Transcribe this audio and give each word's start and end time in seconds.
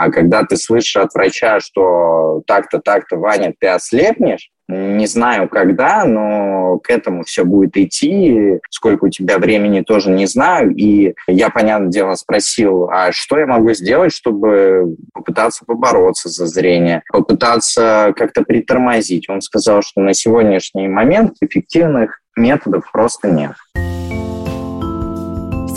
А 0.00 0.10
когда 0.10 0.44
ты 0.44 0.56
слышишь 0.56 0.96
от 0.96 1.12
врача, 1.12 1.60
что 1.60 2.42
так-то, 2.46 2.78
так-то, 2.78 3.18
Ваня, 3.18 3.52
ты 3.58 3.68
ослепнешь, 3.68 4.48
не 4.66 5.06
знаю, 5.06 5.46
когда, 5.50 6.06
но 6.06 6.78
к 6.78 6.88
этому 6.88 7.24
все 7.24 7.44
будет 7.44 7.76
идти. 7.76 8.60
Сколько 8.70 9.04
у 9.04 9.08
тебя 9.10 9.38
времени, 9.38 9.82
тоже 9.82 10.10
не 10.10 10.24
знаю. 10.24 10.74
И 10.74 11.12
я, 11.26 11.50
понятное 11.50 11.90
дело, 11.90 12.14
спросил, 12.14 12.88
а 12.88 13.12
что 13.12 13.38
я 13.38 13.46
могу 13.46 13.74
сделать, 13.74 14.14
чтобы 14.14 14.96
попытаться 15.12 15.66
побороться 15.66 16.30
за 16.30 16.46
зрение, 16.46 17.02
попытаться 17.12 18.14
как-то 18.16 18.42
притормозить. 18.42 19.28
Он 19.28 19.42
сказал, 19.42 19.82
что 19.82 20.00
на 20.00 20.14
сегодняшний 20.14 20.88
момент 20.88 21.34
эффективных 21.42 22.20
методов 22.36 22.90
просто 22.90 23.28
нет. 23.28 23.52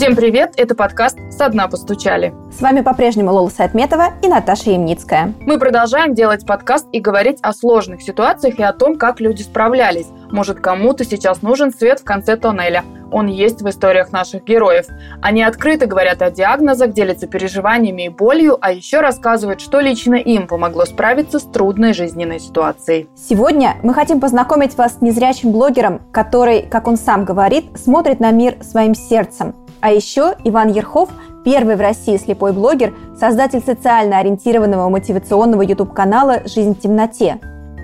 Всем 0.04 0.16
привет, 0.16 0.52
это 0.58 0.74
подкаст 0.74 1.16
«Со 1.30 1.48
дна 1.48 1.66
постучали». 1.66 2.34
С 2.52 2.60
вами 2.60 2.82
по-прежнему 2.82 3.32
Лола 3.32 3.48
Сайтметова 3.48 4.08
и 4.22 4.28
Наташа 4.28 4.72
Ямницкая. 4.72 5.32
Мы 5.40 5.58
продолжаем 5.58 6.12
делать 6.12 6.44
подкаст 6.44 6.86
и 6.92 7.00
говорить 7.00 7.38
о 7.40 7.54
сложных 7.54 8.02
ситуациях 8.02 8.58
и 8.58 8.62
о 8.62 8.74
том, 8.74 8.98
как 8.98 9.18
люди 9.18 9.40
справлялись. 9.40 10.08
Может, 10.30 10.60
кому-то 10.60 11.06
сейчас 11.06 11.40
нужен 11.40 11.72
свет 11.72 12.00
в 12.00 12.04
конце 12.04 12.36
тоннеля. 12.36 12.84
Он 13.12 13.28
есть 13.28 13.62
в 13.62 13.68
историях 13.70 14.12
наших 14.12 14.44
героев. 14.44 14.88
Они 15.22 15.42
открыто 15.42 15.86
говорят 15.86 16.20
о 16.20 16.30
диагнозах, 16.30 16.92
делятся 16.92 17.26
переживаниями 17.26 18.02
и 18.02 18.08
болью, 18.10 18.58
а 18.60 18.72
еще 18.72 19.00
рассказывают, 19.00 19.62
что 19.62 19.80
лично 19.80 20.16
им 20.16 20.48
помогло 20.48 20.84
справиться 20.84 21.38
с 21.38 21.44
трудной 21.44 21.94
жизненной 21.94 22.40
ситуацией. 22.40 23.08
Сегодня 23.16 23.76
мы 23.82 23.94
хотим 23.94 24.20
познакомить 24.20 24.76
вас 24.76 24.98
с 24.98 25.00
незрячим 25.00 25.50
блогером, 25.50 26.02
который, 26.12 26.60
как 26.60 26.88
он 26.88 26.98
сам 26.98 27.24
говорит, 27.24 27.78
смотрит 27.78 28.20
на 28.20 28.32
мир 28.32 28.56
своим 28.62 28.94
сердцем– 28.94 29.54
а 29.80 29.92
еще 29.92 30.34
Иван 30.44 30.72
Ерхов– 30.72 31.10
первый 31.44 31.76
в 31.76 31.80
России 31.80 32.16
слепой 32.16 32.52
блогер, 32.52 32.94
создатель 33.18 33.62
социально 33.64 34.18
ориентированного 34.18 34.88
мотивационного 34.88 35.62
YouTube-канала 35.62 36.42
«Жизнь 36.46 36.74
в 36.74 36.80
темноте». 36.80 37.38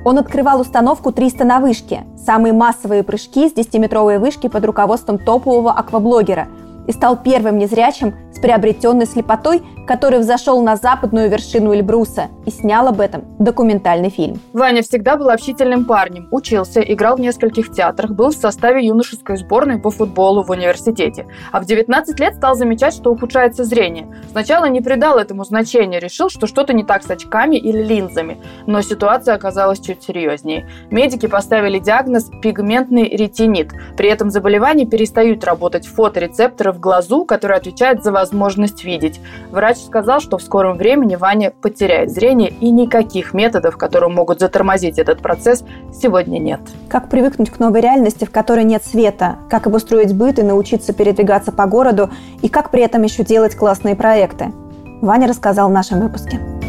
Он 0.05 0.19
открывал 0.19 0.61
установку 0.61 1.12
300 1.12 1.45
на 1.45 1.61
вышке, 1.61 2.05
самые 2.25 2.55
массовые 2.55 3.03
прыжки 3.03 3.48
с 3.48 3.53
10-метровой 3.53 4.19
вышки 4.19 4.48
под 4.48 4.64
руководством 4.64 5.19
топового 5.19 5.73
акваблогера– 5.73 6.48
и 6.87 6.92
стал 6.92 7.17
первым 7.17 7.59
незрячим 7.59 8.14
с 8.33 8.39
приобретенной 8.39 9.06
слепотой, 9.06 9.62
который 9.86 10.20
взошел 10.20 10.62
на 10.62 10.77
западную 10.77 11.28
вершину 11.28 11.75
Эльбруса 11.75 12.28
и 12.47 12.50
снял 12.50 12.86
об 12.86 13.00
этом 13.00 13.25
документальный 13.39 14.11
фильм. 14.11 14.41
Ваня 14.53 14.83
всегда 14.83 15.17
был 15.17 15.31
общительным 15.31 15.84
парнем, 15.84 16.28
учился, 16.31 16.81
играл 16.81 17.17
в 17.17 17.20
нескольких 17.20 17.73
театрах, 17.73 18.12
был 18.12 18.31
в 18.31 18.34
составе 18.34 18.86
юношеской 18.86 19.36
сборной 19.36 19.78
по 19.78 19.91
футболу 19.91 20.45
в 20.45 20.51
университете. 20.51 21.27
А 21.51 21.61
в 21.61 21.64
19 21.64 22.20
лет 22.20 22.36
стал 22.36 22.55
замечать, 22.55 22.95
что 22.95 23.11
ухудшается 23.11 23.64
зрение. 23.64 24.06
Сначала 24.31 24.67
не 24.67 24.81
придал 24.81 25.19
этому 25.19 25.45
значения, 25.45 25.98
решил, 25.98 26.31
что 26.31 26.47
что-то 26.47 26.73
не 26.73 26.84
так 26.84 27.03
с 27.03 27.11
очками 27.11 27.56
или 27.56 27.83
линзами. 27.83 28.39
Но 28.67 28.83
ситуация 28.83 29.34
оказалась 29.34 29.81
чуть 29.81 30.05
серьезнее. 30.05 30.69
Медики 30.91 31.27
поставили 31.27 31.81
диагноз 31.81 32.31
пигментный 32.42 33.08
ретинит. 33.08 33.73
При 33.97 34.08
этом 34.08 34.31
заболевании 34.31 34.84
перестают 34.84 35.42
работать 35.45 35.86
фоторецепторы 35.86 36.73
в 36.73 36.78
глазу, 36.78 37.25
который 37.25 37.56
отвечает 37.56 38.05
за 38.05 38.12
возможность 38.21 38.85
видеть. 38.85 39.21
Врач 39.51 39.79
сказал, 39.79 40.21
что 40.21 40.39
в 40.39 40.43
скором 40.43 40.77
времени 40.77 41.17
Ваня 41.17 41.53
потеряет 41.63 42.11
зрение 42.11 42.51
и 42.61 42.71
никаких 42.71 43.33
методов, 43.33 43.77
которые 43.77 44.11
могут 44.11 44.41
затормозить 44.41 44.99
этот 44.99 45.21
процесс, 45.21 45.65
сегодня 45.93 46.39
нет. 46.39 46.61
Как 46.89 47.09
привыкнуть 47.09 47.51
к 47.51 47.59
новой 47.59 47.81
реальности, 47.81 48.27
в 48.27 48.31
которой 48.31 48.65
нет 48.65 48.85
света? 48.85 49.37
Как 49.48 49.67
обустроить 49.67 50.15
быт 50.15 50.39
и 50.39 50.43
научиться 50.43 50.93
передвигаться 50.93 51.51
по 51.51 51.67
городу? 51.67 52.11
И 52.43 52.48
как 52.48 52.71
при 52.71 52.83
этом 52.83 53.03
еще 53.03 53.25
делать 53.25 53.57
классные 53.57 53.97
проекты? 53.97 54.53
Ваня 55.01 55.27
рассказал 55.27 55.69
в 55.69 55.73
нашем 55.73 56.01
выпуске. 56.01 56.59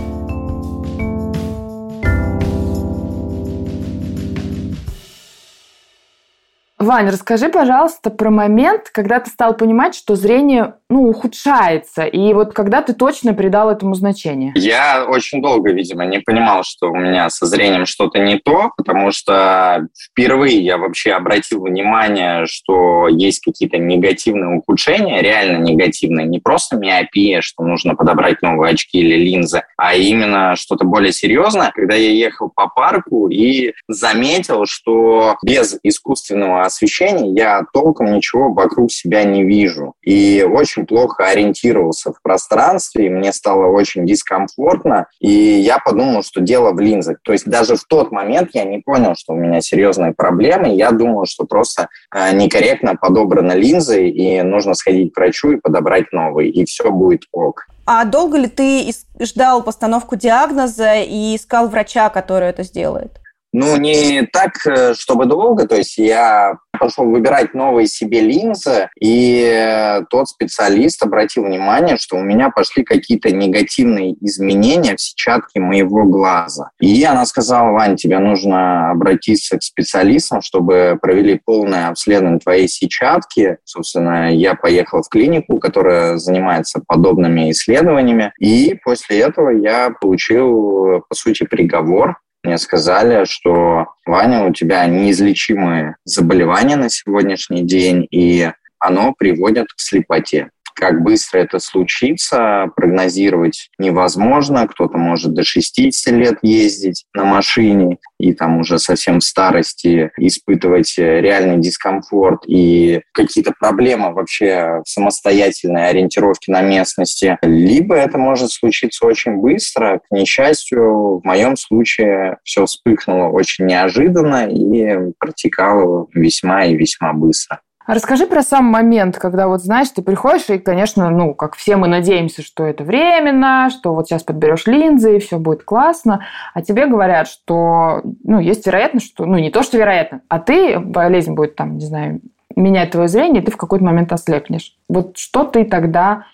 Вань, 6.82 7.10
расскажи, 7.10 7.50
пожалуйста, 7.50 8.10
про 8.10 8.32
момент, 8.32 8.90
когда 8.92 9.20
ты 9.20 9.30
стал 9.30 9.56
понимать, 9.56 9.94
что 9.94 10.16
зрение 10.16 10.74
ну, 10.90 11.08
ухудшается, 11.08 12.04
и 12.04 12.34
вот 12.34 12.54
когда 12.54 12.82
ты 12.82 12.94
точно 12.94 13.34
придал 13.34 13.70
этому 13.70 13.94
значение? 13.94 14.52
Я 14.56 15.06
очень 15.08 15.42
долго, 15.42 15.72
видимо, 15.72 16.06
не 16.06 16.20
понимал, 16.20 16.64
что 16.64 16.92
у 16.92 16.96
меня 16.96 17.30
со 17.30 17.46
зрением 17.46 17.86
что-то 17.86 18.20
не 18.20 18.40
то, 18.40 18.72
потому 18.76 19.12
что 19.12 19.88
впервые 19.96 20.60
я 20.60 20.78
вообще 20.78 21.12
обратил 21.12 21.64
внимание, 21.64 22.46
что 22.46 23.08
есть 23.08 23.42
какие-то 23.42 23.78
негативные 23.78 24.58
ухудшения, 24.58 25.22
реально 25.22 25.64
негативные, 25.64 26.26
не 26.26 26.40
просто 26.40 26.76
миопия, 26.76 27.42
что 27.42 27.64
нужно 27.64 27.96
подобрать 27.96 28.42
новые 28.42 28.74
очки 28.74 29.00
или 29.00 29.16
линзы, 29.16 29.62
а 29.78 29.96
именно 29.96 30.56
что-то 30.58 30.84
более 30.84 31.14
серьезное, 31.14 31.72
когда 31.74 31.96
я 31.96 32.10
ехал 32.10 32.52
по 32.54 32.68
парку 32.68 33.30
и 33.30 33.74
заметил, 33.88 34.66
что 34.66 35.38
без 35.46 35.78
искусственного 35.84 36.66
освещения 36.72 37.34
я 37.34 37.64
толком 37.74 38.14
ничего 38.14 38.52
вокруг 38.54 38.92
себя 38.92 39.24
не 39.24 39.44
вижу. 39.44 39.94
И 40.02 40.44
очень 40.44 40.86
плохо 40.86 41.26
ориентировался 41.26 42.12
в 42.14 42.22
пространстве, 42.22 43.06
и 43.06 43.10
мне 43.10 43.34
стало 43.34 43.68
очень 43.68 44.06
дискомфортно. 44.06 45.08
И 45.20 45.30
я 45.30 45.78
подумал, 45.80 46.24
что 46.24 46.42
дело 46.42 46.72
в 46.72 46.80
линзах. 46.80 47.18
То 47.24 47.34
есть 47.34 47.46
даже 47.46 47.76
в 47.76 47.84
тот 47.84 48.12
момент 48.12 48.50
я 48.54 48.64
не 48.64 48.80
понял, 48.80 49.16
что 49.16 49.34
у 49.34 49.36
меня 49.36 49.62
серьезные 49.62 50.14
проблемы. 50.14 50.70
Я 50.76 50.92
думал, 50.92 51.26
что 51.26 51.46
просто 51.46 51.90
э, 52.16 52.34
некорректно 52.36 52.96
подобраны 52.96 53.54
линзы, 53.54 54.08
и 54.08 54.42
нужно 54.42 54.74
сходить 54.74 55.14
к 55.14 55.18
врачу 55.18 55.52
и 55.52 55.60
подобрать 55.60 56.12
новые, 56.12 56.50
и 56.50 56.66
все 56.66 56.92
будет 56.92 57.24
ок. 57.32 57.68
А 57.86 58.06
долго 58.06 58.38
ли 58.38 58.48
ты 58.48 58.92
ждал 59.20 59.64
постановку 59.64 60.16
диагноза 60.16 60.96
и 60.96 61.36
искал 61.36 61.68
врача, 61.68 62.10
который 62.10 62.50
это 62.50 62.64
сделает? 62.64 63.21
Ну, 63.54 63.76
не 63.76 64.24
так, 64.32 64.66
э, 64.66 64.94
чтобы 64.94 65.26
долго. 65.26 65.68
То 65.68 65.76
есть 65.76 65.98
я 65.98 66.54
пошел 66.80 67.06
выбирать 67.06 67.54
новые 67.54 67.86
себе 67.86 68.22
линзы, 68.22 68.90
и 69.00 69.44
э, 69.44 70.04
тот 70.10 70.30
специалист 70.30 71.04
обратил 71.04 71.44
внимание, 71.44 71.98
что 71.98 72.16
у 72.16 72.24
меня 72.24 72.50
пошли 72.50 72.84
какие-то 72.84 73.30
негативные 73.30 74.16
изменения 74.22 74.96
в 74.96 75.02
сетчатке 75.02 75.60
моего 75.60 76.06
глаза. 76.06 76.72
И 76.80 77.04
она 77.04 77.26
сказала, 77.26 77.72
Вань, 77.72 77.98
тебе 77.98 78.20
нужно 78.20 78.92
обратиться 78.92 79.58
к 79.58 79.64
специалистам, 79.64 80.42
чтобы 80.42 80.98
провели 81.02 81.40
полное 81.44 81.90
обследование 81.90 82.40
твоей 82.40 82.68
сетчатки. 82.68 83.58
Собственно, 83.66 84.34
я 84.34 84.56
поехал 84.56 85.04
в 85.04 85.10
клинику, 85.10 85.60
которая 85.60 86.18
занимается 86.18 86.82
подобными 86.88 87.52
исследованиями, 87.52 88.34
и 88.40 88.80
после 88.84 89.20
этого 89.20 89.50
я 89.50 89.92
получил, 90.00 91.04
по 91.08 91.16
сути, 91.16 91.44
приговор 91.44 92.16
мне 92.44 92.58
сказали, 92.58 93.26
что 93.26 93.88
Ваня, 94.06 94.46
у 94.46 94.54
тебя 94.54 94.86
неизлечимые 94.86 95.98
заболевания 96.06 96.76
на 96.76 96.90
сегодняшний 96.90 97.64
день, 97.64 98.08
и 98.10 98.52
оно 98.80 99.14
приводит 99.14 99.68
к 99.68 99.80
слепоте. 99.80 100.50
Как 100.82 101.04
быстро 101.04 101.38
это 101.38 101.60
случится, 101.60 102.72
прогнозировать 102.76 103.70
невозможно. 103.78 104.68
Кто-то 104.68 104.98
может 104.98 105.36
до 105.36 105.44
60 105.44 106.12
лет 106.16 106.40
ездить 106.42 107.06
на 107.14 107.24
машине 107.24 108.00
и 108.20 108.34
там 108.34 108.58
уже 108.58 108.80
совсем 108.80 109.20
в 109.20 109.24
старости 109.24 110.10
испытывать 110.18 110.96
реальный 110.98 111.60
дискомфорт 111.60 112.46
и 112.48 113.02
какие-то 113.14 113.54
проблемы 113.60 114.12
вообще 114.12 114.82
в 114.84 114.90
самостоятельной 114.90 115.88
ориентировке 115.88 116.52
на 116.52 116.64
местности. 116.64 117.38
Либо 117.44 117.94
это 117.94 118.18
может 118.18 118.52
случиться 118.52 119.06
очень 119.06 119.36
быстро. 119.36 120.00
К 120.10 120.16
несчастью, 120.16 121.20
в 121.20 121.22
моем 121.24 121.58
случае 121.58 122.38
все 122.44 122.66
вспыхнуло 122.66 123.28
очень 123.28 123.68
неожиданно 123.68 124.48
и 124.50 125.14
протекало 125.20 126.08
весьма 126.16 126.66
и 126.66 126.76
весьма 126.76 127.14
быстро. 127.14 127.62
Расскажи 127.92 128.26
про 128.26 128.42
сам 128.42 128.64
момент, 128.68 129.18
когда 129.18 129.50
вот, 129.50 129.62
знаешь, 129.62 129.90
ты 129.90 130.02
приходишь 130.02 130.50
и, 130.50 130.60
конечно, 130.60 131.10
ну, 131.10 131.34
как 131.34 131.56
все 131.56 131.76
мы 131.76 131.90
надеемся, 131.90 132.42
что 132.42 132.64
это 132.64 132.86
временно, 132.86 133.70
что 133.70 133.94
вот 133.94 134.08
сейчас 134.08 134.24
подберешь 134.24 134.66
линзы 134.66 135.18
и 135.18 135.20
все 135.20 135.38
будет 135.38 135.64
классно, 135.64 136.26
а 136.54 136.62
тебе 136.62 136.88
говорят, 136.88 137.28
что, 137.28 138.00
ну, 138.24 138.40
есть 138.40 138.66
вероятность, 138.66 139.08
что, 139.08 139.26
ну, 139.26 139.38
не 139.40 139.52
то, 139.52 139.62
что 139.62 139.78
вероятно, 139.78 140.22
а 140.30 140.40
ты, 140.40 140.80
болезнь 140.80 141.34
будет 141.34 141.58
там, 141.58 141.76
не 141.80 141.86
знаю, 141.86 142.22
менять 142.56 142.92
твое 142.92 143.10
зрение, 143.10 143.42
и 143.42 143.46
ты 143.46 143.52
в 143.52 143.58
какой-то 143.58 143.84
момент 143.84 144.14
ослепнешь. 144.14 144.74
Вот 144.88 145.18
что 145.18 145.44
ты 145.44 145.66
тогда, 145.66 146.28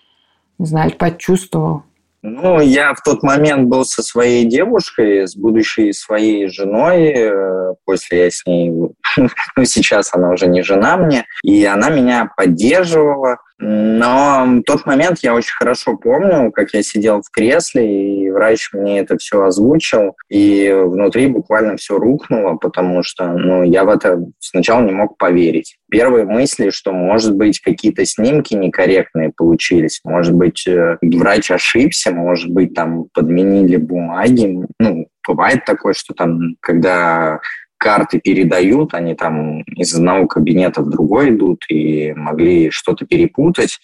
не 0.60 0.68
знаю, 0.68 0.92
почувствовал? 0.92 1.81
Ну, 2.29 2.59
я 2.59 2.94
в 2.94 3.01
тот 3.01 3.24
момент 3.24 3.69
был 3.69 3.85
со 3.85 4.03
своей 4.03 4.44
девушкой, 4.44 5.25
с 5.25 5.35
будущей 5.35 5.94
своей 5.94 6.50
женой. 6.50 7.13
Э, 7.15 7.74
после 7.85 8.25
я 8.25 8.31
с 8.31 8.45
ней... 8.45 8.71
Ну, 9.56 9.65
сейчас 9.65 10.13
она 10.13 10.31
уже 10.31 10.47
не 10.47 10.62
жена 10.62 10.97
мне. 10.97 11.25
И 11.41 11.63
она 11.63 11.89
меня 11.89 12.29
поддерживала. 12.35 13.38
Но 13.59 14.44
в 14.45 14.63
тот 14.63 14.85
момент 14.85 15.19
я 15.24 15.33
очень 15.33 15.56
хорошо 15.57 15.95
помню, 15.95 16.51
как 16.51 16.74
я 16.74 16.83
сидел 16.83 17.21
в 17.21 17.31
кресле 17.31 18.16
и 18.16 18.16
врач 18.38 18.69
мне 18.72 19.00
это 19.00 19.18
все 19.18 19.44
озвучил, 19.44 20.16
и 20.30 20.72
внутри 20.72 21.28
буквально 21.28 21.75
все 21.75 21.98
рухнуло, 21.98 22.56
потому 22.56 23.01
что 23.01 23.28
ну, 23.34 23.63
я 23.63 23.84
в 23.84 23.89
это 23.89 24.24
сначала 24.39 24.84
не 24.84 24.92
мог 24.92 25.18
поверить. 25.18 25.78
Первые 25.89 26.25
мысли, 26.25 26.69
что, 26.69 26.92
может 26.92 27.36
быть, 27.36 27.60
какие-то 27.60 28.06
снимки 28.06 28.54
некорректные 28.54 29.31
получились, 29.36 30.01
может 30.04 30.36
быть, 30.36 30.68
э, 30.68 30.98
врач 31.01 31.50
ошибся, 31.50 32.12
может 32.12 32.51
быть, 32.51 32.74
там 32.74 33.06
подменили 33.13 33.78
бумаги. 33.78 34.60
Ну, 34.80 35.07
бывает 35.28 35.66
такое, 35.66 35.94
что 35.94 36.13
там, 36.13 36.56
когда 36.60 37.39
карты 37.78 38.19
передают, 38.19 38.94
они 38.94 39.16
там 39.16 39.62
из 39.62 39.95
одного 39.95 40.28
кабинета 40.28 40.81
в 40.81 40.89
другой 40.89 41.30
идут 41.30 41.63
и 41.69 42.13
могли 42.13 42.69
что-то 42.69 43.06
перепутать. 43.06 43.80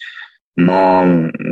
Но 0.56 1.04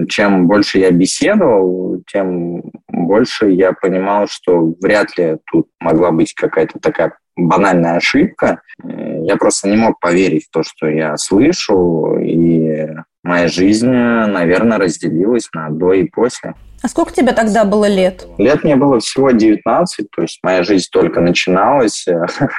чем 0.08 0.46
больше 0.46 0.78
я 0.78 0.90
беседовал, 0.90 2.02
тем 2.10 2.62
больше 2.88 3.50
я 3.50 3.72
понимал, 3.72 4.28
что 4.28 4.74
вряд 4.80 5.16
ли 5.18 5.38
тут 5.50 5.68
могла 5.80 6.12
быть 6.12 6.34
какая-то 6.34 6.78
такая 6.78 7.16
банальная 7.36 7.96
ошибка. 7.96 8.60
Я 8.84 9.36
просто 9.36 9.68
не 9.68 9.76
мог 9.76 9.98
поверить 10.00 10.46
в 10.46 10.50
то, 10.50 10.62
что 10.62 10.86
я 10.86 11.16
слышу, 11.16 12.18
и 12.18 12.88
моя 13.24 13.48
жизнь, 13.48 13.88
наверное, 13.88 14.78
разделилась 14.78 15.48
на 15.52 15.70
до 15.70 15.92
и 15.94 16.04
после. 16.04 16.54
А 16.82 16.88
сколько 16.88 17.12
тебе 17.12 17.32
тогда 17.32 17.64
было 17.64 17.86
лет? 17.86 18.26
Лет 18.38 18.64
мне 18.64 18.76
было 18.76 18.98
всего 18.98 19.30
19, 19.30 20.10
то 20.10 20.22
есть 20.22 20.40
моя 20.42 20.64
жизнь 20.64 20.88
только 20.90 21.20
начиналась. 21.20 22.06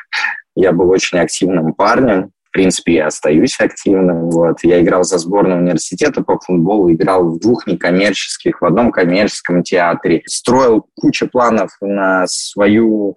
Я 0.56 0.72
был 0.72 0.90
очень 0.90 1.20
активным 1.20 1.74
парнем. 1.74 2.32
Принципе, 2.54 2.94
я 2.94 3.08
остаюсь 3.08 3.60
активным. 3.60 4.30
Вот. 4.30 4.64
Я 4.64 4.80
играл 4.82 5.04
за 5.04 5.18
сборную 5.18 5.60
университета 5.60 6.22
по 6.22 6.40
футболу, 6.40 6.92
играл 6.94 7.32
в 7.32 7.40
двух 7.40 7.66
некоммерческих, 7.66 8.62
в 8.62 8.66
одном 8.66 8.92
коммерческом 8.92 9.64
театре. 9.64 10.22
Строил 10.28 10.86
кучу 10.96 11.28
планов 11.28 11.72
на 11.82 12.26
свою 12.28 13.16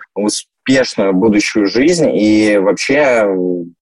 успешную 0.67 1.13
будущую 1.13 1.67
жизнь 1.67 2.11
и 2.13 2.59
вообще 2.59 3.27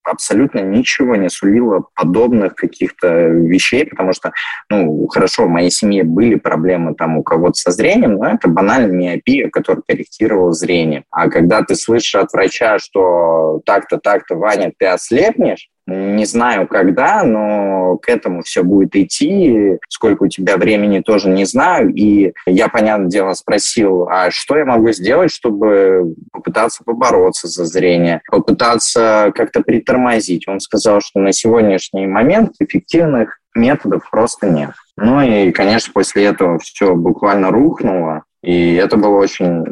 абсолютно 0.02 0.60
ничего 0.60 1.16
не 1.16 1.30
сулило 1.30 1.86
подобных 1.94 2.54
каких-то 2.54 3.28
вещей, 3.28 3.86
потому 3.86 4.12
что, 4.12 4.32
ну, 4.68 5.06
хорошо, 5.08 5.46
в 5.46 5.48
моей 5.48 5.70
семье 5.70 6.04
были 6.04 6.34
проблемы 6.34 6.94
там 6.94 7.16
у 7.16 7.22
кого-то 7.22 7.54
со 7.54 7.70
зрением, 7.70 8.16
но 8.16 8.26
это 8.26 8.48
банальная 8.48 8.92
миопия, 8.92 9.48
которая 9.48 9.82
корректировала 9.86 10.52
зрение. 10.52 11.04
А 11.10 11.30
когда 11.30 11.62
ты 11.62 11.74
слышишь 11.74 12.16
от 12.16 12.32
врача, 12.32 12.78
что 12.78 13.62
так-то, 13.64 13.98
так-то, 13.98 14.34
Ваня, 14.36 14.72
ты 14.78 14.86
ослепнешь, 14.86 15.68
не 15.86 16.24
знаю, 16.24 16.66
когда, 16.66 17.22
но 17.24 17.98
к 17.98 18.08
этому 18.08 18.42
все 18.42 18.62
будет 18.62 18.96
идти. 18.96 19.78
Сколько 19.88 20.24
у 20.24 20.28
тебя 20.28 20.56
времени, 20.56 21.00
тоже 21.00 21.28
не 21.28 21.44
знаю. 21.44 21.92
И 21.94 22.32
я, 22.46 22.68
понятное 22.68 23.08
дело, 23.08 23.34
спросил, 23.34 24.08
а 24.08 24.30
что 24.30 24.56
я 24.56 24.64
могу 24.64 24.92
сделать, 24.92 25.30
чтобы 25.30 26.14
попытаться 26.32 26.84
побороться 26.84 27.48
за 27.48 27.66
зрение, 27.66 28.22
попытаться 28.30 29.32
как-то 29.34 29.62
притормозить. 29.62 30.48
Он 30.48 30.60
сказал, 30.60 31.00
что 31.00 31.20
на 31.20 31.32
сегодняшний 31.32 32.06
момент 32.06 32.52
эффективных 32.60 33.38
методов 33.54 34.08
просто 34.10 34.48
нет. 34.48 34.72
Ну 34.96 35.20
и, 35.20 35.52
конечно, 35.52 35.92
после 35.92 36.24
этого 36.24 36.58
все 36.58 36.94
буквально 36.94 37.50
рухнуло. 37.50 38.24
И 38.42 38.74
это 38.74 38.96
было 38.98 39.16
очень 39.16 39.64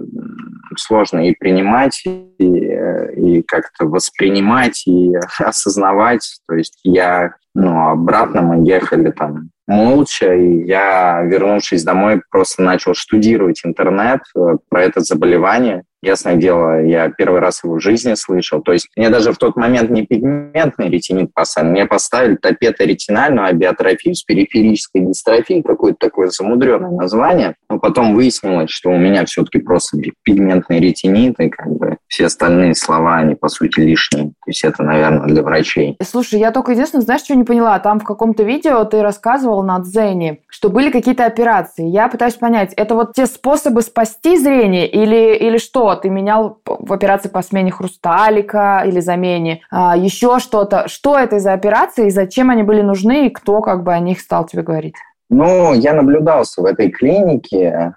сложно 0.78 1.28
и 1.28 1.34
принимать, 1.34 2.02
и, 2.06 2.14
и 2.38 3.42
как-то 3.42 3.86
воспринимать, 3.86 4.86
и 4.86 5.12
осознавать. 5.38 6.40
То 6.48 6.54
есть 6.54 6.78
я, 6.84 7.34
ну, 7.54 7.88
обратно 7.88 8.42
мы 8.42 8.66
ехали 8.66 9.10
там 9.10 9.50
молча, 9.66 10.34
и 10.34 10.64
я, 10.64 11.22
вернувшись 11.22 11.84
домой, 11.84 12.22
просто 12.30 12.62
начал 12.62 12.94
штудировать 12.94 13.62
интернет 13.64 14.20
э, 14.36 14.56
про 14.68 14.82
это 14.82 15.00
заболевание. 15.00 15.84
Ясное 16.02 16.34
дело, 16.34 16.84
я 16.84 17.08
первый 17.10 17.40
раз 17.40 17.62
его 17.62 17.76
в 17.76 17.80
жизни 17.80 18.14
слышал. 18.14 18.60
То 18.60 18.72
есть 18.72 18.88
мне 18.96 19.08
даже 19.08 19.32
в 19.32 19.38
тот 19.38 19.54
момент 19.54 19.88
не 19.90 20.04
пигментный 20.04 20.88
ретинит 20.88 21.32
поставили, 21.32 21.70
мне 21.70 21.86
поставили 21.86 22.34
топето-ретинальную 22.34 23.46
абиотрофию 23.46 24.16
с 24.16 24.24
периферической 24.24 25.02
дистрофией, 25.02 25.62
какое-то 25.62 25.98
такое 26.00 26.28
замудренное 26.28 26.90
название. 26.90 27.54
Но 27.70 27.78
потом 27.78 28.14
выяснилось, 28.14 28.70
что 28.70 28.90
у 28.90 28.98
меня 28.98 29.24
все-таки 29.26 29.60
просто 29.60 29.96
пигментный 30.24 30.80
ретинит, 30.80 31.38
и 31.38 31.48
как 31.48 31.68
бы 31.68 31.96
все 32.08 32.26
остальные 32.26 32.74
слова, 32.74 33.18
они, 33.18 33.36
по 33.36 33.48
сути, 33.48 33.78
лишние. 33.78 34.24
То 34.24 34.48
есть 34.48 34.64
это, 34.64 34.82
наверное, 34.82 35.26
для 35.28 35.42
врачей. 35.42 35.96
Слушай, 36.02 36.40
я 36.40 36.50
только 36.50 36.72
единственное, 36.72 37.04
знаешь, 37.04 37.22
что 37.22 37.36
не 37.36 37.44
поняла? 37.44 37.78
Там 37.78 38.00
в 38.00 38.04
каком-то 38.04 38.42
видео 38.42 38.84
ты 38.84 39.02
рассказывал 39.02 39.62
на 39.62 39.78
Дзене, 39.78 40.40
что 40.48 40.68
были 40.68 40.90
какие-то 40.90 41.26
операции. 41.26 41.86
Я 41.86 42.08
пытаюсь 42.08 42.34
понять, 42.34 42.72
это 42.74 42.96
вот 42.96 43.14
те 43.14 43.26
способы 43.26 43.82
спасти 43.82 44.36
зрение 44.36 44.88
или, 44.88 45.36
или 45.36 45.58
что? 45.58 45.91
Ты 45.96 46.10
менял 46.10 46.60
в 46.64 46.92
операции 46.92 47.28
по 47.28 47.42
смене 47.42 47.70
хрусталика 47.70 48.82
или 48.86 49.00
замене 49.00 49.62
а, 49.70 49.96
еще 49.96 50.38
что-то. 50.38 50.88
Что 50.88 51.18
это 51.18 51.38
за 51.38 51.52
операции 51.52 52.06
и 52.06 52.10
зачем 52.10 52.50
они 52.50 52.62
были 52.62 52.82
нужны, 52.82 53.26
и 53.26 53.30
кто 53.30 53.60
как 53.60 53.82
бы 53.82 53.92
о 53.92 53.98
них 54.00 54.20
стал 54.20 54.46
тебе 54.46 54.62
говорить? 54.62 54.94
Ну, 55.30 55.72
я 55.72 55.94
наблюдался 55.94 56.60
в 56.60 56.66
этой 56.66 56.90
клинике. 56.90 57.94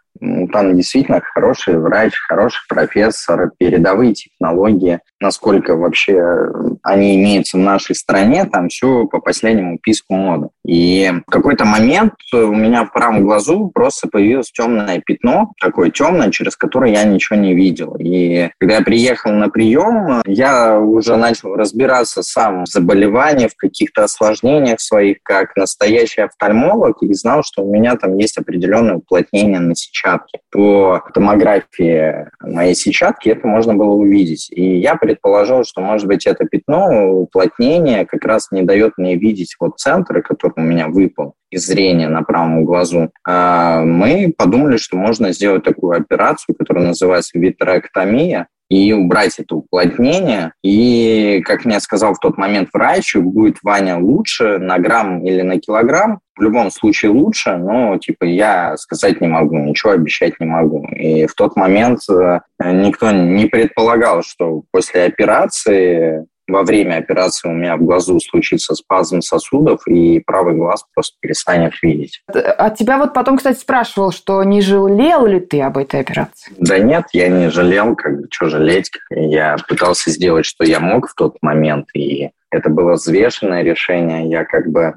Там 0.54 0.76
действительно 0.76 1.22
хороший 1.22 1.78
врач, 1.78 2.14
хороший 2.30 2.62
профессор, 2.70 3.52
передовые 3.58 4.14
технологии 4.14 5.00
насколько 5.26 5.76
вообще 5.76 6.52
они 6.84 7.16
имеются 7.16 7.58
в 7.58 7.62
нашей 7.62 7.96
стране, 7.96 8.46
там 8.46 8.70
все 8.70 9.06
по 9.08 9.20
последнему 9.20 9.80
писку 9.80 10.14
моды. 10.14 10.50
И 10.66 11.12
в 11.28 11.30
какой-то 11.30 11.66
момент 11.66 12.14
у 12.34 12.54
меня 12.54 12.86
в 12.86 12.92
правом 12.92 13.24
глазу 13.24 13.70
просто 13.74 14.08
появилось 14.08 14.52
темное 14.52 15.02
пятно, 15.06 15.54
такое 15.60 15.92
темное, 15.92 16.32
через 16.32 16.56
которое 16.56 16.92
я 16.92 17.04
ничего 17.04 17.38
не 17.38 17.54
видел. 17.54 17.96
И 18.00 18.50
когда 18.60 18.78
я 18.78 18.82
приехал 18.82 19.32
на 19.32 19.50
прием, 19.50 20.22
я 20.26 20.80
уже 20.80 21.16
начал 21.18 21.56
разбираться 21.56 22.24
сам 22.24 22.66
в 22.66 22.68
заболеваниях, 22.68 23.52
в 23.52 23.58
каких-то 23.58 24.04
осложнениях 24.04 24.80
своих, 24.80 25.18
как 25.24 25.56
настоящий 25.56 26.22
офтальмолог, 26.22 27.02
и 27.02 27.14
знал, 27.14 27.44
что 27.44 27.64
у 27.64 27.72
меня 27.72 27.96
там 27.96 28.18
есть 28.18 28.38
определенное 28.38 28.96
уплотнение 28.96 29.60
на 29.60 29.76
сетчатке. 29.76 30.40
По 30.52 31.04
томографии 31.14 32.28
моей 32.42 32.76
сетчатки 32.76 33.30
это 33.30 33.48
можно 33.48 33.76
было 33.76 33.94
увидеть. 33.94 34.48
И 34.52 34.80
я 34.80 34.96
предположил, 34.96 35.64
что, 35.64 35.82
может 35.82 36.08
быть, 36.08 36.26
это 36.26 36.46
пятно, 36.46 37.12
уплотнение 37.12 38.06
как 38.06 38.24
раз 38.26 38.48
не 38.52 38.64
дает 38.64 38.94
мне 38.98 39.16
видеть 39.16 39.56
вот 39.60 39.78
центры, 39.78 40.22
который 40.22 40.55
у 40.58 40.62
меня 40.62 40.88
выпал 40.88 41.36
из 41.50 41.66
зрения 41.66 42.10
на 42.10 42.24
правом 42.24 42.66
глазу. 42.66 43.12
А 43.26 43.84
мы 43.84 44.34
подумали, 44.38 44.78
что 44.78 44.98
можно 44.98 45.32
сделать 45.32 45.64
такую 45.64 45.98
операцию, 45.98 46.56
которая 46.56 46.88
называется 46.88 47.38
витректомия, 47.40 48.48
и 48.70 48.94
убрать 48.94 49.38
это 49.38 49.56
уплотнение. 49.56 50.54
И, 50.64 51.42
как 51.46 51.66
мне 51.66 51.80
сказал 51.80 52.14
в 52.14 52.20
тот 52.20 52.38
момент 52.38 52.70
врач, 52.74 53.16
будет 53.16 53.58
Ваня 53.62 53.98
лучше 53.98 54.58
на 54.58 54.80
грамм 54.80 55.24
или 55.24 55.42
на 55.42 55.60
килограмм. 55.60 56.20
В 56.36 56.42
любом 56.42 56.72
случае 56.72 57.12
лучше, 57.12 57.56
но 57.58 57.98
типа 57.98 58.26
я 58.26 58.76
сказать 58.78 59.22
не 59.22 59.28
могу, 59.28 59.58
ничего 59.58 59.94
обещать 59.94 60.40
не 60.40 60.48
могу. 60.48 60.86
И 60.88 61.28
в 61.28 61.34
тот 61.36 61.56
момент 61.56 62.00
э, 62.10 62.40
никто 62.60 63.12
не 63.12 63.46
предполагал, 63.46 64.22
что 64.24 64.64
после 64.72 65.06
операции 65.06 66.26
во 66.48 66.64
время 66.64 66.98
операции 66.98 67.50
у 67.50 67.54
меня 67.54 67.78
в 67.78 67.84
глазу 67.84 68.20
случится 68.20 68.76
спазм 68.76 69.22
сосудов, 69.22 69.88
и 69.88 70.20
правый 70.20 70.56
глаз 70.56 70.86
просто 70.94 71.18
перестанет 71.20 71.74
видеть. 71.82 72.22
А 72.28 72.70
тебя 72.70 72.98
вот 72.98 73.14
потом, 73.14 73.38
кстати, 73.38 73.58
спрашивал, 73.58 74.12
что 74.12 74.44
не 74.44 74.62
жалел 74.62 75.26
ли 75.26 75.40
ты 75.40 75.62
об 75.62 75.78
этой 75.78 76.02
операции? 76.02 76.54
Да 76.58 76.78
нет, 76.78 77.06
я 77.14 77.30
не 77.30 77.50
жалел, 77.50 77.96
как 77.96 78.22
бы, 78.22 78.28
что 78.30 78.50
жалеть. 78.50 78.92
Я 79.10 79.58
пытался 79.68 80.12
сделать, 80.12 80.46
что 80.46 80.64
я 80.64 80.80
мог 80.80 81.10
в 81.10 81.16
тот 81.16 81.38
момент, 81.42 81.88
и 81.94 82.30
это 82.52 82.70
было 82.70 82.94
взвешенное 82.94 83.64
решение. 83.64 84.30
Я 84.30 84.46
как 84.46 84.68
бы 84.68 84.96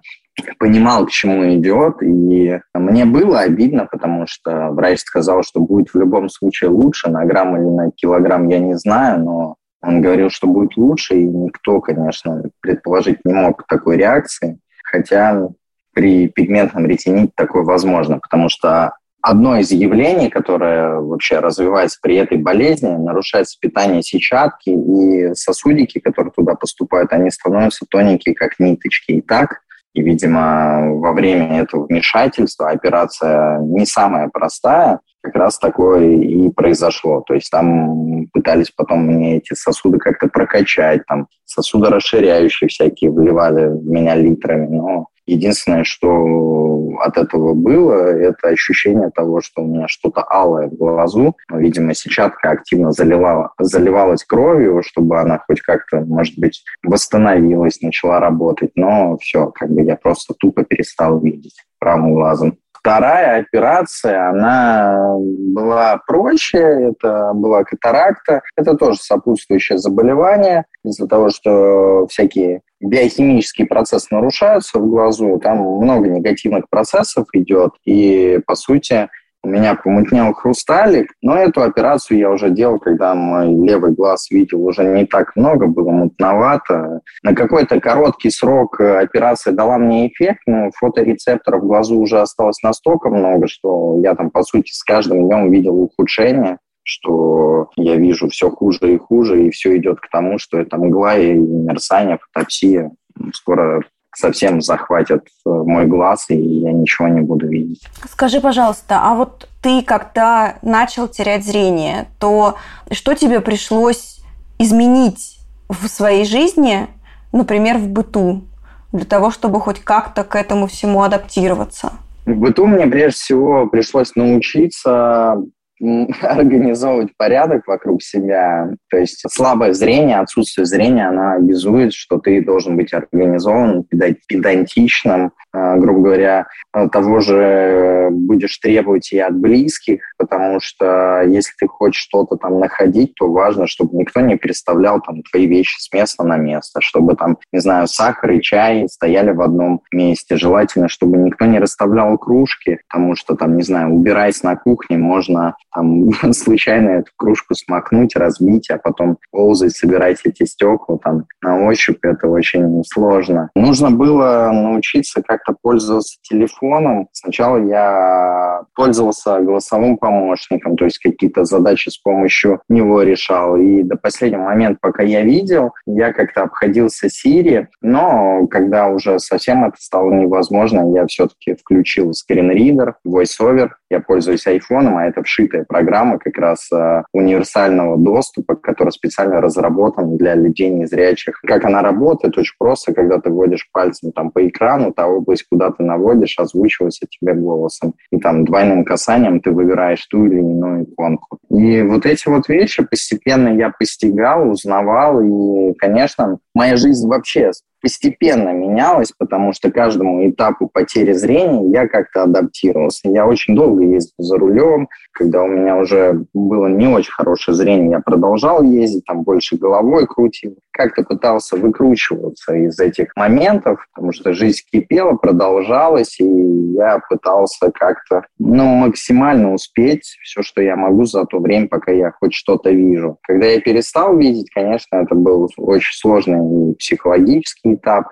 понимал, 0.58 1.06
к 1.06 1.10
чему 1.10 1.52
идет, 1.54 2.02
и 2.02 2.60
мне 2.74 3.04
было 3.04 3.40
обидно, 3.40 3.88
потому 3.90 4.26
что 4.28 4.68
врач 4.70 5.00
сказал, 5.00 5.42
что 5.42 5.60
будет 5.60 5.88
в 5.92 5.98
любом 5.98 6.28
случае 6.28 6.70
лучше, 6.70 7.10
на 7.10 7.24
грамм 7.24 7.56
или 7.56 7.64
на 7.64 7.90
килограмм 7.90 8.48
я 8.48 8.60
не 8.60 8.76
знаю, 8.76 9.20
но 9.20 9.56
он 9.80 10.00
говорил, 10.00 10.30
что 10.30 10.46
будет 10.46 10.76
лучше, 10.76 11.14
и 11.14 11.24
никто, 11.24 11.80
конечно, 11.80 12.42
предположить 12.60 13.24
не 13.24 13.32
мог 13.32 13.66
такой 13.66 13.96
реакции. 13.96 14.58
Хотя 14.84 15.48
при 15.94 16.28
пигментном 16.28 16.86
ретините 16.86 17.32
такое 17.36 17.62
возможно, 17.62 18.18
потому 18.18 18.48
что 18.48 18.92
одно 19.20 19.56
из 19.58 19.70
явлений, 19.70 20.30
которое 20.30 20.94
вообще 21.00 21.40
развивается 21.40 21.98
при 22.02 22.16
этой 22.16 22.38
болезни, 22.38 22.88
нарушается 22.88 23.58
питание 23.60 24.02
сетчатки, 24.02 24.70
и 24.70 25.34
сосудики, 25.34 25.98
которые 25.98 26.32
туда 26.32 26.54
поступают, 26.54 27.12
они 27.12 27.30
становятся 27.30 27.86
тоненькие, 27.88 28.34
как 28.34 28.58
ниточки. 28.58 29.12
И 29.12 29.20
так 29.20 29.60
и, 29.98 30.02
видимо, 30.02 30.94
во 30.94 31.12
время 31.12 31.60
этого 31.60 31.86
вмешательства 31.86 32.70
операция 32.70 33.58
не 33.58 33.84
самая 33.84 34.28
простая, 34.32 35.00
как 35.22 35.34
раз 35.34 35.58
такое 35.58 36.14
и 36.14 36.50
произошло. 36.50 37.24
То 37.26 37.34
есть 37.34 37.50
там 37.50 38.28
пытались 38.32 38.70
потом 38.70 39.06
мне 39.06 39.38
эти 39.38 39.54
сосуды 39.54 39.98
как-то 39.98 40.28
прокачать, 40.28 41.04
там 41.06 41.26
сосуды 41.44 41.90
расширяющие 41.90 42.68
всякие 42.68 43.10
вливали 43.10 43.66
в 43.66 43.84
меня 43.84 44.14
литрами, 44.14 44.68
но 44.68 45.06
Единственное, 45.28 45.84
что 45.84 46.96
от 47.00 47.18
этого 47.18 47.52
было, 47.52 47.92
это 47.92 48.48
ощущение 48.48 49.10
того, 49.10 49.42
что 49.42 49.60
у 49.60 49.66
меня 49.66 49.86
что-то 49.86 50.24
алое 50.26 50.68
в 50.68 50.74
глазу. 50.74 51.36
Видимо, 51.52 51.92
сетчатка 51.92 52.50
активно 52.50 52.92
заливала, 52.92 53.52
заливалась 53.58 54.24
кровью, 54.24 54.82
чтобы 54.82 55.20
она 55.20 55.38
хоть 55.46 55.60
как-то, 55.60 56.00
может 56.00 56.38
быть, 56.38 56.64
восстановилась, 56.82 57.82
начала 57.82 58.20
работать. 58.20 58.70
Но 58.74 59.18
все, 59.18 59.50
как 59.50 59.68
бы 59.70 59.82
я 59.82 59.96
просто 59.96 60.32
тупо 60.32 60.64
перестал 60.64 61.20
видеть 61.20 61.62
правым 61.78 62.14
глазом. 62.14 62.56
Вторая 62.88 63.40
операция, 63.40 64.30
она 64.30 65.14
была 65.18 66.00
проще, 66.06 66.56
это 66.58 67.32
была 67.34 67.62
катаракта. 67.62 68.40
Это 68.56 68.78
тоже 68.78 68.98
сопутствующее 68.98 69.76
заболевание 69.76 70.64
из-за 70.82 71.06
того, 71.06 71.28
что 71.28 72.06
всякие 72.06 72.62
биохимические 72.80 73.66
процессы 73.66 74.06
нарушаются 74.10 74.78
в 74.78 74.88
глазу, 74.88 75.38
там 75.38 75.58
много 75.58 76.08
негативных 76.08 76.64
процессов 76.70 77.26
идет, 77.34 77.72
и, 77.84 78.40
по 78.46 78.54
сути, 78.54 79.10
у 79.42 79.48
меня 79.48 79.74
помутнел 79.74 80.32
хрусталик, 80.34 81.12
но 81.22 81.36
эту 81.36 81.62
операцию 81.62 82.18
я 82.18 82.30
уже 82.30 82.50
делал, 82.50 82.78
когда 82.78 83.14
мой 83.14 83.54
левый 83.54 83.92
глаз 83.92 84.30
видел 84.30 84.66
уже 84.66 84.84
не 84.84 85.06
так 85.06 85.36
много, 85.36 85.66
было 85.66 85.90
мутновато. 85.90 87.00
На 87.22 87.34
какой-то 87.34 87.80
короткий 87.80 88.30
срок 88.30 88.80
операция 88.80 89.52
дала 89.52 89.78
мне 89.78 90.08
эффект, 90.08 90.40
но 90.46 90.70
фоторецепторов 90.76 91.62
в 91.62 91.66
глазу 91.66 91.98
уже 91.98 92.20
осталось 92.20 92.62
настолько 92.62 93.10
много, 93.10 93.46
что 93.46 94.00
я 94.02 94.14
там, 94.14 94.30
по 94.30 94.42
сути, 94.42 94.72
с 94.72 94.82
каждым 94.82 95.26
днем 95.26 95.50
видел 95.50 95.76
ухудшение 95.76 96.58
что 96.90 97.68
я 97.76 97.96
вижу 97.96 98.30
все 98.30 98.50
хуже 98.50 98.94
и 98.94 98.96
хуже, 98.96 99.44
и 99.44 99.50
все 99.50 99.76
идет 99.76 100.00
к 100.00 100.08
тому, 100.10 100.38
что 100.38 100.58
это 100.58 100.78
мгла 100.78 101.18
и 101.18 101.34
мерцание, 101.34 102.18
фотопсия. 102.18 102.92
Скоро 103.34 103.82
совсем 104.18 104.60
захватят 104.60 105.24
э, 105.46 105.50
мой 105.50 105.86
глаз, 105.86 106.26
и 106.30 106.36
я 106.36 106.72
ничего 106.72 107.08
не 107.08 107.20
буду 107.20 107.46
видеть. 107.48 107.80
Скажи, 108.10 108.40
пожалуйста, 108.40 109.00
а 109.02 109.14
вот 109.14 109.48
ты, 109.62 109.82
когда 109.82 110.56
начал 110.62 111.08
терять 111.08 111.44
зрение, 111.44 112.08
то 112.18 112.56
что 112.90 113.14
тебе 113.14 113.40
пришлось 113.40 114.20
изменить 114.58 115.38
в 115.68 115.88
своей 115.88 116.24
жизни, 116.24 116.88
например, 117.32 117.78
в 117.78 117.88
быту, 117.88 118.44
для 118.92 119.04
того, 119.04 119.30
чтобы 119.30 119.60
хоть 119.60 119.80
как-то 119.80 120.24
к 120.24 120.34
этому 120.34 120.66
всему 120.66 121.02
адаптироваться? 121.02 121.92
В 122.26 122.34
быту 122.34 122.66
мне 122.66 122.86
прежде 122.86 123.18
всего 123.18 123.66
пришлось 123.66 124.14
научиться 124.16 125.36
организовывать 126.22 127.16
порядок 127.16 127.66
вокруг 127.66 128.02
себя. 128.02 128.70
То 128.90 128.98
есть 128.98 129.22
слабое 129.30 129.72
зрение, 129.72 130.18
отсутствие 130.18 130.66
зрения, 130.66 131.08
она 131.08 131.34
обязует, 131.34 131.92
что 131.92 132.18
ты 132.18 132.44
должен 132.44 132.76
быть 132.76 132.92
организован, 132.92 133.84
педантичным, 134.28 135.32
а, 135.52 135.76
грубо 135.76 136.00
говоря, 136.00 136.46
того 136.92 137.20
же 137.20 138.08
будешь 138.10 138.58
требовать 138.58 139.12
и 139.12 139.18
от 139.18 139.34
близких, 139.36 140.00
потому 140.18 140.60
что 140.60 141.22
если 141.26 141.52
ты 141.58 141.66
хочешь 141.66 142.02
что-то 142.02 142.36
там 142.36 142.60
находить, 142.60 143.14
то 143.14 143.30
важно, 143.30 143.66
чтобы 143.66 143.96
никто 143.96 144.20
не 144.20 144.36
переставлял 144.36 145.00
там 145.00 145.22
твои 145.22 145.46
вещи 145.46 145.76
с 145.80 145.92
места 145.92 146.24
на 146.24 146.36
место, 146.36 146.80
чтобы 146.80 147.14
там, 147.16 147.38
не 147.52 147.60
знаю, 147.60 147.88
сахар 147.88 148.32
и 148.32 148.42
чай 148.42 148.88
стояли 148.88 149.30
в 149.30 149.40
одном 149.40 149.82
месте. 149.92 150.36
Желательно, 150.36 150.88
чтобы 150.88 151.16
никто 151.18 151.46
не 151.46 151.58
расставлял 151.58 152.16
кружки, 152.18 152.78
потому 152.88 153.16
что 153.16 153.34
там, 153.34 153.56
не 153.56 153.62
знаю, 153.62 153.90
убираясь 153.90 154.42
на 154.42 154.56
кухне, 154.56 154.98
можно 154.98 155.56
там 155.74 156.10
случайно 156.32 156.90
эту 156.90 157.10
кружку 157.16 157.54
смакнуть, 157.54 158.16
разбить, 158.16 158.70
а 158.70 158.78
потом 158.78 159.18
ползать, 159.30 159.76
собирать 159.76 160.20
эти 160.24 160.44
стекла 160.44 160.98
там 160.98 161.26
на 161.42 161.66
ощупь, 161.66 162.04
это 162.04 162.28
очень 162.28 162.82
сложно. 162.84 163.50
Нужно 163.54 163.90
было 163.90 164.50
научиться 164.52 165.22
как-то 165.22 165.54
пользоваться 165.60 166.18
телефоном. 166.22 167.08
Сначала 167.12 167.58
я 167.58 168.62
пользовался 168.74 169.40
голосовым 169.40 169.96
помощником, 169.98 170.76
то 170.76 170.84
есть 170.84 170.98
какие-то 170.98 171.44
задачи 171.44 171.88
с 171.88 171.98
помощью 171.98 172.60
него 172.68 173.02
решал. 173.02 173.56
И 173.56 173.82
до 173.82 173.96
последнего 173.96 174.44
момента, 174.44 174.78
пока 174.80 175.02
я 175.02 175.22
видел, 175.22 175.72
я 175.86 176.12
как-то 176.12 176.42
обходился 176.42 177.06
Siri, 177.08 177.66
но 177.80 178.46
когда 178.48 178.88
уже 178.88 179.18
совсем 179.18 179.64
это 179.64 179.76
стало 179.78 180.12
невозможно, 180.12 180.94
я 180.94 181.06
все-таки 181.06 181.54
включил 181.54 182.12
скринридер, 182.12 182.96
VoiceOver, 183.06 183.70
я 183.90 184.00
пользуюсь 184.00 184.46
айфоном, 184.46 184.96
а 184.96 185.06
это 185.06 185.22
вшитая 185.58 185.64
программа 185.64 186.18
как 186.18 186.36
раз 186.38 186.70
э, 186.72 187.02
универсального 187.12 187.96
доступа, 187.96 188.54
который 188.54 188.90
специально 188.90 189.40
разработан 189.40 190.16
для 190.16 190.34
людей 190.34 190.70
незрячих. 190.70 191.40
Как 191.42 191.64
она 191.64 191.82
работает? 191.82 192.36
Очень 192.36 192.54
просто, 192.58 192.92
когда 192.92 193.18
ты 193.18 193.30
вводишь 193.30 193.68
пальцем 193.72 194.12
там 194.12 194.30
по 194.30 194.46
экрану, 194.46 194.92
та 194.92 195.06
область, 195.06 195.46
куда 195.50 195.70
ты 195.70 195.82
наводишь, 195.82 196.38
озвучивается 196.38 197.06
тебе 197.08 197.34
голосом. 197.34 197.94
И 198.10 198.18
там 198.18 198.44
двойным 198.44 198.84
касанием 198.84 199.40
ты 199.40 199.50
выбираешь 199.50 200.06
ту 200.06 200.26
или 200.26 200.38
иную 200.38 200.84
иконку. 200.84 201.38
И 201.50 201.82
вот 201.82 202.06
эти 202.06 202.28
вот 202.28 202.48
вещи 202.48 202.84
постепенно 202.84 203.48
я 203.48 203.70
постигал, 203.70 204.50
узнавал, 204.50 205.20
и, 205.20 205.74
конечно, 205.74 206.38
моя 206.54 206.76
жизнь 206.76 207.08
вообще 207.08 207.50
постепенно 207.80 208.50
менялось, 208.50 209.12
потому 209.16 209.52
что 209.52 209.70
каждому 209.70 210.28
этапу 210.28 210.68
потери 210.68 211.12
зрения 211.12 211.70
я 211.70 211.88
как-то 211.88 212.24
адаптировался. 212.24 213.08
Я 213.08 213.26
очень 213.26 213.54
долго 213.54 213.82
ездил 213.82 214.14
за 214.18 214.36
рулем, 214.38 214.88
когда 215.12 215.42
у 215.42 215.48
меня 215.48 215.76
уже 215.76 216.24
было 216.32 216.66
не 216.66 216.86
очень 216.86 217.12
хорошее 217.12 217.54
зрение, 217.54 217.90
я 217.90 218.00
продолжал 218.00 218.62
ездить, 218.62 219.04
там 219.04 219.22
больше 219.22 219.56
головой 219.56 220.06
крутил. 220.06 220.56
Как-то 220.78 221.02
пытался 221.02 221.56
выкручиваться 221.56 222.54
из 222.54 222.78
этих 222.78 223.08
моментов, 223.16 223.84
потому 223.92 224.12
что 224.12 224.32
жизнь 224.32 224.60
кипела, 224.70 225.14
продолжалась, 225.14 226.20
и 226.20 226.24
я 226.24 227.00
пытался 227.08 227.72
как-то 227.72 228.22
ну, 228.38 228.64
максимально 228.76 229.54
успеть 229.54 230.04
все, 230.22 230.42
что 230.42 230.62
я 230.62 230.76
могу 230.76 231.04
за 231.04 231.24
то 231.24 231.40
время, 231.40 231.66
пока 231.66 231.90
я 231.90 232.12
хоть 232.12 232.32
что-то 232.32 232.70
вижу. 232.70 233.18
Когда 233.22 233.46
я 233.46 233.60
перестал 233.60 234.16
видеть, 234.16 234.50
конечно, 234.54 234.98
это 234.98 235.16
был 235.16 235.50
очень 235.56 235.98
сложный 235.98 236.76
психологический 236.76 237.74
этап, 237.74 238.06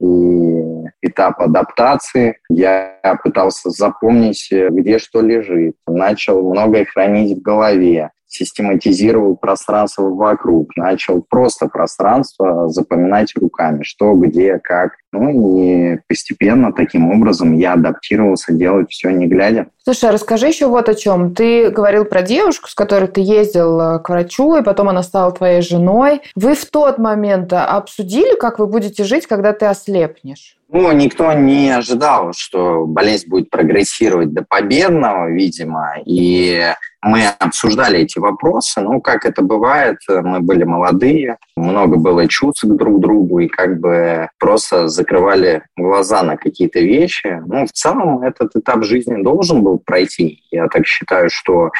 и 0.00 0.62
этап 1.00 1.40
адаптации. 1.40 2.38
Я 2.48 2.98
пытался 3.22 3.70
запомнить, 3.70 4.48
где 4.50 4.98
что 4.98 5.20
лежит. 5.20 5.76
Начал 5.86 6.42
многое 6.50 6.84
хранить 6.84 7.38
в 7.38 7.42
голове 7.42 8.10
систематизировал 8.32 9.36
пространство 9.36 10.08
вокруг, 10.08 10.76
начал 10.76 11.24
просто 11.28 11.68
пространство 11.68 12.68
запоминать 12.68 13.32
руками, 13.36 13.82
что, 13.82 14.14
где, 14.14 14.58
как. 14.58 14.92
Ну 15.12 15.60
и 15.60 15.98
постепенно 16.08 16.72
таким 16.72 17.10
образом 17.10 17.52
я 17.52 17.74
адаптировался 17.74 18.52
делать 18.52 18.90
все 18.90 19.10
не 19.10 19.26
глядя. 19.26 19.66
Слушай, 19.84 20.10
а 20.10 20.12
расскажи 20.12 20.46
еще 20.46 20.66
вот 20.68 20.88
о 20.88 20.94
чем. 20.94 21.34
Ты 21.34 21.70
говорил 21.70 22.04
про 22.04 22.22
девушку, 22.22 22.68
с 22.68 22.74
которой 22.74 23.08
ты 23.08 23.20
ездил 23.20 23.80
э, 23.80 23.98
к 23.98 24.08
врачу, 24.08 24.56
и 24.56 24.62
потом 24.62 24.88
она 24.88 25.02
стала 25.02 25.32
твоей 25.32 25.60
женой. 25.60 26.22
Вы 26.34 26.54
в 26.54 26.64
тот 26.66 26.98
момент 26.98 27.52
обсудили, 27.52 28.36
как 28.36 28.58
вы 28.58 28.66
будете 28.66 29.04
жить, 29.04 29.26
когда 29.26 29.52
ты 29.52 29.66
ослепнешь? 29.66 30.56
Ну, 30.74 30.90
никто 30.92 31.30
не 31.34 31.68
ожидал, 31.68 32.32
что 32.34 32.86
болезнь 32.86 33.28
будет 33.28 33.50
прогрессировать 33.50 34.32
до 34.32 34.42
победного, 34.42 35.30
видимо, 35.30 35.96
и 36.06 36.72
мы 37.02 37.26
обсуждали 37.26 37.98
эти 37.98 38.18
вопросы, 38.18 38.80
ну, 38.80 39.02
как 39.02 39.26
это 39.26 39.42
бывает, 39.42 39.98
мы 40.08 40.40
были 40.40 40.64
молодые, 40.64 41.36
много 41.56 41.98
было 41.98 42.26
чувств 42.26 42.64
друг 42.64 42.96
к 42.96 43.00
другу, 43.00 43.40
и 43.40 43.48
как 43.48 43.80
бы 43.80 44.30
просто 44.38 44.88
закрывали 44.88 45.62
глаза 45.76 46.22
на 46.22 46.38
какие-то 46.38 46.80
вещи. 46.80 47.42
Ну, 47.46 47.66
в 47.66 47.72
целом, 47.72 48.22
этот 48.22 48.56
этап 48.56 48.82
жизни 48.82 49.22
должен 49.22 49.62
был 49.62 49.78
пройти. 49.78 50.42
Я 50.50 50.68
так 50.68 50.86
считаю, 50.86 51.28
что 51.28 51.70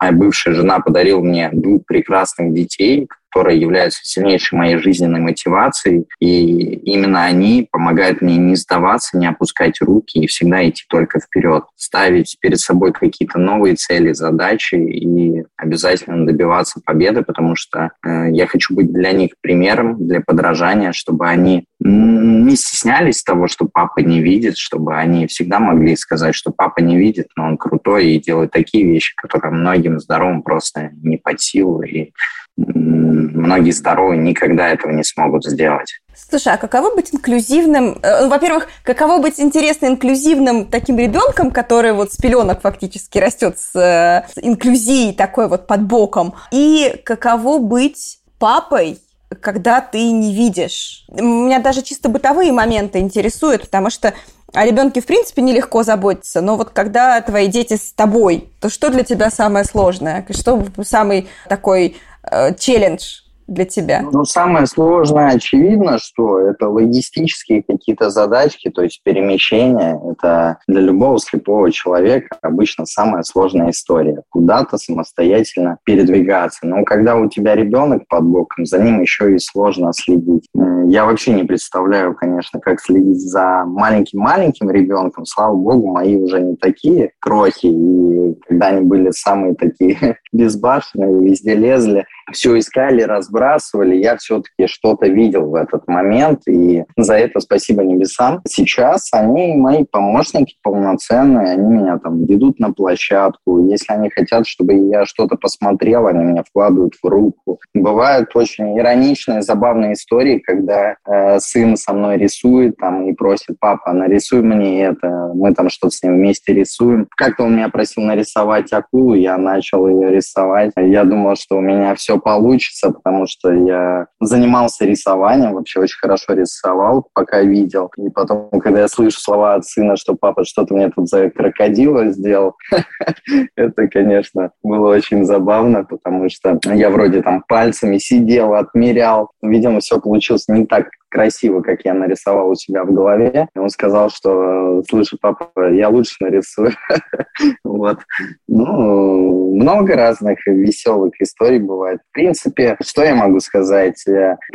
моя 0.00 0.12
бывшая 0.12 0.54
жена 0.54 0.80
подарила 0.80 1.20
мне 1.20 1.50
двух 1.52 1.84
прекрасных 1.84 2.54
детей, 2.54 3.08
которые 3.38 3.60
являются 3.60 4.00
сильнейшей 4.02 4.58
моей 4.58 4.78
жизненной 4.78 5.20
мотивацией. 5.20 6.06
И 6.18 6.74
именно 6.90 7.22
они 7.22 7.68
помогают 7.70 8.20
мне 8.20 8.36
не 8.36 8.56
сдаваться, 8.56 9.16
не 9.16 9.28
опускать 9.28 9.80
руки 9.80 10.18
и 10.18 10.26
всегда 10.26 10.68
идти 10.68 10.82
только 10.88 11.20
вперед. 11.20 11.62
Ставить 11.76 12.36
перед 12.40 12.58
собой 12.58 12.92
какие-то 12.92 13.38
новые 13.38 13.76
цели, 13.76 14.12
задачи 14.12 14.74
и 14.74 15.44
обязательно 15.56 16.26
добиваться 16.26 16.80
победы, 16.84 17.22
потому 17.22 17.54
что 17.54 17.92
э, 18.04 18.32
я 18.32 18.48
хочу 18.48 18.74
быть 18.74 18.92
для 18.92 19.12
них 19.12 19.30
примером, 19.40 20.04
для 20.04 20.20
подражания, 20.20 20.90
чтобы 20.90 21.28
они 21.28 21.64
не 21.78 22.56
стеснялись 22.56 23.22
того, 23.22 23.46
что 23.46 23.68
папа 23.72 24.00
не 24.00 24.20
видит, 24.20 24.56
чтобы 24.56 24.96
они 24.96 25.28
всегда 25.28 25.60
могли 25.60 25.94
сказать, 25.94 26.34
что 26.34 26.50
папа 26.50 26.80
не 26.80 26.98
видит, 26.98 27.28
но 27.36 27.46
он 27.46 27.56
крутой 27.56 28.14
и 28.14 28.20
делает 28.20 28.50
такие 28.50 28.84
вещи, 28.84 29.14
которые 29.16 29.52
многим 29.52 30.00
здоровым 30.00 30.42
просто 30.42 30.90
не 31.02 31.18
под 31.18 31.40
силу. 31.40 31.82
И 31.82 32.10
многие 32.58 33.70
здоровые 33.70 34.20
никогда 34.20 34.68
этого 34.68 34.90
не 34.92 35.04
смогут 35.04 35.44
сделать. 35.44 36.00
Слушай, 36.30 36.54
а 36.54 36.56
каково 36.56 36.94
быть 36.94 37.14
инклюзивным? 37.14 38.00
Э, 38.02 38.22
ну, 38.22 38.28
во-первых, 38.28 38.68
каково 38.82 39.22
быть 39.22 39.38
интересно 39.40 39.86
инклюзивным 39.86 40.66
таким 40.66 40.98
ребенком, 40.98 41.50
который 41.50 41.92
вот 41.92 42.12
с 42.12 42.16
пеленок 42.16 42.60
фактически 42.60 43.18
растет 43.18 43.58
с, 43.58 43.74
э, 43.74 44.26
с 44.28 44.38
инклюзией 44.42 45.14
такой 45.14 45.48
вот 45.48 45.66
под 45.66 45.82
боком? 45.82 46.34
И 46.50 47.00
каково 47.04 47.58
быть 47.58 48.18
папой, 48.38 48.98
когда 49.40 49.80
ты 49.80 50.10
не 50.10 50.34
видишь. 50.34 51.04
Меня 51.08 51.60
даже 51.60 51.82
чисто 51.82 52.08
бытовые 52.08 52.52
моменты 52.52 52.98
интересуют, 52.98 53.62
потому 53.62 53.88
что 53.88 54.12
о 54.54 54.64
ребенке 54.64 55.00
в 55.00 55.06
принципе 55.06 55.42
нелегко 55.42 55.82
заботиться, 55.82 56.40
но 56.40 56.56
вот 56.56 56.70
когда 56.70 57.20
твои 57.20 57.48
дети 57.48 57.76
с 57.76 57.92
тобой, 57.92 58.50
то 58.60 58.70
что 58.70 58.88
для 58.88 59.04
тебя 59.04 59.30
самое 59.30 59.64
сложное? 59.64 60.26
Что 60.30 60.64
самый 60.82 61.28
такой 61.48 61.96
э, 62.30 62.54
челлендж 62.54 63.20
для 63.48 63.64
тебя? 63.64 64.02
Ну, 64.12 64.24
самое 64.24 64.66
сложное, 64.66 65.34
очевидно, 65.34 65.98
что 65.98 66.38
это 66.38 66.68
логистические 66.68 67.62
какие-то 67.62 68.10
задачки, 68.10 68.70
то 68.70 68.82
есть 68.82 69.00
перемещение. 69.02 69.98
Это 70.12 70.58
для 70.68 70.82
любого 70.82 71.18
слепого 71.18 71.72
человека 71.72 72.36
обычно 72.42 72.84
самая 72.84 73.22
сложная 73.22 73.70
история. 73.70 74.22
Куда-то 74.28 74.76
самостоятельно 74.76 75.78
передвигаться. 75.84 76.66
Но 76.66 76.84
когда 76.84 77.16
у 77.16 77.28
тебя 77.28 77.56
ребенок 77.56 78.06
под 78.08 78.24
боком, 78.24 78.66
за 78.66 78.78
ним 78.78 79.00
еще 79.00 79.34
и 79.34 79.38
сложно 79.38 79.92
следить. 79.94 80.46
Я 80.86 81.06
вообще 81.06 81.32
не 81.32 81.44
представляю, 81.44 82.14
конечно, 82.14 82.60
как 82.60 82.80
следить 82.80 83.20
за 83.20 83.64
маленьким-маленьким 83.66 84.70
ребенком. 84.70 85.24
Слава 85.24 85.54
богу, 85.54 85.88
мои 85.92 86.16
уже 86.16 86.40
не 86.40 86.56
такие 86.56 87.12
крохи. 87.18 87.66
И 87.66 88.34
когда 88.46 88.68
они 88.68 88.82
были 88.82 89.10
самые 89.10 89.54
такие 89.54 90.18
безбашенные, 90.32 91.22
везде 91.22 91.54
лезли, 91.54 92.06
все 92.32 92.58
искали, 92.58 93.02
разбрасывали, 93.02 93.96
я 93.96 94.16
все-таки 94.16 94.66
что-то 94.66 95.06
видел 95.06 95.50
в 95.50 95.54
этот 95.54 95.86
момент, 95.88 96.42
и 96.48 96.84
за 96.96 97.14
это 97.14 97.40
спасибо 97.40 97.82
небесам. 97.82 98.40
Сейчас 98.46 99.08
они 99.12 99.54
мои 99.56 99.84
помощники 99.84 100.56
полноценные, 100.62 101.52
они 101.52 101.68
меня 101.68 101.98
там 101.98 102.24
ведут 102.24 102.58
на 102.58 102.72
площадку, 102.72 103.66
если 103.68 103.92
они 103.92 104.10
хотят, 104.10 104.46
чтобы 104.46 104.74
я 104.74 105.04
что-то 105.04 105.36
посмотрел, 105.36 106.06
они 106.06 106.24
меня 106.24 106.42
вкладывают 106.42 106.94
в 107.02 107.06
руку. 107.06 107.60
Бывают 107.74 108.30
очень 108.34 108.78
ироничные, 108.78 109.42
забавные 109.42 109.94
истории, 109.94 110.38
когда 110.38 110.96
э, 111.06 111.38
сын 111.40 111.76
со 111.76 111.92
мной 111.92 112.18
рисует 112.18 112.76
там 112.76 113.08
и 113.08 113.12
просит, 113.12 113.56
папа, 113.58 113.92
нарисуй 113.92 114.42
мне 114.42 114.84
это, 114.84 115.32
мы 115.34 115.54
там 115.54 115.68
что-то 115.70 115.94
с 115.94 116.02
ним 116.02 116.14
вместе 116.14 116.52
рисуем. 116.52 117.06
Как-то 117.16 117.44
он 117.44 117.56
меня 117.56 117.68
просил 117.68 118.02
нарисовать 118.02 118.72
акулу, 118.72 119.14
я 119.14 119.36
начал 119.38 119.88
ее 119.88 120.10
рисовать. 120.10 120.72
Я 120.76 121.04
думал, 121.04 121.36
что 121.36 121.56
у 121.56 121.60
меня 121.60 121.94
все 121.94 122.17
получится, 122.18 122.90
потому 122.90 123.26
что 123.26 123.52
я 123.52 124.06
занимался 124.20 124.84
рисованием, 124.84 125.54
вообще 125.54 125.80
очень 125.80 125.98
хорошо 125.98 126.34
рисовал, 126.34 127.08
пока 127.14 127.42
видел. 127.42 127.90
И 127.96 128.08
потом, 128.10 128.50
когда 128.60 128.80
я 128.80 128.88
слышу 128.88 129.20
слова 129.20 129.54
от 129.54 129.64
сына, 129.64 129.96
что 129.96 130.14
папа 130.14 130.44
что-то 130.44 130.74
мне 130.74 130.90
тут 130.90 131.08
за 131.08 131.30
крокодила 131.30 132.08
сделал, 132.10 132.56
это, 133.56 133.88
конечно, 133.88 134.52
было 134.62 134.90
очень 134.90 135.24
забавно, 135.24 135.84
потому 135.84 136.28
что 136.28 136.58
я 136.64 136.90
вроде 136.90 137.22
там 137.22 137.42
пальцами 137.48 137.98
сидел, 137.98 138.54
отмерял. 138.54 139.30
Видимо, 139.42 139.80
все 139.80 140.00
получилось 140.00 140.48
не 140.48 140.66
так 140.66 140.86
красиво, 141.08 141.60
как 141.60 141.84
я 141.84 141.94
нарисовал 141.94 142.50
у 142.50 142.54
себя 142.54 142.84
в 142.84 142.92
голове. 142.92 143.48
И 143.54 143.58
он 143.58 143.70
сказал, 143.70 144.10
что, 144.10 144.82
слушай, 144.88 145.18
папа, 145.20 145.72
я 145.72 145.88
лучше 145.88 146.16
нарисую. 146.20 146.72
вот. 147.64 147.98
Ну, 148.46 149.54
много 149.54 149.96
разных 149.96 150.46
веселых 150.46 151.12
историй 151.20 151.58
бывает. 151.58 152.00
В 152.10 152.12
принципе, 152.12 152.76
что 152.80 153.02
я 153.02 153.14
могу 153.14 153.40
сказать? 153.40 154.04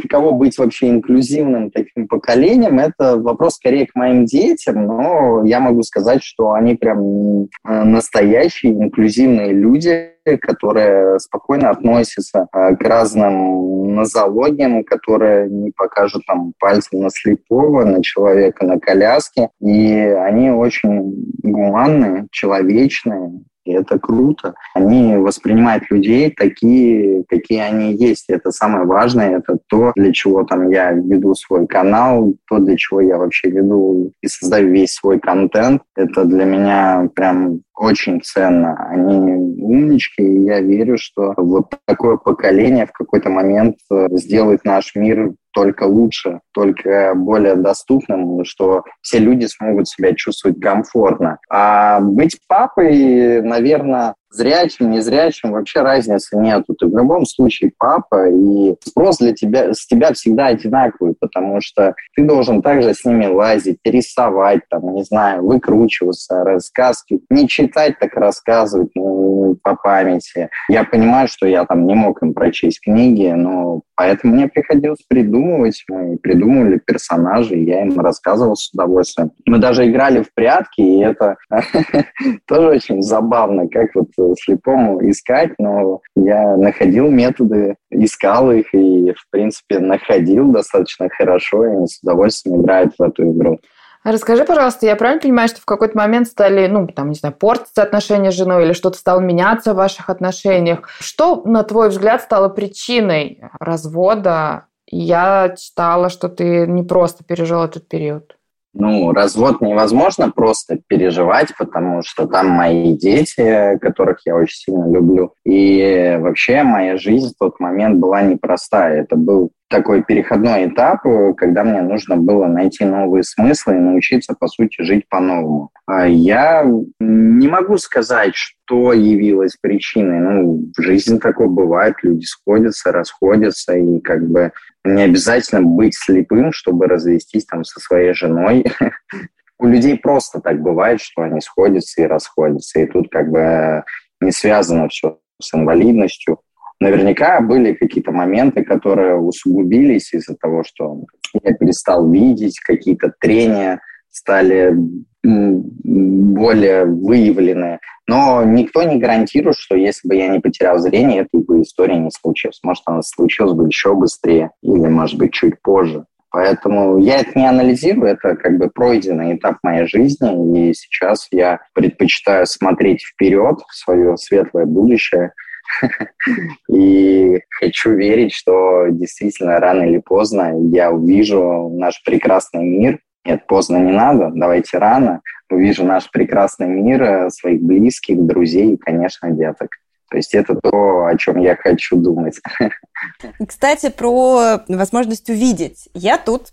Кого 0.10 0.34
быть 0.34 0.58
вообще 0.58 0.90
инклюзивным 0.90 1.72
таким 1.72 2.08
поколением, 2.08 2.80
это 2.80 3.18
вопрос 3.18 3.56
скорее 3.56 3.88
к 3.88 3.96
моим 3.96 4.26
детям, 4.26 4.86
но 4.86 5.44
я 5.46 5.60
могу 5.60 5.84
сказать, 5.84 6.24
что 6.24 6.54
они 6.54 6.76
прям 6.76 7.48
настоящие 7.64 8.74
инклюзивные 8.74 9.54
люди, 9.54 10.13
которые 10.42 11.20
спокойно 11.20 11.70
относятся 11.70 12.48
к 12.52 12.82
разным 12.82 13.96
нозологиям, 13.96 14.84
которые 14.84 15.50
не 15.50 15.72
покажут 15.72 16.24
там 16.26 16.54
пальцем 16.60 17.02
на 17.02 17.10
слепого, 17.10 17.86
на 17.86 18.02
человека 18.02 18.66
на 18.66 18.80
коляске. 18.80 19.50
И 19.60 19.92
они 19.92 20.52
очень 20.52 21.14
гуманные, 21.44 22.28
человечные, 22.32 23.44
и 23.66 23.72
это 23.72 23.98
круто. 23.98 24.56
Они 24.74 25.16
воспринимают 25.16 25.90
людей 25.90 26.32
такие, 26.32 27.24
какие 27.30 27.60
они 27.60 27.94
есть. 27.94 28.30
Это 28.30 28.52
самое 28.52 28.86
важное, 28.86 29.38
это 29.38 29.58
то, 29.68 29.94
для 29.96 30.12
чего 30.12 30.44
там 30.44 30.70
я 30.70 30.92
веду 30.92 31.34
свой 31.34 31.66
канал, 31.66 32.34
то, 32.50 32.60
для 32.60 32.76
чего 32.76 33.00
я 33.00 33.18
вообще 33.18 33.50
веду 33.50 34.12
и 34.22 34.28
создаю 34.28 34.70
весь 34.70 34.94
свой 34.94 35.20
контент. 35.20 35.82
Это 35.96 36.26
для 36.26 36.44
меня 36.44 37.10
прям 37.16 37.62
очень 37.76 38.22
ценно. 38.22 38.76
Они 38.90 39.16
умнички, 39.62 40.22
и 40.22 40.44
я 40.46 40.62
верю, 40.62 40.98
что 40.98 41.34
вот 41.38 41.74
такое 41.86 42.18
поколение 42.18 42.86
в 42.86 42.92
какой-то 42.92 43.30
момент 43.30 43.78
э, 43.92 44.08
сделает 44.12 44.64
наш 44.64 44.96
мир 44.96 45.34
только 45.54 45.84
лучше, 45.84 46.40
только 46.54 47.14
более 47.16 47.56
доступным, 47.56 48.44
что 48.44 48.84
все 49.02 49.20
люди 49.20 49.46
смогут 49.46 49.88
себя 49.88 50.14
чувствовать 50.14 50.60
комфортно. 50.60 51.38
А 51.50 52.00
быть 52.00 52.40
папой, 52.48 53.42
наверное, 53.42 54.16
зрячим, 54.34 54.92
незрячим, 54.92 55.52
вообще 55.52 55.82
разницы 55.82 56.38
нету. 56.38 56.74
Ты 56.74 56.88
в 56.88 56.98
любом 56.98 57.26
случае 57.26 57.72
папа, 57.78 58.30
и 58.30 58.76
спрос 58.84 59.20
для 59.20 59.34
тебя, 59.34 59.74
с 59.74 59.86
тебя 59.86 60.14
всегда 60.14 60.48
одинаковый, 60.48 61.16
потому 61.20 61.62
что 61.62 61.96
ты 62.16 62.24
должен 62.24 62.62
также 62.62 62.94
с 62.94 63.06
ними 63.06 63.28
лазить, 63.28 63.78
рисовать, 63.86 64.62
там, 64.70 64.94
не 64.96 65.04
знаю, 65.04 65.46
выкручиваться, 65.46 66.44
рассказки. 66.44 67.22
Не 67.30 67.48
читать, 67.48 68.00
так 68.00 68.14
рассказывать 68.16 68.90
ну, 68.96 69.58
по 69.62 69.76
памяти. 69.76 70.50
Я 70.70 70.84
понимаю, 70.84 71.28
что 71.28 71.48
я 71.48 71.66
там 71.66 71.86
не 71.86 71.94
мог 71.94 72.22
им 72.24 72.34
прочесть 72.34 72.82
книги, 72.82 73.28
но 73.28 73.82
поэтому 73.96 74.34
мне 74.34 74.48
приходилось 74.48 75.04
придумывать. 75.08 75.84
Мы 75.90 76.18
придумывали 76.18 76.80
персонажей, 76.80 77.64
я 77.64 77.84
им 77.84 78.00
рассказывал 78.00 78.56
с 78.56 78.72
удовольствием. 78.74 79.32
Мы 79.46 79.60
даже 79.60 79.90
играли 79.90 80.24
в 80.24 80.34
прятки, 80.34 80.82
и 80.82 81.00
это 81.00 81.38
тоже 82.48 82.68
очень 82.70 83.02
забавно, 83.02 83.68
как 83.68 83.94
вот 83.96 84.10
слепому 84.40 85.00
искать, 85.10 85.52
но 85.58 86.02
я 86.16 86.56
находил 86.58 87.10
методы, 87.10 87.76
искал 87.92 88.52
их 88.52 88.74
и, 88.74 89.12
в 89.12 89.30
принципе, 89.30 89.80
находил 89.80 90.52
достаточно 90.52 91.10
хорошо, 91.10 91.66
и 91.66 91.88
с 91.88 92.00
удовольствием 92.02 92.62
играют 92.62 92.94
в 92.98 93.02
эту 93.02 93.32
игру. 93.32 93.60
Расскажи, 94.04 94.44
пожалуйста, 94.44 94.86
я 94.86 94.98
правильно 94.98 95.22
понимаю, 95.22 95.48
что 95.48 95.62
в 95.62 95.66
какой-то 95.66 95.98
момент 95.98 96.28
стали, 96.28 96.68
ну, 96.68 96.88
там, 96.88 97.10
не 97.10 97.16
знаю, 97.16 97.36
портиться 97.36 97.82
отношения 97.82 98.32
с 98.32 98.36
женой 98.36 98.66
или 98.66 98.74
что-то 98.74 98.98
стало 98.98 99.22
меняться 99.22 99.74
в 99.74 99.78
ваших 99.78 100.10
отношениях? 100.10 100.90
Что, 101.00 101.42
на 101.46 101.64
твой 101.64 101.88
взгляд, 101.88 102.22
стало 102.22 102.50
причиной 102.50 103.42
развода? 103.60 104.66
Я 104.88 105.56
читала, 105.58 106.10
что 106.10 106.28
ты 106.28 106.68
не 106.68 106.84
просто 106.84 107.24
пережил 107.24 107.64
этот 107.64 107.88
период. 107.88 108.36
Ну, 108.74 109.12
развод 109.14 109.62
невозможно 109.62 110.32
просто 110.32 110.80
переживать, 110.88 111.56
потому 111.58 112.02
что 112.02 112.26
там 112.26 112.50
мои 112.50 112.98
дети, 112.98 113.78
которых 113.80 114.22
я 114.26 114.36
очень 114.36 114.58
сильно 114.58 114.92
люблю. 114.92 115.34
И 115.46 116.18
вообще 116.20 116.64
моя 116.64 116.98
жизнь 116.98 117.34
в 117.34 117.38
тот 117.38 117.60
момент 117.60 118.00
была 118.00 118.24
непростая. 118.24 119.04
Это 119.04 119.16
был 119.16 119.52
такой 119.74 120.04
переходной 120.04 120.68
этап, 120.68 121.02
когда 121.36 121.64
мне 121.64 121.82
нужно 121.82 122.16
было 122.16 122.46
найти 122.46 122.86
новые 122.86 123.24
смыслы 123.24 123.78
и 123.78 123.80
научиться, 123.80 124.36
по 124.40 124.48
сути, 124.48 124.84
жить 124.84 125.10
по-новому. 125.10 125.72
А 125.88 126.08
я 126.08 126.64
не 127.00 127.48
могу 127.48 127.78
сказать, 127.80 128.36
что 128.36 128.94
явилось 128.94 129.58
причиной. 129.60 130.20
Ну, 130.20 130.72
в 130.78 130.80
жизни 130.80 131.18
такое 131.18 131.48
бывает, 131.48 131.96
люди 132.04 132.24
сходятся, 132.24 132.92
расходятся, 132.92 133.76
и 133.76 134.00
как 134.00 134.30
бы 134.30 134.52
не 134.86 135.02
обязательно 135.02 135.64
быть 135.64 135.96
слепым, 135.96 136.52
чтобы 136.54 136.86
развестись 136.86 137.46
там 137.46 137.64
со 137.64 137.80
своей 137.80 138.14
женой. 138.14 138.66
У 139.58 139.66
людей 139.66 139.98
просто 139.98 140.40
так 140.40 140.62
бывает, 140.62 141.02
что 141.02 141.24
они 141.24 141.42
сходятся 141.42 142.04
и 142.04 142.06
расходятся, 142.06 142.80
и 142.80 142.86
тут 142.86 143.10
как 143.10 143.32
бы 143.32 143.84
не 144.22 144.32
связано 144.32 144.88
все 144.90 145.18
с 145.42 145.52
инвалидностью 145.56 146.42
наверняка 146.84 147.42
были 147.42 147.74
какие-то 147.74 148.12
моменты, 148.12 148.64
которые 148.64 149.18
усугубились 149.18 150.14
из-за 150.14 150.36
того, 150.36 150.64
что 150.64 151.06
я 151.42 151.54
перестал 151.54 152.10
видеть, 152.12 152.60
какие-то 152.60 153.14
трения 153.20 153.80
стали 154.10 154.76
более 155.24 156.86
выявлены. 156.86 157.80
Но 158.08 158.44
никто 158.44 158.84
не 158.84 159.00
гарантирует, 159.00 159.58
что 159.58 159.76
если 159.76 160.08
бы 160.08 160.16
я 160.16 160.28
не 160.28 160.40
потерял 160.40 160.78
зрение, 160.78 161.22
этой 161.22 161.44
бы 161.44 161.62
история 161.62 161.98
не 161.98 162.12
случилась. 162.12 162.60
Может, 162.64 162.84
она 162.86 163.02
случилась 163.02 163.54
бы 163.54 163.66
еще 163.68 163.96
быстрее 163.96 164.52
или, 164.62 164.88
может 164.88 165.18
быть, 165.18 165.32
чуть 165.32 165.62
позже. 165.62 166.06
Поэтому 166.30 166.98
я 166.98 167.20
это 167.20 167.38
не 167.38 167.48
анализирую, 167.48 168.12
это 168.12 168.36
как 168.36 168.58
бы 168.58 168.68
пройденный 168.68 169.36
этап 169.36 169.58
моей 169.62 169.86
жизни, 169.86 170.70
и 170.70 170.74
сейчас 170.74 171.28
я 171.30 171.60
предпочитаю 171.74 172.48
смотреть 172.48 173.04
вперед 173.04 173.60
в 173.68 173.76
свое 173.76 174.18
светлое 174.18 174.66
будущее, 174.66 175.34
И 176.70 177.40
хочу 177.50 177.94
верить, 177.94 178.34
что 178.34 178.88
действительно 178.90 179.60
рано 179.60 179.84
или 179.84 180.00
поздно 180.00 180.54
я 180.72 180.92
увижу 180.92 181.70
наш 181.74 182.02
прекрасный 182.04 182.64
мир. 182.64 183.00
Нет, 183.26 183.48
поздно 183.48 183.78
не 183.78 183.92
надо, 183.92 184.32
давайте 184.34 184.78
рано. 184.78 185.22
Увижу 185.50 185.86
наш 185.86 186.10
прекрасный 186.12 186.68
мир, 186.68 187.04
э, 187.04 187.30
своих 187.30 187.62
близких, 187.62 188.18
друзей 188.20 188.74
и, 188.74 188.78
конечно, 188.78 189.32
деток. 189.32 189.70
То 190.10 190.18
есть 190.18 190.34
это 190.36 190.56
то, 190.56 191.06
о 191.06 191.18
чем 191.18 191.40
я 191.40 191.56
хочу 191.56 191.96
думать. 191.96 192.40
Кстати, 193.48 193.90
про 193.90 194.60
возможность 194.68 195.30
увидеть. 195.30 195.90
Я 195.94 196.18
тут 196.18 196.50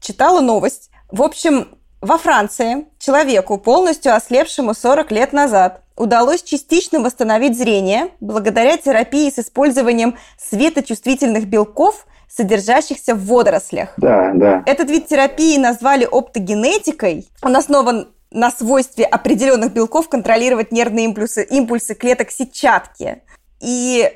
читала 0.00 0.40
новость. 0.40 0.90
В 1.10 1.22
общем, 1.22 1.68
Во 2.00 2.18
Франции 2.18 2.86
человеку, 2.98 3.56
полностью 3.56 4.14
ослепшему 4.14 4.74
40 4.74 5.10
лет 5.10 5.32
назад, 5.32 5.83
удалось 5.96 6.42
частично 6.42 7.00
восстановить 7.00 7.56
зрение 7.56 8.08
благодаря 8.20 8.76
терапии 8.76 9.30
с 9.30 9.38
использованием 9.38 10.16
светочувствительных 10.38 11.46
белков, 11.46 12.06
содержащихся 12.28 13.14
в 13.14 13.24
водорослях. 13.26 13.90
Да, 13.96 14.32
да. 14.34 14.62
Этот 14.66 14.90
вид 14.90 15.06
терапии 15.06 15.56
назвали 15.56 16.06
оптогенетикой. 16.10 17.28
Он 17.42 17.56
основан 17.56 18.08
на 18.30 18.50
свойстве 18.50 19.04
определенных 19.04 19.72
белков 19.72 20.08
контролировать 20.08 20.72
нервные 20.72 21.04
импульсы, 21.04 21.44
импульсы 21.44 21.94
клеток 21.94 22.30
сетчатки. 22.32 23.22
И 23.60 24.10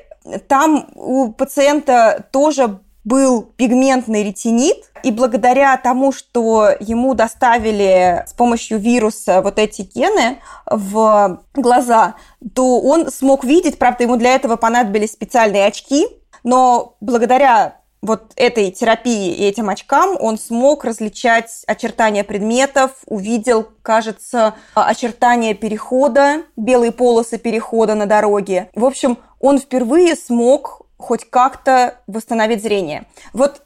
там 0.47 0.89
у 0.95 1.31
пациента 1.31 2.25
тоже 2.31 2.79
был 3.03 3.43
пигментный 3.43 4.23
ретинит, 4.23 4.77
и 5.03 5.11
благодаря 5.11 5.77
тому, 5.77 6.11
что 6.11 6.69
ему 6.79 7.13
доставили 7.13 8.25
с 8.27 8.33
помощью 8.33 8.79
вируса 8.79 9.41
вот 9.41 9.57
эти 9.57 9.83
гены 9.83 10.39
в 10.65 11.41
глаза, 11.53 12.15
то 12.53 12.79
он 12.81 13.11
смог 13.11 13.43
видеть, 13.43 13.79
правда, 13.79 14.03
ему 14.03 14.17
для 14.17 14.35
этого 14.35 14.57
понадобились 14.57 15.11
специальные 15.11 15.65
очки, 15.65 16.07
но 16.43 16.95
благодаря 16.99 17.79
вот 18.01 18.31
этой 18.35 18.71
терапии 18.71 19.33
и 19.33 19.43
этим 19.43 19.69
очкам 19.69 20.15
он 20.19 20.37
смог 20.37 20.85
различать 20.85 21.63
очертания 21.67 22.23
предметов, 22.23 22.91
увидел, 23.05 23.67
кажется, 23.81 24.55
очертания 24.73 25.53
перехода, 25.53 26.43
белые 26.55 26.91
полосы 26.91 27.37
перехода 27.37 27.95
на 27.95 28.05
дороге. 28.05 28.69
В 28.73 28.85
общем, 28.85 29.17
он 29.39 29.59
впервые 29.59 30.15
смог 30.15 30.83
хоть 30.99 31.29
как-то 31.29 31.95
восстановить 32.07 32.61
зрение. 32.61 33.05
Вот 33.33 33.63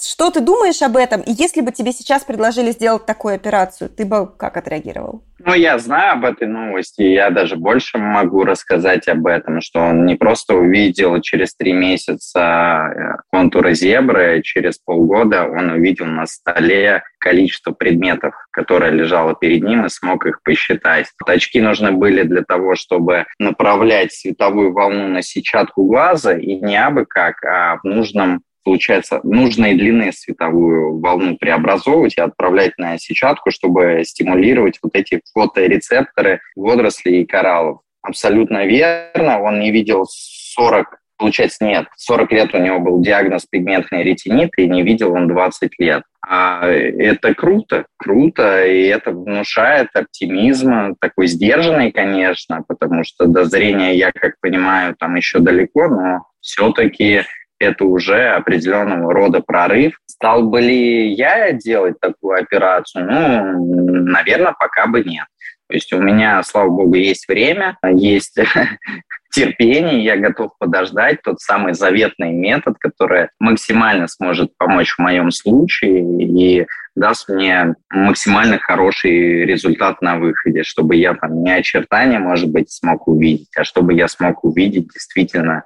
что 0.00 0.30
ты 0.30 0.40
думаешь 0.40 0.82
об 0.82 0.96
этом? 0.96 1.22
И 1.22 1.32
если 1.32 1.60
бы 1.62 1.72
тебе 1.72 1.92
сейчас 1.92 2.24
предложили 2.24 2.70
сделать 2.70 3.06
такую 3.06 3.34
операцию, 3.34 3.88
ты 3.88 4.04
бы 4.04 4.26
как 4.26 4.56
отреагировал? 4.56 5.22
Ну, 5.38 5.54
я 5.54 5.78
знаю 5.78 6.14
об 6.14 6.24
этой 6.24 6.48
новости, 6.48 7.02
я 7.02 7.30
даже 7.30 7.56
больше 7.56 7.98
могу 7.98 8.44
рассказать 8.44 9.06
об 9.06 9.26
этом, 9.26 9.60
что 9.60 9.80
он 9.80 10.06
не 10.06 10.16
просто 10.16 10.54
увидел 10.54 11.20
через 11.20 11.54
три 11.54 11.72
месяца 11.72 12.40
э, 12.40 13.22
контуры 13.30 13.74
зебры, 13.74 14.40
через 14.42 14.78
полгода 14.78 15.44
он 15.44 15.70
увидел 15.70 16.06
на 16.06 16.26
столе 16.26 17.02
количество 17.18 17.72
предметов, 17.72 18.34
которое 18.50 18.90
лежало 18.90 19.34
перед 19.34 19.62
ним, 19.62 19.84
и 19.84 19.90
смог 19.90 20.26
их 20.26 20.42
посчитать. 20.42 21.08
Очки 21.26 21.60
нужны 21.60 21.92
были 21.92 22.22
для 22.22 22.42
того, 22.42 22.74
чтобы 22.74 23.26
направлять 23.38 24.12
световую 24.12 24.72
волну 24.72 25.08
на 25.08 25.22
сетчатку 25.22 25.84
глаза, 25.84 26.32
и 26.36 26.54
не 26.56 26.76
абы 26.82 27.04
как, 27.04 27.44
а 27.44 27.76
в 27.82 27.84
нужном 27.84 28.42
получается, 28.66 29.20
нужной 29.22 29.74
длины 29.74 30.10
световую 30.12 30.98
волну 30.98 31.36
преобразовывать 31.36 32.16
и 32.16 32.20
отправлять 32.20 32.76
на 32.78 32.98
сетчатку, 32.98 33.52
чтобы 33.52 34.02
стимулировать 34.04 34.80
вот 34.82 34.96
эти 34.96 35.20
фоторецепторы 35.32 36.40
водорослей 36.56 37.22
и 37.22 37.26
кораллов. 37.26 37.82
Абсолютно 38.02 38.66
верно, 38.66 39.40
он 39.40 39.60
не 39.60 39.70
видел 39.70 40.04
40 40.08 40.98
Получается, 41.18 41.64
нет. 41.64 41.86
40 41.96 42.32
лет 42.32 42.54
у 42.54 42.58
него 42.58 42.78
был 42.78 43.00
диагноз 43.00 43.46
пигментный 43.46 44.02
ретинит, 44.02 44.50
и 44.58 44.68
не 44.68 44.82
видел 44.82 45.12
он 45.14 45.28
20 45.28 45.70
лет. 45.78 46.02
А 46.28 46.66
это 46.68 47.34
круто, 47.34 47.86
круто, 47.96 48.66
и 48.66 48.82
это 48.82 49.12
внушает 49.12 49.88
оптимизм, 49.94 50.94
такой 51.00 51.28
сдержанный, 51.28 51.90
конечно, 51.90 52.64
потому 52.68 53.02
что 53.04 53.26
до 53.26 53.46
зрения, 53.46 53.94
я 53.94 54.12
как 54.12 54.34
понимаю, 54.40 54.94
там 54.98 55.14
еще 55.14 55.38
далеко, 55.38 55.88
но 55.88 56.26
все-таки 56.40 57.22
это 57.58 57.84
уже 57.84 58.28
определенного 58.28 59.12
рода 59.12 59.40
прорыв. 59.40 59.98
Стал 60.06 60.44
бы 60.44 60.60
ли 60.60 61.12
я 61.12 61.52
делать 61.52 61.98
такую 62.00 62.40
операцию? 62.40 63.06
Ну, 63.06 64.04
наверное, 64.04 64.54
пока 64.58 64.86
бы 64.86 65.02
нет. 65.02 65.26
То 65.68 65.74
есть 65.74 65.92
у 65.92 65.98
меня, 65.98 66.42
слава 66.42 66.68
богу, 66.68 66.94
есть 66.94 67.26
время, 67.28 67.76
есть 67.82 68.38
терпение, 69.32 70.04
я 70.04 70.16
готов 70.16 70.52
подождать 70.58 71.22
тот 71.22 71.40
самый 71.40 71.74
заветный 71.74 72.30
метод, 72.30 72.76
который 72.78 73.28
максимально 73.40 74.06
сможет 74.06 74.56
помочь 74.56 74.94
в 74.94 75.00
моем 75.00 75.30
случае 75.30 76.00
и 76.22 76.66
даст 76.96 77.28
мне 77.28 77.74
максимально 77.90 78.58
хороший 78.58 79.44
результат 79.44 80.02
на 80.02 80.16
выходе, 80.18 80.64
чтобы 80.64 80.96
я 80.96 81.14
там 81.14 81.42
не 81.42 81.52
очертания, 81.52 82.18
может 82.18 82.50
быть, 82.50 82.72
смог 82.72 83.06
увидеть, 83.06 83.50
а 83.56 83.64
чтобы 83.64 83.94
я 83.94 84.08
смог 84.08 84.42
увидеть 84.44 84.88
действительно 84.92 85.62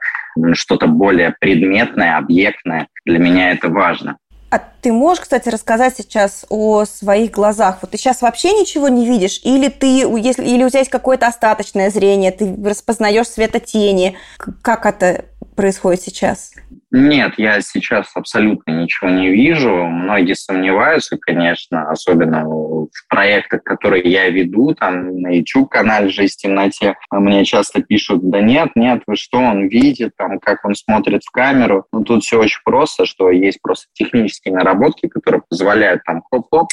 что-то 0.52 0.86
более 0.86 1.34
предметное, 1.40 2.18
объектное. 2.18 2.88
Для 3.06 3.18
меня 3.18 3.52
это 3.52 3.68
важно. 3.68 4.18
А 4.50 4.58
ты 4.58 4.92
можешь, 4.92 5.22
кстати, 5.22 5.48
рассказать 5.48 5.94
сейчас 5.96 6.44
о 6.48 6.84
своих 6.84 7.30
глазах? 7.30 7.78
Вот 7.80 7.92
ты 7.92 7.98
сейчас 7.98 8.20
вообще 8.20 8.50
ничего 8.50 8.88
не 8.88 9.06
видишь? 9.06 9.40
Или, 9.44 9.68
ты, 9.68 9.86
если, 10.18 10.44
или 10.44 10.64
у 10.64 10.68
тебя 10.68 10.80
есть 10.80 10.90
какое-то 10.90 11.28
остаточное 11.28 11.88
зрение, 11.90 12.32
ты 12.32 12.56
распознаешь 12.64 13.28
светотени? 13.28 14.16
Как 14.62 14.86
это 14.86 15.26
происходит 15.54 16.02
сейчас? 16.02 16.52
Нет, 16.92 17.34
я 17.36 17.60
сейчас 17.60 18.10
абсолютно 18.14 18.72
ничего 18.72 19.10
не 19.10 19.30
вижу. 19.30 19.70
Многие 19.70 20.34
сомневаются, 20.34 21.16
конечно, 21.18 21.88
особенно 21.88 22.44
в 22.44 22.88
проектах, 23.08 23.62
которые 23.62 24.02
я 24.10 24.28
веду, 24.28 24.74
там 24.74 25.20
на 25.20 25.28
YouTube-канале 25.36 26.08
«Жизнь 26.08 26.34
в 26.34 26.36
темноте». 26.42 26.96
Мне 27.12 27.44
часто 27.44 27.80
пишут, 27.80 28.28
да 28.28 28.40
нет, 28.40 28.70
нет, 28.74 29.02
вы 29.06 29.14
что, 29.14 29.38
он 29.38 29.68
видит, 29.68 30.16
там, 30.16 30.40
как 30.40 30.64
он 30.64 30.74
смотрит 30.74 31.22
в 31.22 31.30
камеру. 31.30 31.86
Ну, 31.92 32.02
тут 32.02 32.24
все 32.24 32.40
очень 32.40 32.60
просто, 32.64 33.06
что 33.06 33.30
есть 33.30 33.62
просто 33.62 33.86
технические 33.92 34.54
наработки, 34.54 35.06
которые 35.06 35.42
позволяют 35.48 36.02
там 36.04 36.22
хоп-хоп, 36.28 36.70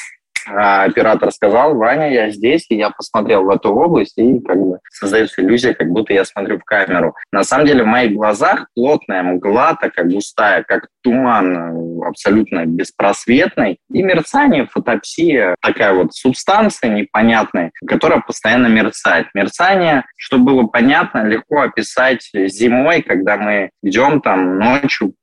оператор 0.48 1.32
сказал, 1.32 1.76
Ваня, 1.76 2.12
я 2.12 2.30
здесь, 2.30 2.66
и 2.70 2.76
я 2.76 2.90
посмотрел 2.90 3.44
в 3.44 3.50
эту 3.50 3.74
область, 3.74 4.18
и 4.18 4.40
как 4.40 4.58
бы 4.58 4.80
создается 4.92 5.42
иллюзия, 5.42 5.74
как 5.74 5.90
будто 5.90 6.14
я 6.14 6.26
смотрю 6.26 6.60
в 6.60 6.64
камеру. 6.64 7.16
На 7.32 7.44
самом 7.44 7.68
деле 7.68 7.84
в 7.84 7.88
моих 7.88 8.14
глазах 8.14 8.68
плотная 8.76 9.24
мгла, 9.24 9.76
такая 9.76 10.06
густая, 10.06 10.64
как 10.64 10.88
туман, 11.04 12.02
абсолютно 12.04 12.66
беспросветный, 12.66 13.78
и 13.92 14.04
мерцание, 14.04 14.68
фотопсия, 14.68 15.56
такая 15.62 15.94
вот 15.94 16.14
субстанция 16.14 16.90
непонятная, 16.90 17.72
которая 17.88 18.22
постоянно 18.22 18.68
мерцает. 18.68 19.28
Мерцание, 19.34 20.06
чтобы 20.16 20.46
было 20.46 20.64
понятно, 20.68 21.24
легко 21.24 21.62
описать 21.62 22.30
зимой, 22.34 23.02
когда 23.02 23.38
мы 23.38 23.70
идем 23.84 24.22
там 24.22 24.60
ночью 24.60 25.14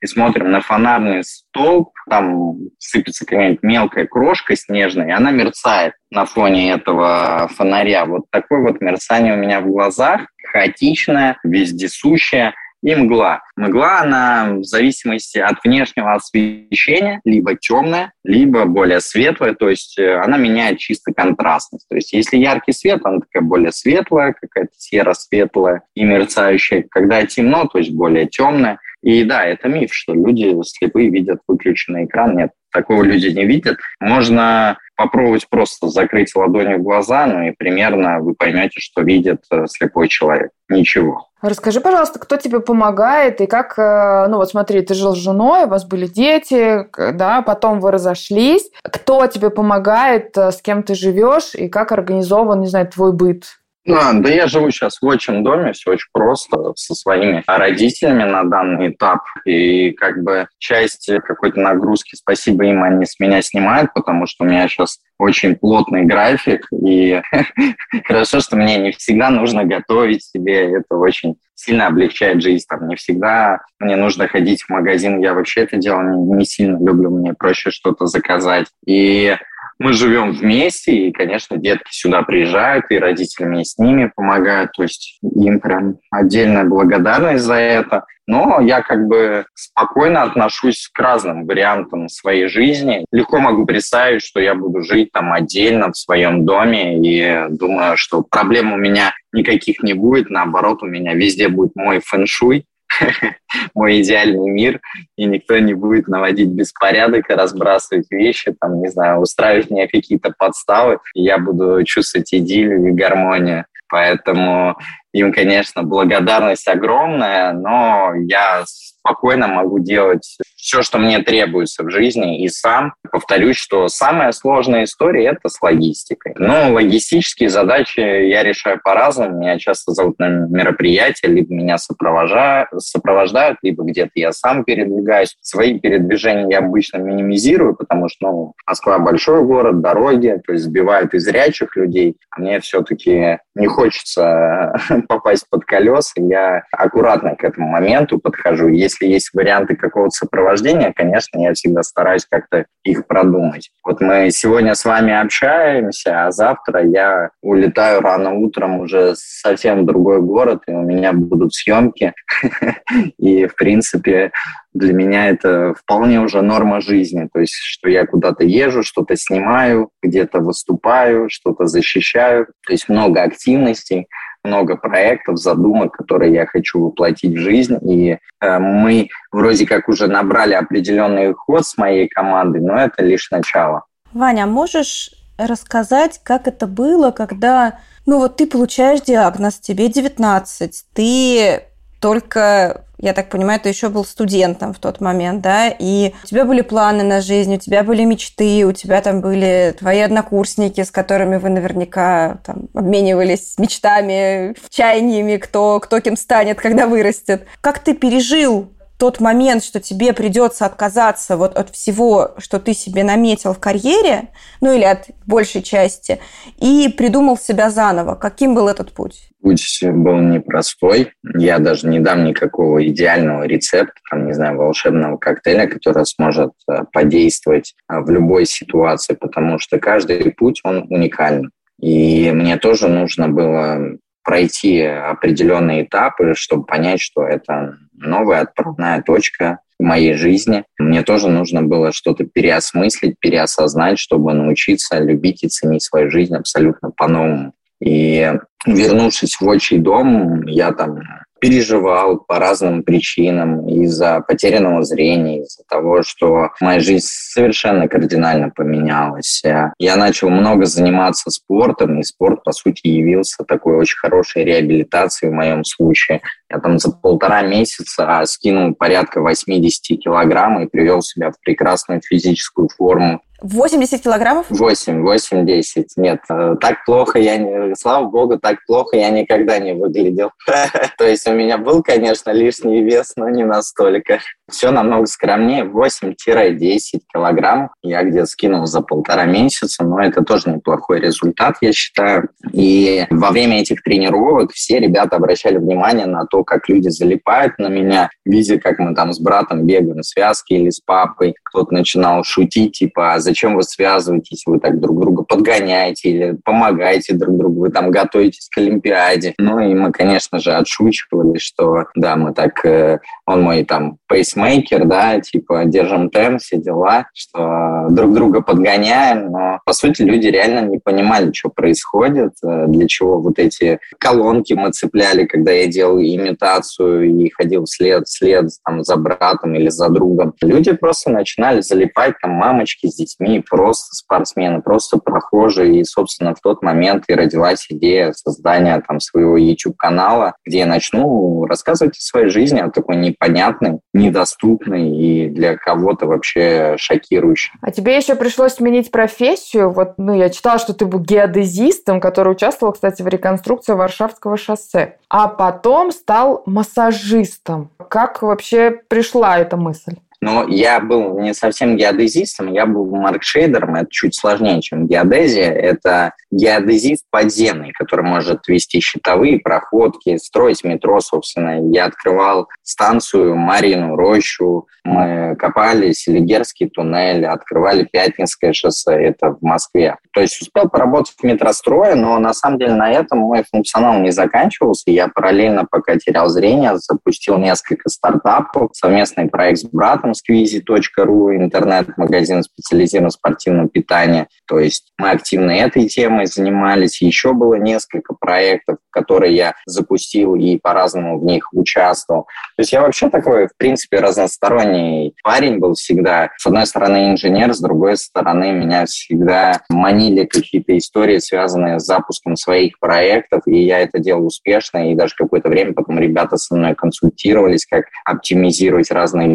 и 0.00 0.06
смотрим 0.06 0.50
на 0.50 0.60
фонарный 0.60 1.22
столб, 1.24 1.92
там 2.08 2.56
сыпется 2.78 3.24
какая-нибудь 3.24 3.62
мелкая 3.62 4.06
крошка 4.06 4.51
снежная, 4.56 5.08
и 5.08 5.12
она 5.12 5.30
мерцает 5.30 5.94
на 6.10 6.26
фоне 6.26 6.72
этого 6.72 7.48
фонаря. 7.54 8.06
Вот 8.06 8.24
такое 8.30 8.60
вот 8.60 8.80
мерцание 8.80 9.34
у 9.34 9.38
меня 9.38 9.60
в 9.60 9.66
глазах, 9.66 10.26
хаотичное, 10.52 11.38
вездесущее 11.44 12.54
и 12.82 12.94
мгла. 12.94 13.42
Мгла, 13.56 14.00
она 14.00 14.54
в 14.54 14.64
зависимости 14.64 15.38
от 15.38 15.62
внешнего 15.64 16.14
освещения, 16.14 17.20
либо 17.24 17.54
темная, 17.54 18.12
либо 18.24 18.64
более 18.64 19.00
светлая, 19.00 19.54
то 19.54 19.68
есть 19.68 19.98
э, 19.98 20.16
она 20.16 20.36
меняет 20.36 20.78
чисто 20.78 21.12
контрастность. 21.12 21.86
То 21.88 21.94
есть 21.94 22.12
если 22.12 22.36
яркий 22.36 22.72
свет, 22.72 23.00
она 23.04 23.20
такая 23.20 23.42
более 23.42 23.70
светлая, 23.70 24.34
какая-то 24.38 24.72
серо-светлая 24.76 25.82
и 25.94 26.02
мерцающая. 26.04 26.84
Когда 26.90 27.24
темно, 27.24 27.66
то 27.66 27.78
есть 27.78 27.92
более 27.92 28.26
темная. 28.26 28.78
И 29.02 29.24
да, 29.24 29.44
это 29.44 29.68
миф, 29.68 29.92
что 29.92 30.14
люди 30.14 30.54
слепые 30.64 31.10
видят 31.10 31.40
выключенный 31.48 32.04
экран. 32.04 32.36
Нет, 32.36 32.50
такого 32.72 33.02
люди 33.02 33.26
не 33.26 33.44
видят. 33.44 33.78
Можно 34.00 34.78
попробовать 34.96 35.48
просто 35.48 35.88
закрыть 35.88 36.34
ладонью 36.36 36.80
глаза, 36.80 37.26
ну 37.26 37.42
и 37.42 37.50
примерно 37.50 38.20
вы 38.20 38.34
поймете, 38.34 38.80
что 38.80 39.02
видит 39.02 39.42
э, 39.50 39.66
слепой 39.66 40.08
человек. 40.08 40.50
Ничего. 40.68 41.28
Расскажи, 41.40 41.80
пожалуйста, 41.80 42.20
кто 42.20 42.36
тебе 42.36 42.60
помогает 42.60 43.40
и 43.40 43.46
как, 43.46 43.76
э, 43.76 44.26
ну 44.28 44.36
вот 44.36 44.48
смотри, 44.50 44.80
ты 44.82 44.94
жил 44.94 45.16
с 45.16 45.18
женой, 45.18 45.64
у 45.64 45.68
вас 45.68 45.84
были 45.84 46.06
дети, 46.06 46.86
да, 46.96 47.42
потом 47.42 47.80
вы 47.80 47.90
разошлись. 47.90 48.70
Кто 48.84 49.26
тебе 49.26 49.50
помогает, 49.50 50.36
э, 50.38 50.52
с 50.52 50.62
кем 50.62 50.84
ты 50.84 50.94
живешь 50.94 51.54
и 51.54 51.68
как 51.68 51.90
организован, 51.90 52.60
не 52.60 52.68
знаю, 52.68 52.86
твой 52.86 53.12
быт? 53.12 53.58
А, 53.88 54.12
да 54.12 54.28
я 54.28 54.46
живу 54.46 54.70
сейчас 54.70 54.98
в 55.00 55.06
отчим 55.06 55.42
доме, 55.42 55.72
все 55.72 55.90
очень 55.90 56.08
просто, 56.12 56.72
со 56.76 56.94
своими 56.94 57.42
родителями 57.46 58.22
на 58.22 58.44
данный 58.44 58.90
этап. 58.90 59.20
И 59.44 59.90
как 59.92 60.22
бы 60.22 60.46
часть 60.58 61.10
какой-то 61.24 61.60
нагрузки, 61.60 62.14
спасибо 62.14 62.64
им, 62.64 62.82
они 62.84 63.06
с 63.06 63.18
меня 63.18 63.42
снимают, 63.42 63.92
потому 63.92 64.26
что 64.26 64.44
у 64.44 64.46
меня 64.46 64.68
сейчас 64.68 65.00
очень 65.18 65.56
плотный 65.56 66.04
график, 66.04 66.66
и 66.72 67.20
хорошо, 68.04 68.40
что 68.40 68.56
мне 68.56 68.78
не 68.78 68.92
всегда 68.92 69.30
нужно 69.30 69.64
готовить 69.64 70.24
себе, 70.24 70.78
это 70.78 70.96
очень 70.96 71.36
сильно 71.54 71.86
облегчает 71.86 72.42
жизнь. 72.42 72.64
Там 72.68 72.88
не 72.88 72.96
всегда 72.96 73.60
мне 73.78 73.96
нужно 73.96 74.28
ходить 74.28 74.62
в 74.62 74.68
магазин, 74.68 75.20
я 75.20 75.34
вообще 75.34 75.62
это 75.62 75.76
дело 75.76 76.02
не, 76.02 76.36
не 76.36 76.44
сильно 76.44 76.76
люблю, 76.76 77.10
мне 77.10 77.34
проще 77.34 77.70
что-то 77.70 78.06
заказать. 78.06 78.66
И 78.86 79.36
мы 79.82 79.92
живем 79.92 80.32
вместе, 80.32 80.92
и, 80.92 81.12
конечно, 81.12 81.56
детки 81.56 81.90
сюда 81.90 82.22
приезжают, 82.22 82.86
и 82.90 82.98
родители 82.98 83.44
мне 83.44 83.64
с 83.64 83.76
ними 83.78 84.10
помогают, 84.14 84.72
то 84.72 84.82
есть 84.82 85.18
им 85.22 85.60
прям 85.60 85.96
отдельная 86.10 86.64
благодарность 86.64 87.44
за 87.44 87.54
это. 87.54 88.04
Но 88.28 88.60
я 88.60 88.82
как 88.82 89.06
бы 89.08 89.46
спокойно 89.54 90.22
отношусь 90.22 90.88
к 90.92 90.98
разным 90.98 91.44
вариантам 91.44 92.08
своей 92.08 92.46
жизни. 92.46 93.04
Легко 93.10 93.40
могу 93.40 93.66
представить, 93.66 94.22
что 94.22 94.38
я 94.38 94.54
буду 94.54 94.82
жить 94.82 95.10
там 95.12 95.32
отдельно 95.32 95.90
в 95.90 95.96
своем 95.96 96.44
доме 96.44 96.98
и 96.98 97.48
думаю, 97.50 97.96
что 97.96 98.22
проблем 98.22 98.72
у 98.72 98.76
меня 98.76 99.12
никаких 99.32 99.82
не 99.82 99.94
будет. 99.94 100.30
Наоборот, 100.30 100.82
у 100.82 100.86
меня 100.86 101.14
везде 101.14 101.48
будет 101.48 101.74
мой 101.74 102.00
фэншуй, 102.04 102.64
мой 103.74 104.00
идеальный 104.00 104.50
мир, 104.50 104.80
и 105.16 105.24
никто 105.24 105.58
не 105.58 105.74
будет 105.74 106.08
наводить 106.08 106.48
беспорядок 106.48 107.28
разбрасывать 107.28 108.10
вещи, 108.10 108.54
там, 108.60 108.80
не 108.80 108.88
знаю, 108.88 109.20
устраивать 109.20 109.70
мне 109.70 109.88
какие-то 109.88 110.32
подставы, 110.36 110.98
и 111.14 111.22
я 111.22 111.38
буду 111.38 111.82
чувствовать 111.84 112.32
идиллию 112.32 112.88
и 112.88 112.92
гармонию. 112.92 113.66
Поэтому 113.88 114.78
им, 115.12 115.32
конечно, 115.32 115.82
благодарность 115.82 116.66
огромная, 116.66 117.52
но 117.52 118.12
я 118.14 118.62
спокойно 118.66 119.48
могу 119.48 119.80
делать 119.80 120.38
все, 120.62 120.82
что 120.82 120.98
мне 120.98 121.18
требуется 121.18 121.82
в 121.82 121.90
жизни, 121.90 122.44
и 122.44 122.48
сам. 122.48 122.94
Повторюсь, 123.10 123.56
что 123.56 123.88
самая 123.88 124.30
сложная 124.30 124.84
история– 124.84 125.26
это 125.32 125.48
с 125.48 125.60
логистикой. 125.60 126.34
Но 126.38 126.72
логистические 126.72 127.48
задачи 127.48 127.98
я 127.98 128.44
решаю 128.44 128.80
по-разному. 128.82 129.40
Меня 129.40 129.58
часто 129.58 129.90
зовут 129.90 130.20
на 130.20 130.28
мероприятия, 130.28 131.26
либо 131.26 131.52
меня 131.52 131.78
сопровождают, 131.78 132.68
сопровождают 132.78 133.58
либо 133.62 133.82
где-то 133.82 134.12
я 134.14 134.30
сам 134.30 134.62
передвигаюсь. 134.62 135.36
Свои 135.40 135.80
передвижения 135.80 136.46
я 136.48 136.58
обычно 136.58 136.98
минимизирую, 136.98 137.74
потому 137.74 138.08
что 138.08 138.30
ну, 138.30 138.54
Москва– 138.64 138.98
большой 139.00 139.44
город, 139.44 139.80
дороги, 139.80 140.40
то 140.46 140.52
есть 140.52 140.66
сбивают 140.66 141.12
и 141.14 141.18
зрячих 141.18 141.74
людей. 141.76 142.16
А 142.30 142.40
мне 142.40 142.60
все-таки 142.60 143.38
не 143.56 143.66
хочется 143.66 144.74
попасть 145.08 145.46
под 145.50 145.64
колеса. 145.64 146.12
Я 146.16 146.62
аккуратно 146.70 147.34
к 147.34 147.42
этому 147.42 147.68
моменту 147.68 148.20
подхожу. 148.20 148.68
Если 148.68 149.06
есть 149.06 149.30
варианты 149.34 149.74
какого-то 149.74 150.10
сопровождения, 150.10 150.51
конечно, 150.92 151.40
я 151.40 151.54
всегда 151.54 151.82
стараюсь 151.82 152.26
как-то 152.28 152.66
их 152.84 153.06
продумать. 153.06 153.70
Вот 153.84 154.00
мы 154.00 154.30
сегодня 154.30 154.74
с 154.74 154.84
вами 154.84 155.12
общаемся, 155.12 156.26
а 156.26 156.30
завтра 156.30 156.84
я 156.84 157.30
улетаю 157.42 158.00
рано 158.00 158.34
утром 158.34 158.80
уже 158.80 159.14
совсем 159.16 159.82
в 159.82 159.86
другой 159.86 160.20
город, 160.20 160.62
и 160.66 160.72
у 160.72 160.82
меня 160.82 161.12
будут 161.12 161.54
съемки. 161.54 162.12
И, 163.18 163.46
в 163.46 163.54
принципе, 163.54 164.32
для 164.74 164.92
меня 164.92 165.28
это 165.28 165.74
вполне 165.74 166.20
уже 166.20 166.42
норма 166.42 166.80
жизни. 166.80 167.28
То 167.32 167.40
есть, 167.40 167.54
что 167.54 167.88
я 167.88 168.06
куда-то 168.06 168.44
езжу, 168.44 168.82
что-то 168.82 169.16
снимаю, 169.16 169.90
где-то 170.02 170.40
выступаю, 170.40 171.28
что-то 171.30 171.66
защищаю. 171.66 172.46
То 172.66 172.72
есть 172.72 172.88
много 172.88 173.22
активностей 173.22 174.06
много 174.44 174.76
проектов, 174.76 175.38
задумок, 175.38 175.92
которые 175.92 176.32
я 176.32 176.46
хочу 176.46 176.80
воплотить 176.80 177.34
в 177.34 177.40
жизнь. 177.40 177.78
И 177.82 178.18
э, 178.40 178.58
мы 178.58 179.08
вроде 179.30 179.66
как 179.66 179.88
уже 179.88 180.08
набрали 180.08 180.54
определенный 180.54 181.32
ход 181.32 181.66
с 181.66 181.76
моей 181.76 182.08
командой, 182.08 182.60
но 182.60 182.76
это 182.76 183.02
лишь 183.04 183.30
начало. 183.30 183.84
Ваня, 184.12 184.44
а 184.44 184.46
можешь 184.46 185.10
рассказать, 185.38 186.20
как 186.22 186.46
это 186.46 186.66
было, 186.66 187.10
когда, 187.10 187.78
ну 188.06 188.18
вот 188.18 188.36
ты 188.36 188.46
получаешь 188.46 189.00
диагноз, 189.00 189.58
тебе 189.58 189.88
19, 189.88 190.84
ты 190.92 191.62
только 192.00 192.84
я 193.02 193.14
так 193.14 193.28
понимаю, 193.28 193.58
ты 193.60 193.68
еще 193.68 193.88
был 193.88 194.04
студентом 194.04 194.72
в 194.72 194.78
тот 194.78 195.00
момент, 195.00 195.42
да, 195.42 195.68
и 195.68 196.14
у 196.22 196.26
тебя 196.26 196.44
были 196.44 196.60
планы 196.60 197.02
на 197.02 197.20
жизнь, 197.20 197.56
у 197.56 197.58
тебя 197.58 197.82
были 197.82 198.04
мечты, 198.04 198.64
у 198.64 198.70
тебя 198.70 199.02
там 199.02 199.20
были 199.20 199.74
твои 199.76 199.98
однокурсники, 199.98 200.84
с 200.84 200.92
которыми 200.92 201.36
вы 201.36 201.48
наверняка 201.48 202.38
там 202.46 202.68
обменивались 202.74 203.58
мечтами, 203.58 204.54
чаяниями, 204.70 205.36
кто, 205.36 205.80
кто 205.80 205.98
кем 205.98 206.16
станет, 206.16 206.60
когда 206.60 206.86
вырастет. 206.86 207.44
Как 207.60 207.80
ты 207.80 207.94
пережил 207.94 208.71
тот 209.02 209.18
момент, 209.18 209.64
что 209.64 209.80
тебе 209.80 210.12
придется 210.12 210.64
отказаться 210.64 211.36
вот 211.36 211.56
от 211.56 211.70
всего, 211.70 212.36
что 212.38 212.60
ты 212.60 212.72
себе 212.72 213.02
наметил 213.02 213.52
в 213.52 213.58
карьере, 213.58 214.28
ну 214.60 214.72
или 214.72 214.84
от 214.84 215.06
большей 215.26 215.60
части, 215.60 216.20
и 216.58 216.88
придумал 216.96 217.36
себя 217.36 217.68
заново. 217.70 218.14
Каким 218.14 218.54
был 218.54 218.68
этот 218.68 218.92
путь? 218.92 219.30
Путь 219.42 219.80
был 219.82 220.18
непростой. 220.20 221.14
Я 221.36 221.58
даже 221.58 221.88
не 221.88 221.98
дам 221.98 222.22
никакого 222.24 222.86
идеального 222.86 223.42
рецепта, 223.42 224.00
там, 224.08 224.24
не 224.24 224.34
знаю, 224.34 224.56
волшебного 224.56 225.16
коктейля, 225.16 225.66
который 225.66 226.06
сможет 226.06 226.52
э, 226.70 226.84
подействовать 226.92 227.74
э, 227.90 227.98
в 227.98 228.08
любой 228.08 228.46
ситуации, 228.46 229.14
потому 229.14 229.58
что 229.58 229.80
каждый 229.80 230.30
путь, 230.30 230.60
он 230.62 230.86
уникален. 230.90 231.50
И 231.80 232.30
мне 232.30 232.56
тоже 232.56 232.86
нужно 232.86 233.28
было 233.28 233.98
пройти 234.22 234.80
определенные 234.82 235.84
этапы, 235.84 236.34
чтобы 236.34 236.64
понять, 236.64 237.00
что 237.00 237.22
это 237.22 237.76
новая 237.92 238.42
отправная 238.42 239.02
точка 239.02 239.60
в 239.78 239.84
моей 239.84 240.14
жизни. 240.14 240.64
Мне 240.78 241.02
тоже 241.02 241.28
нужно 241.28 241.62
было 241.62 241.92
что-то 241.92 242.24
переосмыслить, 242.24 243.16
переосознать, 243.18 243.98
чтобы 243.98 244.32
научиться 244.32 244.98
любить 244.98 245.42
и 245.42 245.48
ценить 245.48 245.82
свою 245.82 246.10
жизнь 246.10 246.34
абсолютно 246.34 246.90
по-новому. 246.90 247.52
И 247.80 248.32
вернувшись 248.64 249.40
в 249.40 249.46
отчий 249.46 249.78
дом, 249.78 250.42
я 250.46 250.72
там 250.72 251.00
переживал 251.42 252.18
по 252.18 252.38
разным 252.38 252.84
причинам 252.84 253.68
из-за 253.68 254.20
потерянного 254.20 254.84
зрения, 254.84 255.42
из-за 255.42 255.64
того, 255.68 256.04
что 256.04 256.50
моя 256.60 256.78
жизнь 256.78 257.08
совершенно 257.08 257.88
кардинально 257.88 258.50
поменялась. 258.50 259.42
Я 259.80 259.96
начал 259.96 260.30
много 260.30 260.66
заниматься 260.66 261.32
спортом, 261.32 261.98
и 261.98 262.04
спорт, 262.04 262.44
по 262.44 262.52
сути, 262.52 262.86
явился 262.86 263.42
такой 263.42 263.74
очень 263.74 263.98
хорошей 263.98 264.44
реабилитацией 264.44 265.32
в 265.32 265.34
моем 265.34 265.64
случае. 265.64 266.22
Я 266.48 266.60
там 266.60 266.78
за 266.78 266.92
полтора 266.92 267.42
месяца 267.42 268.22
скинул 268.26 268.72
порядка 268.76 269.20
80 269.20 269.98
килограмм 269.98 270.62
и 270.62 270.68
привел 270.68 271.02
себя 271.02 271.32
в 271.32 271.40
прекрасную 271.40 272.02
физическую 272.08 272.68
форму. 272.68 273.20
80 273.42 274.02
килограммов? 274.02 274.46
8, 274.50 275.02
8, 275.02 275.46
10. 275.46 275.88
Нет, 275.96 276.20
э, 276.28 276.56
так 276.60 276.84
плохо 276.84 277.18
я 277.18 277.36
не... 277.36 277.74
Слава 277.74 278.06
богу, 278.06 278.38
так 278.38 278.64
плохо 278.66 278.96
я 278.96 279.10
никогда 279.10 279.58
не 279.58 279.74
выглядел. 279.74 280.30
То 280.98 281.06
есть 281.06 281.26
у 281.26 281.32
меня 281.32 281.58
был, 281.58 281.82
конечно, 281.82 282.30
лишний 282.30 282.82
вес, 282.82 283.12
но 283.16 283.28
не 283.28 283.44
настолько. 283.44 284.20
Все 284.52 284.70
намного 284.70 285.06
скромнее. 285.06 285.64
8-10 285.64 287.00
килограмм 287.12 287.70
я 287.82 288.02
где-то 288.02 288.26
скинул 288.26 288.66
за 288.66 288.82
полтора 288.82 289.24
месяца, 289.24 289.82
но 289.82 290.00
это 290.00 290.22
тоже 290.22 290.50
неплохой 290.50 291.00
результат, 291.00 291.56
я 291.62 291.72
считаю. 291.72 292.28
И 292.52 293.06
во 293.10 293.30
время 293.30 293.60
этих 293.60 293.82
тренировок 293.82 294.52
все 294.52 294.78
ребята 294.78 295.16
обращали 295.16 295.56
внимание 295.56 296.06
на 296.06 296.26
то, 296.26 296.44
как 296.44 296.68
люди 296.68 296.88
залипают 296.88 297.58
на 297.58 297.68
меня, 297.68 298.10
видя, 298.26 298.58
как 298.58 298.78
мы 298.78 298.94
там 298.94 299.12
с 299.12 299.20
братом 299.20 299.64
бегаем 299.66 300.00
в 300.00 300.06
связке 300.06 300.56
или 300.56 300.68
с 300.68 300.80
папой. 300.80 301.34
Кто-то 301.44 301.72
начинал 301.72 302.22
шутить, 302.22 302.72
типа, 302.72 303.14
а 303.14 303.20
зачем 303.20 303.56
вы 303.56 303.62
связываетесь, 303.62 304.42
вы 304.46 304.60
так 304.60 304.80
друг 304.80 305.00
друга 305.00 305.22
подгоняете 305.22 306.10
или 306.10 306.38
помогаете 306.44 307.14
друг 307.14 307.38
другу, 307.38 307.60
вы 307.60 307.70
там 307.70 307.90
готовитесь 307.90 308.48
к 308.50 308.58
Олимпиаде. 308.58 309.34
Ну 309.38 309.58
и 309.60 309.74
мы, 309.74 309.92
конечно 309.92 310.38
же, 310.38 310.52
отшучивали, 310.52 311.38
что 311.38 311.86
да, 311.94 312.16
мы 312.16 312.34
так, 312.34 312.64
э, 312.64 313.00
он 313.26 313.42
мой 313.42 313.64
там 313.64 313.96
пейсмейкер, 314.08 314.41
да, 314.84 315.20
типа 315.20 315.64
держим 315.64 316.10
темп, 316.10 316.40
все 316.40 316.58
дела, 316.58 317.06
что 317.14 317.86
друг 317.90 318.12
друга 318.12 318.42
подгоняем, 318.42 319.30
но 319.30 319.60
по 319.64 319.72
сути 319.72 320.02
люди 320.02 320.26
реально 320.28 320.66
не 320.68 320.78
понимали, 320.78 321.32
что 321.32 321.48
происходит, 321.48 322.32
э, 322.44 322.66
для 322.68 322.86
чего 322.86 323.20
вот 323.20 323.38
эти 323.38 323.78
колонки 323.98 324.54
мы 324.54 324.70
цепляли, 324.70 325.24
когда 325.24 325.52
я 325.52 325.66
делал 325.66 325.98
имитацию 325.98 327.10
и 327.10 327.30
ходил 327.30 327.64
вслед, 327.64 328.06
вслед 328.06 328.50
там, 328.64 328.82
за 328.84 328.96
братом 328.96 329.54
или 329.54 329.68
за 329.68 329.88
другом. 329.88 330.34
Люди 330.42 330.72
просто 330.72 331.10
начинали 331.10 331.60
залипать, 331.60 332.14
там 332.20 332.32
мамочки 332.32 332.86
с 332.88 332.96
детьми, 332.96 333.42
просто 333.48 333.94
спортсмены, 333.94 334.62
просто 334.62 334.98
прохожие. 334.98 335.80
И, 335.80 335.84
собственно, 335.84 336.34
в 336.34 336.40
тот 336.40 336.62
момент 336.62 337.04
и 337.08 337.14
родилась 337.14 337.66
идея 337.68 338.12
создания 338.12 338.82
там 338.86 339.00
своего 339.00 339.36
YouTube-канала, 339.36 340.34
где 340.44 340.58
я 340.58 340.66
начну 340.66 341.46
рассказывать 341.46 341.96
о 341.96 342.00
своей 342.00 342.28
жизни, 342.28 342.60
о 342.60 342.70
такой 342.70 342.96
непонятной, 342.96 343.80
недоступной 343.92 344.31
и 344.40 345.28
для 345.28 345.56
кого-то 345.56 346.06
вообще 346.06 346.76
шокирующей. 346.78 347.52
А 347.60 347.70
тебе 347.70 347.96
еще 347.96 348.14
пришлось 348.14 348.54
сменить 348.54 348.90
профессию. 348.90 349.70
Вот, 349.70 349.94
ну, 349.98 350.14
я 350.14 350.30
читала, 350.30 350.58
что 350.58 350.74
ты 350.74 350.86
был 350.86 351.00
геодезистом, 351.00 352.00
который 352.00 352.32
участвовал, 352.32 352.72
кстати, 352.72 353.02
в 353.02 353.08
реконструкции 353.08 353.72
Варшавского 353.72 354.36
шоссе. 354.36 354.96
А 355.08 355.28
потом 355.28 355.92
стал 355.92 356.42
массажистом. 356.46 357.70
Как 357.88 358.22
вообще 358.22 358.70
пришла 358.88 359.38
эта 359.38 359.56
мысль? 359.56 359.96
Но 360.22 360.46
я 360.48 360.78
был 360.78 361.18
не 361.18 361.34
совсем 361.34 361.76
геодезистом, 361.76 362.52
я 362.52 362.64
был 362.64 362.86
маркшейдером, 362.86 363.74
это 363.74 363.88
чуть 363.90 364.14
сложнее, 364.14 364.62
чем 364.62 364.86
геодезия. 364.86 365.50
Это 365.50 366.14
геодезист 366.30 367.06
подземный, 367.10 367.72
который 367.72 368.04
может 368.04 368.46
вести 368.46 368.78
щитовые 368.78 369.40
проходки, 369.40 370.16
строить 370.18 370.62
метро, 370.62 371.00
собственно. 371.00 371.68
Я 371.74 371.86
открывал 371.86 372.48
станцию 372.62 373.34
Марину, 373.34 373.96
Рощу, 373.96 374.68
мы 374.84 375.36
копали 375.36 375.92
Селигерский 375.92 376.68
туннель, 376.68 377.24
открывали 377.24 377.84
Пятницкое 377.84 378.52
шоссе, 378.52 378.92
это 378.92 379.30
в 379.30 379.42
Москве. 379.42 379.96
То 380.12 380.20
есть 380.20 380.40
успел 380.40 380.68
поработать 380.68 381.14
в 381.16 381.24
метрострое, 381.24 381.94
но 381.94 382.18
на 382.18 382.34
самом 382.34 382.58
деле 382.58 382.74
на 382.74 382.90
этом 382.90 383.20
мой 383.20 383.44
функционал 383.48 383.98
не 384.00 384.10
заканчивался. 384.10 384.90
Я 384.90 385.08
параллельно, 385.08 385.66
пока 385.70 385.96
терял 385.96 386.28
зрение, 386.28 386.76
запустил 386.78 387.38
несколько 387.38 387.88
стартапов, 387.88 388.70
совместный 388.72 389.28
проект 389.28 389.60
с 389.60 389.64
братом 389.64 390.11
squeezy.ru, 390.12 391.36
интернет-магазин 391.36 392.42
специализированного 392.42 393.10
спортивного 393.10 393.68
питания. 393.68 394.28
То 394.46 394.58
есть 394.58 394.92
мы 394.98 395.10
активно 395.10 395.50
этой 395.50 395.88
темой 395.88 396.26
занимались. 396.26 397.02
Еще 397.02 397.32
было 397.32 397.54
несколько 397.54 398.14
проектов, 398.14 398.78
которые 398.90 399.34
я 399.34 399.54
запустил 399.66 400.34
и 400.34 400.58
по-разному 400.58 401.18
в 401.18 401.24
них 401.24 401.48
участвовал. 401.52 402.22
То 402.56 402.60
есть 402.60 402.72
я 402.72 402.82
вообще 402.82 403.08
такой, 403.10 403.48
в 403.48 403.56
принципе, 403.56 403.98
разносторонний 403.98 405.14
парень 405.22 405.58
был 405.58 405.74
всегда. 405.74 406.30
С 406.36 406.46
одной 406.46 406.66
стороны 406.66 407.10
инженер, 407.10 407.54
с 407.54 407.60
другой 407.60 407.96
стороны 407.96 408.52
меня 408.52 408.86
всегда 408.86 409.62
манили 409.68 410.24
какие-то 410.24 410.76
истории, 410.76 411.18
связанные 411.18 411.80
с 411.80 411.84
запуском 411.84 412.36
своих 412.36 412.78
проектов, 412.78 413.42
и 413.46 413.62
я 413.64 413.80
это 413.80 413.98
делал 413.98 414.26
успешно, 414.26 414.90
и 414.90 414.94
даже 414.94 415.14
какое-то 415.16 415.48
время 415.48 415.72
потом 415.72 415.98
ребята 415.98 416.36
со 416.36 416.54
мной 416.54 416.74
консультировались, 416.74 417.66
как 417.66 417.84
оптимизировать 418.04 418.90
разные 418.90 419.28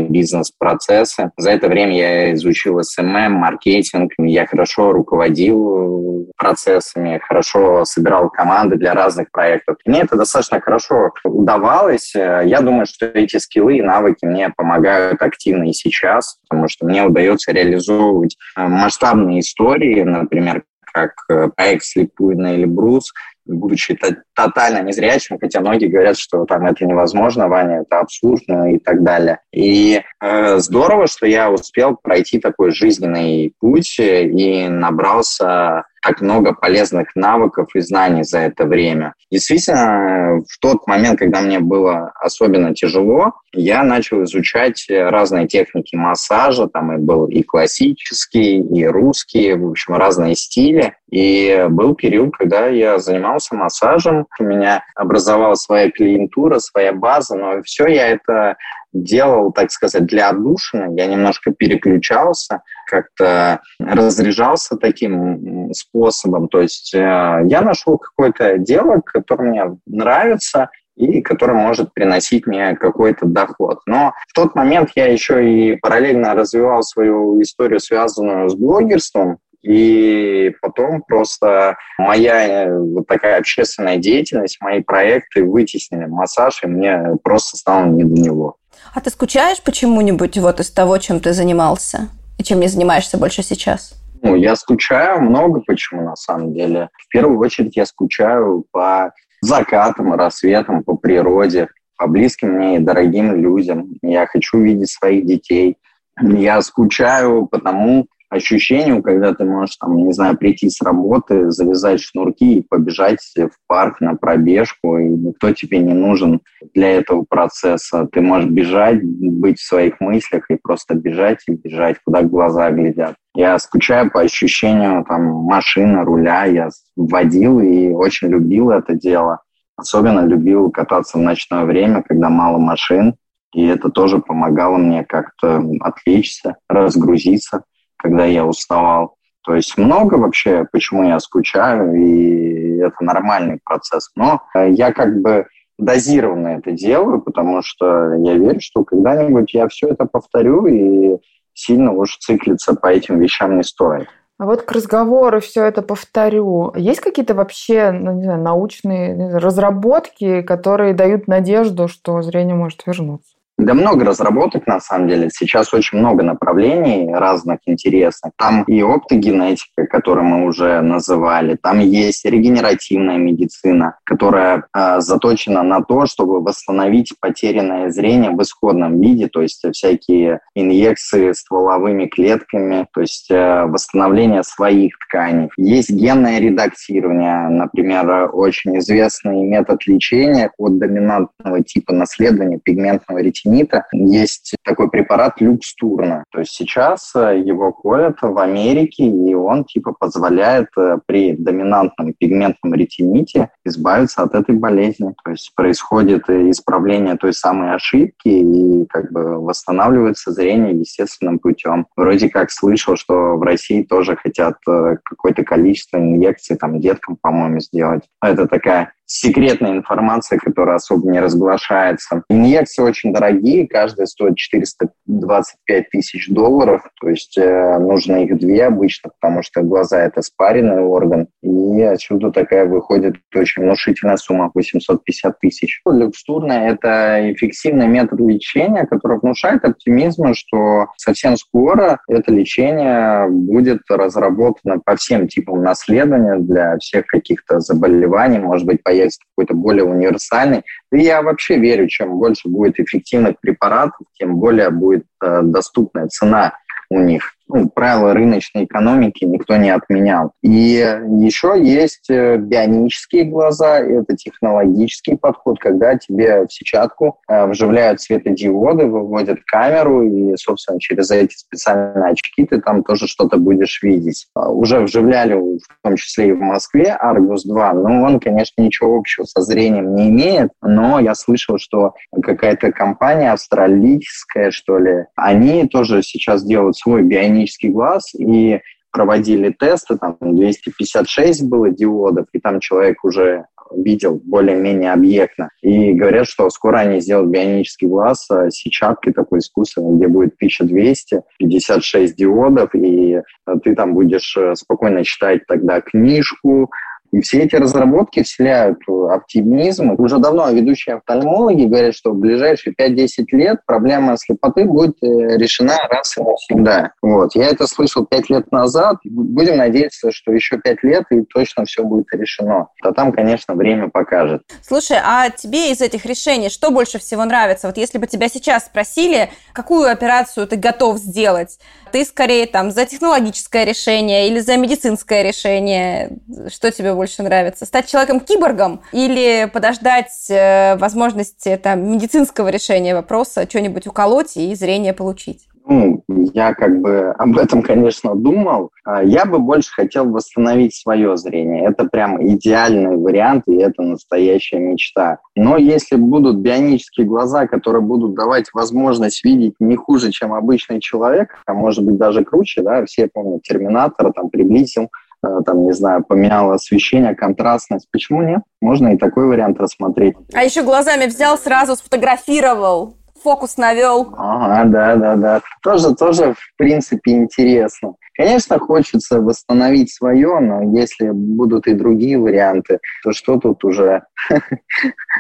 бизнес-процессы. 0.68 1.32
За 1.38 1.52
это 1.52 1.68
время 1.68 1.96
я 1.96 2.34
изучил 2.34 2.80
SMM, 2.80 3.30
маркетинг, 3.30 4.12
я 4.18 4.46
хорошо 4.46 4.92
руководил 4.92 6.32
процессами, 6.38 7.20
хорошо 7.26 7.86
собирал 7.86 8.30
команды 8.30 8.76
для 8.76 8.94
разных 8.94 9.32
проектов. 9.32 9.78
Мне 9.86 10.02
это 10.02 10.16
достаточно 10.16 10.60
хорошо 10.62 11.12
удавалось. 11.24 12.14
Я 12.16 12.62
думаю, 12.62 12.86
что 12.86 13.06
эти 13.08 13.38
скиллы 13.38 13.78
и 13.78 13.82
навыки 13.82 14.26
мне 14.26 14.50
помогают 14.56 15.22
активно 15.22 15.70
и 15.70 15.74
сейчас, 15.74 16.38
потому 16.48 16.68
что 16.68 16.86
мне 16.86 17.04
удается 17.04 17.52
реализовывать 17.52 18.38
э, 18.56 18.68
масштабные 18.68 19.40
истории, 19.40 20.02
например, 20.04 20.64
как 20.94 21.12
э, 21.30 21.50
проект 21.56 21.84
«Слепую 21.84 22.38
на 22.38 22.56
Эльбрус», 22.56 23.14
будучи 23.48 23.98
тотально 24.36 24.82
незрячим, 24.84 25.38
хотя 25.40 25.60
многие 25.60 25.88
говорят, 25.88 26.18
что 26.18 26.46
там 26.46 26.66
это 26.66 26.86
невозможно, 26.86 27.48
Ваня, 27.48 27.82
это 27.82 28.00
абсурдно 28.00 28.74
и 28.74 28.80
так 28.80 29.04
далее. 29.04 29.40
И 29.52 30.02
э, 30.22 30.58
здорово, 30.60 31.08
что 31.08 31.26
я 31.26 31.52
успел 31.52 31.98
пройти 32.02 32.40
такой 32.40 32.72
жизненный 32.72 33.54
путь 33.60 33.98
и 34.00 34.68
набрался 34.70 35.84
так 36.02 36.22
много 36.22 36.54
полезных 36.54 37.16
навыков 37.16 37.70
и 37.76 37.80
знаний 37.80 38.24
за 38.24 38.40
это 38.40 38.66
время. 38.66 39.14
Действительно, 39.32 40.42
в 40.48 40.60
тот 40.60 40.88
момент, 40.88 41.20
когда 41.20 41.42
мне 41.42 41.60
было 41.60 42.12
особенно 42.22 42.74
тяжело, 42.74 43.34
я 43.54 43.84
начал 43.84 44.24
изучать 44.24 44.86
разные 44.90 45.48
техники 45.48 45.96
массажа, 45.96 46.68
там 46.68 46.94
и 46.94 46.98
был 46.98 47.26
и 47.26 47.44
классический, 47.44 48.60
и 48.60 48.86
русский, 48.86 49.54
в 49.54 49.70
общем, 49.70 49.96
разные 49.96 50.36
стили. 50.36 50.94
И 51.10 51.66
был 51.70 51.96
период, 51.96 52.36
когда 52.36 52.68
я 52.68 53.00
занимался 53.00 53.56
массажем, 53.56 54.28
у 54.40 54.44
меня 54.44 54.84
образовалась 54.96 55.62
своя 55.62 55.90
клиентура, 55.90 56.60
своя 56.60 56.94
база, 56.94 57.36
но 57.36 57.62
все 57.64 57.88
я 57.88 58.10
это 58.10 58.56
делал, 59.04 59.52
так 59.52 59.72
сказать, 59.72 60.06
для 60.06 60.30
отдушины. 60.30 60.96
Я 60.98 61.08
немножко 61.08 61.52
переключался, 61.52 62.62
как-то 62.90 63.62
разряжался 63.80 64.78
таким 64.78 65.74
способом. 65.74 66.48
То 66.48 66.62
есть 66.62 66.94
э, 66.94 66.98
я 67.00 67.62
нашел 67.62 67.98
какое-то 67.98 68.58
дело, 68.58 69.02
которое 69.06 69.50
мне 69.50 69.78
нравится, 69.86 70.70
и 70.96 71.22
которое 71.22 71.54
может 71.54 71.94
приносить 71.94 72.48
мне 72.48 72.76
какой-то 72.76 73.28
доход. 73.28 73.80
Но 73.86 74.14
в 74.28 74.34
тот 74.34 74.56
момент 74.56 74.90
я 74.96 75.06
еще 75.06 75.48
и 75.48 75.76
параллельно 75.76 76.34
развивал 76.34 76.82
свою 76.82 77.40
историю, 77.42 77.80
связанную 77.80 78.50
с 78.50 78.56
блогерством, 78.56 79.38
и 79.62 80.54
потом 80.62 81.04
просто 81.08 81.78
моя 81.98 82.66
э, 82.66 82.80
вот 82.80 83.08
такая 83.08 83.38
общественная 83.38 83.98
деятельность, 83.98 84.62
мои 84.62 84.82
проекты 84.82 85.44
вытеснили 85.44 86.06
массаж, 86.06 86.64
и 86.64 86.68
мне 86.68 87.18
просто 87.24 87.58
стало 87.58 87.86
не 87.86 88.04
до 88.04 88.22
него. 88.22 88.56
А 88.94 89.02
ты 89.02 89.10
скучаешь 89.10 89.62
почему-нибудь 89.62 90.38
вот 90.38 90.60
из 90.60 90.72
того, 90.72 90.98
чем 90.98 91.20
ты 91.20 91.34
занимался? 91.34 92.10
И 92.38 92.44
чем 92.44 92.60
не 92.60 92.68
занимаешься 92.68 93.18
больше 93.18 93.44
сейчас? 93.44 93.94
Ну, 94.22 94.36
я 94.36 94.56
скучаю 94.56 95.22
много 95.22 95.62
почему, 95.66 96.02
на 96.02 96.16
самом 96.16 96.54
деле. 96.54 96.90
В 96.98 97.10
первую 97.10 97.40
очередь 97.40 97.76
я 97.76 97.86
скучаю 97.86 98.66
по 98.72 99.14
закатам, 99.42 100.14
рассветам, 100.14 100.84
по 100.84 100.96
природе, 100.96 101.68
по 101.98 102.08
близким 102.08 102.54
мне 102.54 102.78
и 102.78 102.80
дорогим 102.80 103.36
людям. 103.36 103.90
Я 104.02 104.26
хочу 104.26 104.60
видеть 104.60 104.92
своих 104.92 105.26
детей. 105.26 105.78
Я 106.20 106.62
скучаю 106.62 107.46
потому, 107.46 108.08
ощущению, 108.30 109.02
когда 109.02 109.34
ты 109.34 109.46
можешь, 109.46 109.78
там, 109.78 109.96
не 109.96 110.12
знаю, 110.12 110.38
прийти 110.38 110.70
с 110.70 110.82
работы, 110.82 111.50
завязать 111.52 112.02
шнурки 112.02 112.60
и 112.60 112.66
побежать 112.68 113.20
в 113.36 113.52
парк 113.68 114.02
на 114.02 114.16
пробежку, 114.16 114.98
и 114.98 115.08
никто 115.08 115.54
тебе 115.54 115.80
не 115.80 115.94
нужен 115.94 116.42
для 116.74 116.98
этого 116.98 117.26
процесса. 117.28 118.08
Ты 118.12 118.22
можешь 118.22 118.50
бежать, 118.50 119.02
быть 119.04 119.60
в 119.60 119.66
своих 119.66 120.00
мыслях 120.02 120.50
и 120.50 120.58
просто 120.62 120.96
бежать 120.96 121.40
и 121.48 121.54
бежать, 121.54 121.98
куда 122.04 122.22
глаза 122.24 122.70
глядят. 122.72 123.16
Я 123.34 123.58
скучаю 123.60 124.12
по 124.12 124.22
ощущению 124.22 125.06
там 125.08 125.24
машины, 125.24 126.04
руля. 126.04 126.46
Я 126.46 126.70
водил 126.96 127.60
и 127.60 127.90
очень 127.90 128.30
любил 128.30 128.72
это 128.72 128.94
дело. 128.94 129.42
Особенно 129.78 130.26
любил 130.26 130.72
кататься 130.72 131.18
в 131.18 131.22
ночное 131.22 131.64
время, 131.64 132.04
когда 132.04 132.30
мало 132.30 132.58
машин. 132.58 133.16
И 133.54 133.66
это 133.66 133.90
тоже 133.90 134.20
помогало 134.20 134.78
мне 134.78 135.06
как-то 135.06 135.64
отвлечься, 135.82 136.58
разгрузиться 136.68 137.64
когда 137.98 138.26
я 138.26 138.46
уставал. 138.46 139.16
То 139.44 139.56
есть 139.56 139.78
много 139.78 140.16
вообще, 140.16 140.68
почему 140.72 141.04
я 141.04 141.20
скучаю, 141.20 141.96
и 141.96 142.80
это 142.80 143.02
нормальный 143.02 143.60
процесс. 143.64 144.12
Но 144.16 144.42
э, 144.56 144.72
я 144.72 144.92
как 144.92 145.22
бы 145.22 145.48
дозированно 145.78 146.60
это 146.60 146.72
делаю, 146.72 147.22
потому 147.22 147.62
что 147.62 148.14
я 148.16 148.34
верю, 148.34 148.60
что 148.60 148.84
когда-нибудь 148.84 149.54
я 149.54 149.68
все 149.68 149.88
это 149.88 150.06
повторю, 150.06 150.66
и 150.66 151.18
сильно 151.54 151.92
уж 151.92 152.18
циклиться 152.18 152.74
по 152.76 152.88
этим 152.88 153.20
вещам 153.20 153.58
не 153.58 153.64
стоит. 153.64 154.08
А 154.40 154.46
вот 154.46 154.62
к 154.62 154.72
разговору 154.72 155.40
все 155.40 155.64
это 155.64 155.82
повторю. 155.82 156.72
Есть 156.76 157.00
какие-то 157.00 157.34
вообще 157.34 157.92
ну, 157.92 158.12
не 158.14 158.24
знаю, 158.24 158.42
научные 158.42 159.38
разработки, 159.38 160.42
которые 160.44 160.94
дают 160.94 161.28
надежду, 161.28 161.88
что 161.88 162.22
зрение 162.22 162.56
может 162.56 162.86
вернуться? 162.86 163.37
Да 163.58 163.74
много 163.74 164.06
разработок, 164.06 164.68
на 164.68 164.80
самом 164.80 165.08
деле. 165.08 165.30
Сейчас 165.34 165.74
очень 165.74 165.98
много 165.98 166.22
направлений 166.22 167.12
разных 167.12 167.58
интересных. 167.66 168.34
Там 168.38 168.62
и 168.64 168.82
оптогенетика, 168.82 169.88
которую 169.88 170.26
мы 170.26 170.46
уже 170.46 170.82
называли, 170.82 171.56
там 171.56 171.80
есть 171.80 172.24
регенеративная 172.24 173.18
медицина, 173.18 173.98
которая 174.04 174.66
э, 174.76 175.00
заточена 175.00 175.64
на 175.64 175.82
то, 175.82 176.06
чтобы 176.06 176.40
восстановить 176.40 177.16
потерянное 177.20 177.90
зрение 177.90 178.30
в 178.30 178.40
исходном 178.44 179.02
виде, 179.02 179.28
то 179.28 179.42
есть 179.42 179.66
всякие 179.74 180.42
инъекции 180.54 181.32
стволовыми 181.32 182.06
клетками, 182.06 182.86
то 182.94 183.02
есть 183.02 183.32
э, 183.32 183.66
восстановление 183.66 184.44
своих 184.44 184.94
тканей. 185.00 185.50
Есть 185.58 185.90
генное 185.90 186.40
редактирование, 186.40 187.50
например, 187.50 188.30
очень 188.34 188.78
известный 188.78 189.42
метод 189.42 189.80
лечения 189.88 190.52
от 190.60 190.78
доминантного 190.78 191.64
типа 191.64 191.92
наследования 191.92 192.60
пигментного 192.64 193.18
ретинита 193.18 193.47
ретинита 193.48 193.86
есть 193.92 194.56
такой 194.64 194.90
препарат 194.90 195.40
люкстурна. 195.40 196.24
То 196.32 196.40
есть 196.40 196.52
сейчас 196.52 197.14
э, 197.16 197.42
его 197.44 197.72
колят 197.72 198.18
в 198.22 198.38
Америке, 198.38 199.06
и 199.06 199.34
он 199.34 199.66
типа 199.66 199.94
позволяет 199.98 200.68
э, 200.78 200.98
при 201.06 201.34
доминантном 201.34 202.14
пигментном 202.14 202.74
ретините 202.74 203.50
избавиться 203.66 204.24
от 204.24 204.36
этой 204.36 204.56
болезни. 204.56 205.14
То 205.24 205.32
есть 205.32 205.54
происходит 205.56 206.30
исправление 206.30 207.16
той 207.16 207.34
самой 207.34 207.76
ошибки 207.76 208.28
и 208.28 208.86
как 208.88 209.12
бы 209.12 209.40
восстанавливается 209.44 210.32
зрение 210.32 210.80
естественным 210.80 211.40
путем. 211.40 211.88
Вроде 211.96 212.30
как 212.30 212.52
слышал, 212.52 212.96
что 212.96 213.38
в 213.38 213.42
России 213.42 213.84
тоже 213.84 214.16
хотят 214.16 214.56
э, 214.68 214.98
какое-то 215.04 215.44
количество 215.44 215.98
инъекций 215.98 216.58
там 216.58 216.80
деткам, 216.80 217.18
по-моему, 217.22 217.60
сделать. 217.60 218.04
Это 218.22 218.48
такая 218.48 218.94
секретная 219.08 219.72
информация, 219.72 220.38
которая 220.38 220.76
особо 220.76 221.10
не 221.10 221.20
разглашается. 221.20 222.24
Инъекции 222.30 222.84
очень 222.84 223.14
дорогие, 223.14 223.68
каждая 223.68 224.06
стоит 224.06 224.36
425 224.36 225.90
тысяч 225.90 226.30
долларов, 226.30 226.84
то 227.00 227.10
есть 227.10 227.38
э, 227.38 227.80
нужно 227.80 228.24
их 228.24 228.38
две 228.38 228.66
обычно, 228.66 229.10
потому 229.20 229.42
что 229.42 229.64
глаза– 229.64 230.02
это 230.04 230.22
спаренный 230.22 230.82
орган, 230.82 231.28
и 231.42 231.82
отсюда 231.82 232.32
такая 232.32 232.66
выходит 232.66 233.16
очень 233.34 233.64
внушительная 233.64 234.18
сумма– 234.18 234.52
850 234.54 235.40
тысяч. 235.40 235.82
Люкстурная– 235.86 236.72
это 236.74 237.32
эффективный 237.32 237.88
метод 237.88 238.20
лечения, 238.20 238.86
который 238.86 239.20
внушает 239.20 239.64
оптимизм, 239.64 240.34
что 240.34 240.88
совсем 240.98 241.38
скоро 241.38 242.00
это 242.10 242.32
лечение 242.32 243.28
будет 243.30 243.82
разработано 243.90 244.80
по 244.84 244.96
всем 244.98 245.28
типам 245.30 245.64
наследования 245.64 246.38
для 246.40 246.78
всех 246.78 247.08
каких-то 247.08 247.62
заболеваний, 247.62 248.40
может 248.40 248.66
быть, 248.66 248.84
появится 248.98 249.20
какой-то 249.36 249.54
более 249.54 249.86
универсальный. 249.86 250.64
И 250.92 251.00
я 251.00 251.22
вообще 251.22 251.58
верю, 251.58 251.88
чем 251.88 252.18
больше 252.18 252.50
будет 252.50 252.80
эффективных 252.80 253.40
препаратов, 253.40 254.08
тем 254.14 254.38
более 254.38 254.70
будет 254.70 255.06
э, 255.24 255.42
доступная 255.44 256.08
цена 256.08 256.54
у 256.90 257.00
них 257.00 257.34
ну, 257.48 257.70
правила 257.70 258.14
рыночной 258.14 258.66
экономики 258.66 259.24
никто 259.26 259.56
не 259.58 259.70
отменял. 259.70 260.32
И 260.42 260.84
еще 261.20 261.56
есть 261.58 262.10
э, 262.10 262.38
бионические 262.38 263.26
глаза, 263.26 263.80
это 263.80 264.16
технологический 264.16 265.16
подход, 265.16 265.60
когда 265.60 265.96
тебе 265.96 266.46
в 266.46 266.54
сетчатку 266.54 267.20
э, 267.30 267.46
вживляют 267.48 268.02
светодиоды, 268.02 268.86
выводят 268.86 269.40
камеру, 269.46 270.04
и, 270.04 270.36
собственно, 270.38 270.80
через 270.80 271.12
эти 271.12 271.36
специальные 271.36 272.12
очки 272.12 272.46
ты 272.46 272.62
там 272.62 272.84
тоже 272.84 273.08
что-то 273.08 273.38
будешь 273.38 273.82
видеть. 273.82 274.28
А, 274.36 274.50
уже 274.50 274.80
вживляли, 274.82 275.34
в 275.34 275.60
том 275.84 275.96
числе 275.96 276.30
и 276.30 276.32
в 276.34 276.40
Москве, 276.40 276.98
Argus 277.02 277.42
2, 277.46 277.74
но 277.74 278.04
он, 278.04 278.20
конечно, 278.20 278.62
ничего 278.62 278.98
общего 278.98 279.26
со 279.26 279.42
зрением 279.42 279.96
не 279.96 280.10
имеет, 280.10 280.52
но 280.62 281.00
я 281.00 281.16
слышал, 281.16 281.58
что 281.58 281.94
какая-то 282.22 282.72
компания 282.72 283.32
австралийская, 283.32 284.52
что 284.52 284.78
ли, 284.78 285.06
они 285.16 285.68
тоже 285.68 286.04
сейчас 286.04 286.44
делают 286.44 286.78
свой 286.78 287.04
бионический 287.04 287.37
механический 287.38 287.70
глаз 287.70 288.14
и 288.16 288.60
проводили 288.92 289.56
тесты, 289.58 289.98
там 289.98 290.18
256 290.22 291.48
было 291.48 291.70
диодов, 291.70 292.26
и 292.34 292.40
там 292.40 292.60
человек 292.60 293.04
уже 293.04 293.46
видел 293.76 294.20
более-менее 294.24 294.94
объектно. 294.94 295.50
И 295.62 295.94
говорят, 295.94 296.28
что 296.28 296.50
скоро 296.50 296.78
они 296.78 297.02
сделают 297.02 297.30
бионический 297.30 297.88
глаз 297.88 298.26
с 298.30 298.50
сетчаткой 298.52 299.14
такой 299.14 299.40
искусственной, 299.40 299.98
где 299.98 300.08
будет 300.08 300.36
1200, 300.36 301.22
56 301.38 302.16
диодов, 302.16 302.74
и 302.74 303.22
ты 303.64 303.76
там 303.76 303.94
будешь 303.94 304.36
э, 304.38 304.56
спокойно 304.56 305.04
читать 305.04 305.42
тогда 305.48 305.82
книжку, 305.82 306.72
и 307.18 307.22
все 307.22 307.40
эти 307.40 307.56
разработки 307.56 308.22
вселяют 308.22 308.78
оптимизм. 308.88 309.96
Уже 309.98 310.20
давно 310.20 310.52
ведущие 310.52 310.98
офтальмологи 310.98 311.64
говорят, 311.64 311.96
что 311.96 312.12
в 312.12 312.20
ближайшие 312.20 312.76
5-10 312.80 313.08
лет 313.32 313.58
проблема 313.66 314.18
слепоты 314.18 314.66
будет 314.66 314.98
э, 315.02 315.38
решена 315.38 315.78
раз 315.90 316.16
и 316.18 316.22
навсегда. 316.22 316.92
Вот. 317.02 317.36
Я 317.36 317.48
это 317.48 317.66
слышал 317.66 318.06
5 318.06 318.30
лет 318.30 318.52
назад. 318.52 318.98
Будем 319.04 319.58
надеяться, 319.58 320.12
что 320.12 320.32
еще 320.32 320.60
5 320.60 320.84
лет 320.84 321.06
и 321.10 321.22
точно 321.24 321.66
все 321.66 321.84
будет 321.84 322.08
решено. 322.12 322.68
А 322.84 322.94
там, 322.94 323.12
конечно, 323.12 323.56
время 323.56 323.90
покажет. 323.90 324.44
Слушай, 324.62 324.98
а 325.04 325.30
тебе 325.30 325.72
из 325.72 325.82
этих 325.82 326.06
решений 326.06 326.50
что 326.50 326.70
больше 326.70 327.00
всего 327.00 327.26
нравится? 327.26 327.68
Вот 327.68 327.78
если 327.78 327.98
бы 327.98 328.06
тебя 328.06 328.30
сейчас 328.30 328.66
спросили, 328.66 329.30
какую 329.54 329.90
операцию 329.90 330.48
ты 330.48 330.56
готов 330.56 330.98
сделать, 331.00 331.58
ты 331.92 332.06
скорее 332.06 332.46
там 332.46 332.70
за 332.70 332.86
технологическое 332.86 333.64
решение 333.64 334.28
или 334.28 334.40
за 334.40 334.58
медицинское 334.58 335.24
решение? 335.24 336.12
Что 336.50 336.72
тебе 336.72 336.94
больше 336.94 337.07
нравится? 337.24 337.66
Стать 337.66 337.88
человеком-киборгом 337.90 338.82
или 338.92 339.50
подождать 339.52 340.30
э, 340.30 340.76
возможности 340.78 341.60
там, 341.62 341.92
медицинского 341.92 342.50
решения 342.50 342.94
вопроса, 342.94 343.48
что-нибудь 343.50 343.88
уколоть 343.88 344.38
и 344.38 344.54
зрение 344.56 344.94
получить? 344.94 345.48
Ну, 345.70 346.02
я 346.08 346.54
как 346.54 346.80
бы 346.80 347.14
об 347.18 347.38
этом, 347.38 347.62
конечно, 347.62 348.16
думал. 348.16 348.72
А 348.86 349.04
я 349.04 349.26
бы 349.26 349.40
больше 349.40 349.70
хотел 349.74 350.10
восстановить 350.10 350.74
свое 350.74 351.18
зрение. 351.18 351.66
Это 351.66 351.86
прям 351.86 352.26
идеальный 352.26 352.96
вариант, 352.96 353.44
и 353.48 353.56
это 353.56 353.82
настоящая 353.82 354.60
мечта. 354.60 355.20
Но 355.36 355.58
если 355.58 355.98
будут 355.98 356.38
бионические 356.38 357.06
глаза, 357.06 357.48
которые 357.48 357.82
будут 357.82 358.16
давать 358.16 358.46
возможность 358.54 359.26
видеть 359.26 359.56
не 359.60 359.76
хуже, 359.76 360.12
чем 360.12 360.34
обычный 360.34 360.80
человек, 360.80 361.36
а 361.46 361.54
может 361.54 361.84
быть 361.84 361.98
даже 361.98 362.24
круче, 362.24 362.62
да, 362.62 362.86
все 362.86 363.10
помнят 363.14 363.44
Терминатора, 363.44 364.14
там 364.14 364.30
приблизил 364.30 364.90
там, 365.22 365.66
не 365.66 365.74
знаю, 365.74 366.04
поменял 366.04 366.52
освещение, 366.52 367.16
контрастность. 367.16 367.88
Почему 367.92 368.22
нет? 368.22 368.42
Можно 368.62 368.90
и 368.90 368.98
такой 368.98 369.28
вариант 369.28 369.60
рассмотреть. 369.60 370.16
А 370.34 370.44
еще 370.44 370.64
глазами 370.64 371.06
взял, 371.06 371.38
сразу 371.38 371.76
сфотографировал, 371.76 372.96
фокус 373.24 373.58
навел. 373.58 374.14
Ага, 374.18 374.70
да, 374.70 374.96
да, 374.96 375.16
да. 375.16 375.42
Тоже, 375.62 375.96
тоже, 375.96 376.34
в 376.34 376.58
принципе, 376.58 377.12
интересно. 377.12 377.96
Конечно, 378.18 378.58
хочется 378.58 379.22
восстановить 379.22 379.94
свое, 379.94 380.40
но 380.40 380.76
если 380.76 381.12
будут 381.12 381.68
и 381.68 381.74
другие 381.74 382.18
варианты, 382.18 382.80
то 383.04 383.12
что 383.12 383.38
тут 383.38 383.64
уже 383.64 384.06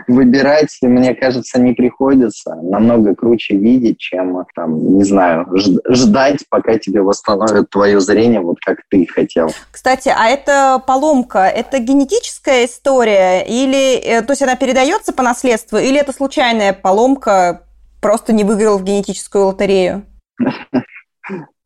выбирать, 0.07 0.75
мне 0.81 1.13
кажется, 1.13 1.59
не 1.59 1.73
приходится. 1.73 2.55
Намного 2.55 3.13
круче 3.13 3.55
видеть, 3.55 3.99
чем, 3.99 4.43
там, 4.55 4.97
не 4.97 5.03
знаю, 5.03 5.45
ждать, 5.87 6.43
пока 6.49 6.79
тебе 6.79 7.03
восстановят 7.03 7.69
твое 7.69 7.99
зрение, 7.99 8.41
вот 8.41 8.57
как 8.65 8.79
ты 8.89 9.05
хотел. 9.05 9.51
Кстати, 9.71 10.09
а 10.09 10.29
эта 10.29 10.81
поломка, 10.85 11.47
это 11.47 11.77
генетическая 11.77 12.65
история? 12.65 13.45
Или, 13.47 13.97
э, 13.97 14.23
то 14.23 14.31
есть 14.31 14.41
она 14.41 14.55
передается 14.55 15.13
по 15.13 15.21
наследству, 15.21 15.77
или 15.77 15.99
это 15.99 16.13
случайная 16.13 16.73
поломка, 16.73 17.61
просто 18.01 18.33
не 18.33 18.43
выиграл 18.43 18.79
в 18.79 18.83
генетическую 18.83 19.45
лотерею? 19.45 20.03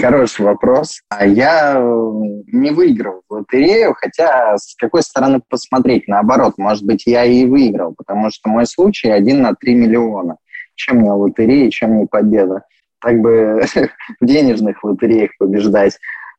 Хороший 0.00 0.44
вопрос. 0.44 1.00
А 1.08 1.26
я 1.26 1.74
не 1.80 2.70
выиграл 2.70 3.22
в 3.28 3.32
лотерею, 3.32 3.94
хотя 3.94 4.56
с 4.56 4.74
какой 4.76 5.02
стороны 5.02 5.40
посмотреть, 5.48 6.06
наоборот, 6.06 6.54
может 6.58 6.84
быть, 6.84 7.06
я 7.06 7.24
и 7.24 7.44
выиграл, 7.44 7.94
потому 7.96 8.30
что 8.30 8.48
мой 8.48 8.66
случай 8.66 9.08
один 9.10 9.42
на 9.42 9.54
3 9.54 9.74
миллиона. 9.74 10.36
Чем 10.74 10.98
мне 10.98 11.10
лотерея, 11.10 11.70
чем 11.70 11.90
мне 11.92 12.06
победа? 12.06 12.62
Так 13.00 13.20
бы 13.20 13.62
в 14.20 14.24
денежных 14.24 14.84
лотереях 14.84 15.30
побеждать. 15.38 15.98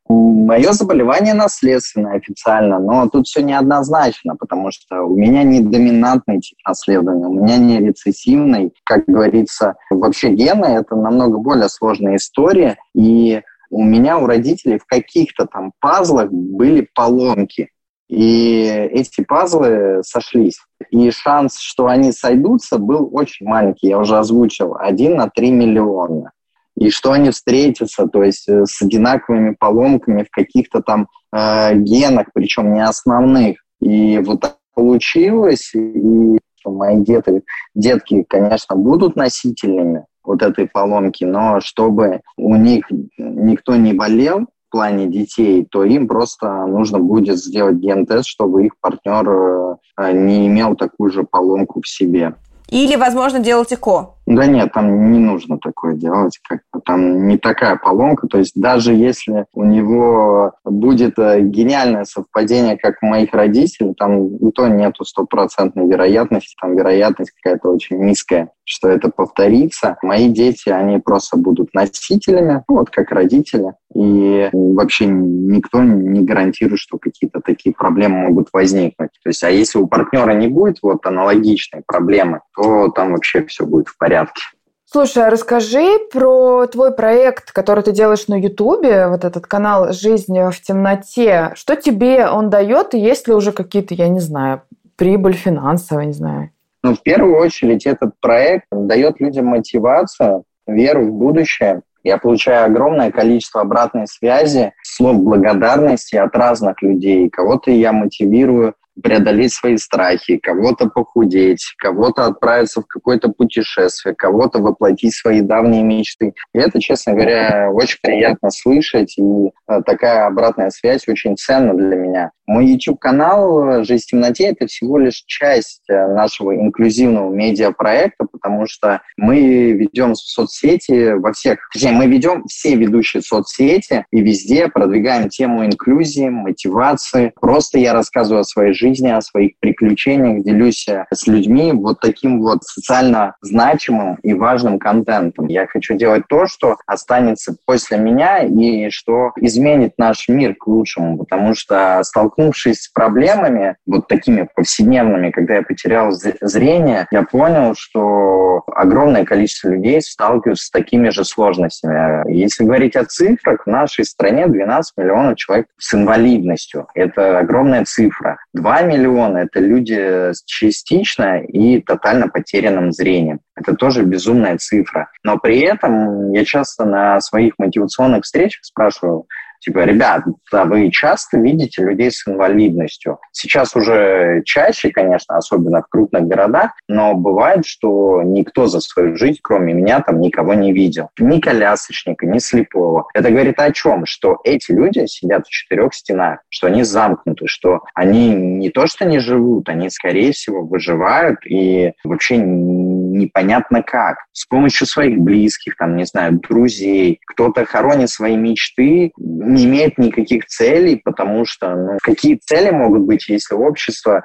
Мое 0.10 0.72
заболевание 0.72 1.36
наследственное 1.36 2.16
официально, 2.16 2.80
но 2.80 3.08
тут 3.08 3.28
все 3.28 3.44
неоднозначно, 3.44 4.36
потому 4.36 4.72
что 4.72 5.04
у 5.04 5.16
меня 5.16 5.44
не 5.44 5.60
доминантный 5.60 6.40
тип 6.40 6.58
наследования, 6.68 7.28
у 7.28 7.34
меня 7.34 7.58
не 7.58 7.78
рецессивный. 7.78 8.74
Как 8.84 9.06
говорится, 9.06 9.76
вообще 9.92 10.32
гены– 10.32 10.66
это 10.66 10.96
намного 10.96 11.38
более 11.38 11.70
сложная 11.70 12.16
история, 12.16 12.78
и 12.96 13.44
у 13.70 13.84
меня, 13.84 14.18
у 14.18 14.26
родителей 14.26 14.80
в 14.80 14.86
каких-то 14.86 15.46
там 15.46 15.74
пазлах 15.80 16.32
были 16.32 16.90
поломки. 16.96 17.70
И 18.08 18.64
эти 18.92 19.22
пазлы 19.22 20.02
сошлись. 20.04 20.60
И 20.90 21.12
шанс, 21.12 21.60
что 21.60 21.86
они 21.86 22.12
сойдутся, 22.12 22.80
был 22.80 23.08
очень 23.12 23.46
маленький. 23.46 23.90
Я 23.90 24.00
уже 24.00 24.18
озвучил. 24.18 24.76
Один 24.80 25.18
на 25.18 25.30
три 25.30 25.52
миллиона 25.52 26.32
и 26.80 26.90
что 26.90 27.12
они 27.12 27.30
встретятся, 27.30 28.08
то 28.08 28.24
есть 28.24 28.48
э, 28.48 28.66
с 28.66 28.82
одинаковыми 28.82 29.56
поломками 29.60 30.24
в 30.24 30.32
каких-то 30.32 30.82
там 30.82 31.08
э, 31.34 31.76
генах, 31.76 32.28
причем 32.34 32.74
не 32.74 32.84
основных. 32.84 33.58
И 33.82 34.18
вот 34.20 34.42
так 34.42 34.58
получилось, 34.74 35.74
и 35.76 36.40
мои 36.66 36.98
дети, 37.04 37.44
детки, 37.76 38.24
конечно, 38.28 38.76
будут 38.76 39.18
носителями 39.18 40.06
вот 40.24 40.42
этой 40.42 40.68
поломки, 40.68 41.26
но 41.26 41.60
чтобы 41.60 42.22
у 42.38 42.56
них 42.56 42.86
никто 43.18 43.76
не 43.76 43.94
болел, 43.94 44.48
в 44.70 44.72
плане 44.72 45.08
детей, 45.08 45.66
то 45.66 45.84
им 45.84 46.08
просто 46.08 46.68
нужно 46.68 47.00
будет 47.00 47.40
сделать 47.40 47.78
ген-тест, 47.78 48.28
чтобы 48.28 48.68
их 48.68 48.74
партнер 48.80 49.78
э, 49.98 50.12
не 50.14 50.46
имел 50.46 50.76
такую 50.76 51.12
же 51.12 51.24
поломку 51.24 51.82
в 51.82 51.88
себе. 51.88 52.36
Или, 52.70 52.96
возможно, 52.96 53.40
делать 53.40 53.74
ЭКО? 53.74 54.16
Да 54.30 54.46
нет, 54.46 54.72
там 54.74 55.12
не 55.12 55.18
нужно 55.18 55.58
такое 55.58 55.96
делать, 55.96 56.40
как 56.48 56.60
там 56.86 57.28
не 57.28 57.40
такая 57.40 57.78
поломка. 57.78 58.28
То 58.28 58.38
есть 58.38 58.52
даже 58.54 58.94
если 58.94 59.48
у 59.56 59.64
него 59.64 60.54
будет 60.64 61.18
э, 61.18 61.42
гениальное 61.42 62.04
совпадение, 62.04 62.78
как 62.78 62.98
у 63.02 63.08
моих 63.08 63.34
родителей, 63.34 63.96
там 63.98 64.28
и 64.36 64.52
то 64.52 64.68
нету 64.68 65.04
стопроцентной 65.04 65.88
вероятности, 65.88 66.56
там 66.62 66.76
вероятность 66.76 67.32
какая-то 67.42 67.70
очень 67.70 67.98
низкая, 68.06 68.52
что 68.66 68.88
это 68.88 69.10
повторится. 69.10 69.98
Мои 70.04 70.30
дети, 70.30 70.70
они 70.70 71.00
просто 71.00 71.36
будут 71.36 71.74
носителями, 71.74 72.64
ну, 72.70 72.78
вот 72.78 72.92
как 72.92 73.10
родители. 73.10 73.74
И 73.96 74.48
вообще 74.54 75.08
никто 75.08 75.82
не 75.82 76.22
гарантирует, 76.22 76.80
что 76.80 77.00
какие-то 77.00 77.42
такие 77.42 77.74
проблемы 77.74 78.28
могут 78.28 78.50
возникнуть. 78.54 79.10
То 79.24 79.30
есть, 79.30 79.44
а 79.44 79.50
если 79.50 79.80
у 79.80 79.88
партнера 79.88 80.34
не 80.34 80.48
будет 80.48 80.78
вот 80.84 81.04
аналогичной 81.08 81.82
проблемы, 81.88 82.42
то 82.62 82.90
там 82.90 83.14
вообще 83.14 83.46
все 83.46 83.66
будет 83.66 83.88
в 83.88 83.98
порядке. 83.98 84.42
Слушай, 84.86 85.28
а 85.28 85.30
расскажи 85.30 86.00
про 86.12 86.66
твой 86.66 86.92
проект, 86.92 87.52
который 87.52 87.84
ты 87.84 87.92
делаешь 87.92 88.28
на 88.28 88.40
Ютубе, 88.40 89.08
вот 89.08 89.24
этот 89.24 89.46
канал 89.46 89.94
«Жизнь 89.94 90.36
в 90.36 90.62
темноте». 90.62 91.52
Что 91.54 91.76
тебе 91.76 92.28
он 92.28 92.50
дает, 92.50 92.96
и 92.96 93.00
есть 93.00 93.28
ли 93.28 93.36
уже 93.36 93.52
какие-то, 93.52 93.94
я 93.94 94.08
не 94.08 94.20
знаю, 94.20 94.64
прибыль 94.96 95.34
финансовая, 95.34 96.06
не 96.06 96.14
знаю. 96.14 96.50
Ну, 96.82 96.96
в 96.96 97.04
первую 97.04 97.38
очередь, 97.38 97.86
этот 97.86 98.14
проект 98.20 98.66
дает 98.72 99.20
людям 99.20 99.46
мотивацию, 99.46 100.44
веру 100.66 101.06
в 101.06 101.12
будущее. 101.12 101.82
Я 102.04 102.18
получаю 102.18 102.66
огромное 102.66 103.12
количество 103.12 103.62
обратной 103.62 104.08
связи, 104.08 104.74
слов 104.82 105.18
благодарности 105.18 106.16
от 106.16 106.36
разных 106.36 106.82
людей. 106.82 107.30
Кого-то 107.30 107.70
я 107.70 107.92
мотивирую 107.92 108.74
преодолеть 109.02 109.54
свои 109.54 109.78
страхи, 109.78 110.38
кого-то 110.38 110.90
похудеть, 110.90 111.74
кого-то 111.78 112.26
отправиться 112.26 112.82
в 112.82 112.88
какое-то 112.88 113.30
путешествие, 113.30 114.16
кого-то 114.16 114.60
воплотить 114.60 115.16
свои 115.16 115.42
давние 115.42 115.84
мечты. 115.84 116.34
И 116.54 116.60
это, 116.60 116.80
честно 116.80 117.14
говоря, 117.14 117.70
очень 117.72 118.00
приятно 118.02 118.50
слышать, 118.52 119.18
и 119.18 119.52
э, 119.68 119.82
такая 119.86 120.28
обратная 120.28 120.70
связь 120.70 121.08
очень 121.08 121.38
ценна 121.38 121.74
для 121.74 121.96
меня. 121.96 122.32
Мой 122.50 122.66
YouTube-канал 122.66 123.84
«Жизнь 123.84 124.06
в 124.06 124.08
темноте»— 124.08 124.46
это 124.48 124.66
всего 124.66 124.98
лишь 124.98 125.24
часть 125.28 125.84
э, 125.88 126.08
нашего 126.08 126.56
инклюзивного 126.56 127.32
медиапроекта, 127.32 128.26
потому 128.32 128.66
что 128.66 129.02
мы 129.18 129.74
ведем 129.74 130.16
соцсети 130.16 131.14
во 131.14 131.32
всех, 131.32 131.60
точнее, 131.72 131.92
мы 131.92 132.08
ведем 132.08 132.46
все 132.48 132.76
ведущие 132.76 133.22
соцсети 133.22 134.04
и 134.12 134.22
везде 134.22 134.68
продвигаем 134.68 135.30
тему 135.30 135.64
инклюзии, 135.64 136.30
мотивации. 136.30 137.34
Просто 137.40 137.78
я 137.78 137.94
рассказываю 137.94 138.42
о 138.42 138.46
своей 138.46 138.74
жизни, 138.74 138.89
жизни, 138.90 139.10
о 139.10 139.22
своих 139.22 139.54
приключениях, 139.60 140.44
делюсь 140.44 140.88
э, 140.88 141.06
с 141.14 141.28
людьми 141.28 141.72
вот 141.74 142.00
таким 142.00 142.42
вот 142.42 142.64
социально 142.64 143.36
значимым 143.42 144.16
и 144.24 144.34
важным 144.34 144.80
контентом. 144.80 145.48
Я 145.48 145.68
хочу 145.68 145.96
делать 145.96 146.24
то, 146.28 146.48
что 146.48 146.78
останется 146.86 147.56
после 147.66 147.98
меня 147.98 148.40
и 148.40 148.90
что 148.90 149.32
изменит 149.38 149.94
наш 149.98 150.28
мир 150.28 150.56
к 150.56 150.68
лучшему, 150.68 151.18
потому 151.18 151.54
что 151.54 152.02
столкнувшись 152.04 152.84
с 152.84 152.88
проблемами 152.90 153.76
вот 153.86 154.08
такими 154.08 154.48
повседневными, 154.56 155.32
когда 155.32 155.56
я 155.56 155.62
потерял 155.62 156.12
зрение, 156.12 157.08
я 157.12 157.24
понял, 157.24 157.74
что 157.76 158.64
огромное 158.68 159.26
количество 159.26 159.70
людей 159.70 160.02
сталкиваются 160.02 160.68
с 160.68 160.72
такими 160.72 161.10
же 161.10 161.24
сложностями. 161.24 162.32
Если 162.32 162.64
говорить 162.64 162.96
о 162.96 163.06
цифрах, 163.06 163.64
в 163.66 163.70
нашей 163.70 164.06
стране 164.06 164.48
12 164.48 164.98
миллионов 164.98 165.38
человек 165.38 165.68
с 165.78 165.94
инвалидностью. 165.94 166.88
Это 166.94 167.40
огромная 167.40 167.86
цифра. 167.86 168.38
2 168.54 168.79
миллиона– 168.82 169.38
это 169.40 169.60
люди 169.60 170.32
с 170.34 170.44
частично 170.46 171.42
и 171.42 171.82
тотально 171.82 172.28
потерянным 172.28 172.92
зрением. 172.92 173.40
Это 173.56 173.76
тоже 173.76 174.04
безумная 174.04 174.58
цифра. 174.58 175.10
Но 175.24 175.38
при 175.38 175.60
этом 175.60 176.32
я 176.32 176.46
часто 176.46 176.86
на 176.86 177.20
своих 177.22 177.54
мотивационных 177.58 178.24
встречах 178.24 178.64
спрашиваю, 178.64 179.26
Типа, 179.60 179.80
ребят, 179.80 180.24
да, 180.52 180.66
вы 180.66 180.90
часто 180.90 181.38
видите 181.38 181.84
людей 181.84 182.12
с 182.12 182.28
инвалидностью. 182.28 183.20
Сейчас 183.32 183.76
уже 183.76 184.42
чаще, 184.46 184.90
конечно, 184.90 185.38
особенно 185.38 185.82
в 185.82 185.88
крупных 185.88 186.28
городах, 186.28 186.72
но 186.88 187.14
бывает, 187.14 187.66
что 187.66 188.22
никто 188.24 188.68
за 188.68 188.80
свою 188.80 189.16
жизнь, 189.16 189.40
кроме 189.42 189.74
меня, 189.74 190.02
там 190.02 190.22
никого 190.22 190.54
не 190.54 190.72
видел. 190.72 191.10
Ни 191.20 191.40
колясочника, 191.40 192.26
ни 192.26 192.40
слепого. 192.40 193.08
Это 193.14 193.32
говорит 193.32 193.60
о 193.60 193.72
чем? 193.72 194.06
Что 194.06 194.40
эти 194.44 194.72
люди 194.72 195.06
сидят 195.08 195.46
в 195.46 195.50
четырех 195.50 195.94
стенах, 195.94 196.40
что 196.50 196.68
они 196.68 196.84
замкнуты, 196.84 197.48
что 197.48 197.82
они 197.94 198.30
не 198.30 198.70
то 198.70 198.88
что 198.88 199.06
не 199.06 199.20
живут, 199.20 199.70
они, 199.70 199.90
скорее 199.90 200.32
всего, 200.32 200.66
выживают 200.66 201.40
и 201.46 201.94
вообще 202.04 202.38
непонятно 202.38 203.84
как. 203.84 204.18
С 204.32 204.46
помощью 204.46 204.88
своих 204.88 205.20
близких, 205.20 205.76
там, 205.76 205.96
не 205.96 206.06
знаю, 206.06 206.40
друзей. 206.40 207.20
Кто-то 207.28 207.66
хоронит 207.66 208.10
свои 208.10 208.36
мечты, 208.36 209.12
не 209.50 209.66
имеет 209.66 209.98
никаких 209.98 210.46
целей, 210.46 211.02
потому 211.04 211.46
что 211.46 211.76
ну, 211.76 211.98
какие 212.02 212.36
цели 212.36 212.72
могут 212.72 213.04
быть, 213.04 213.28
если 213.28 213.56
общество 213.56 214.24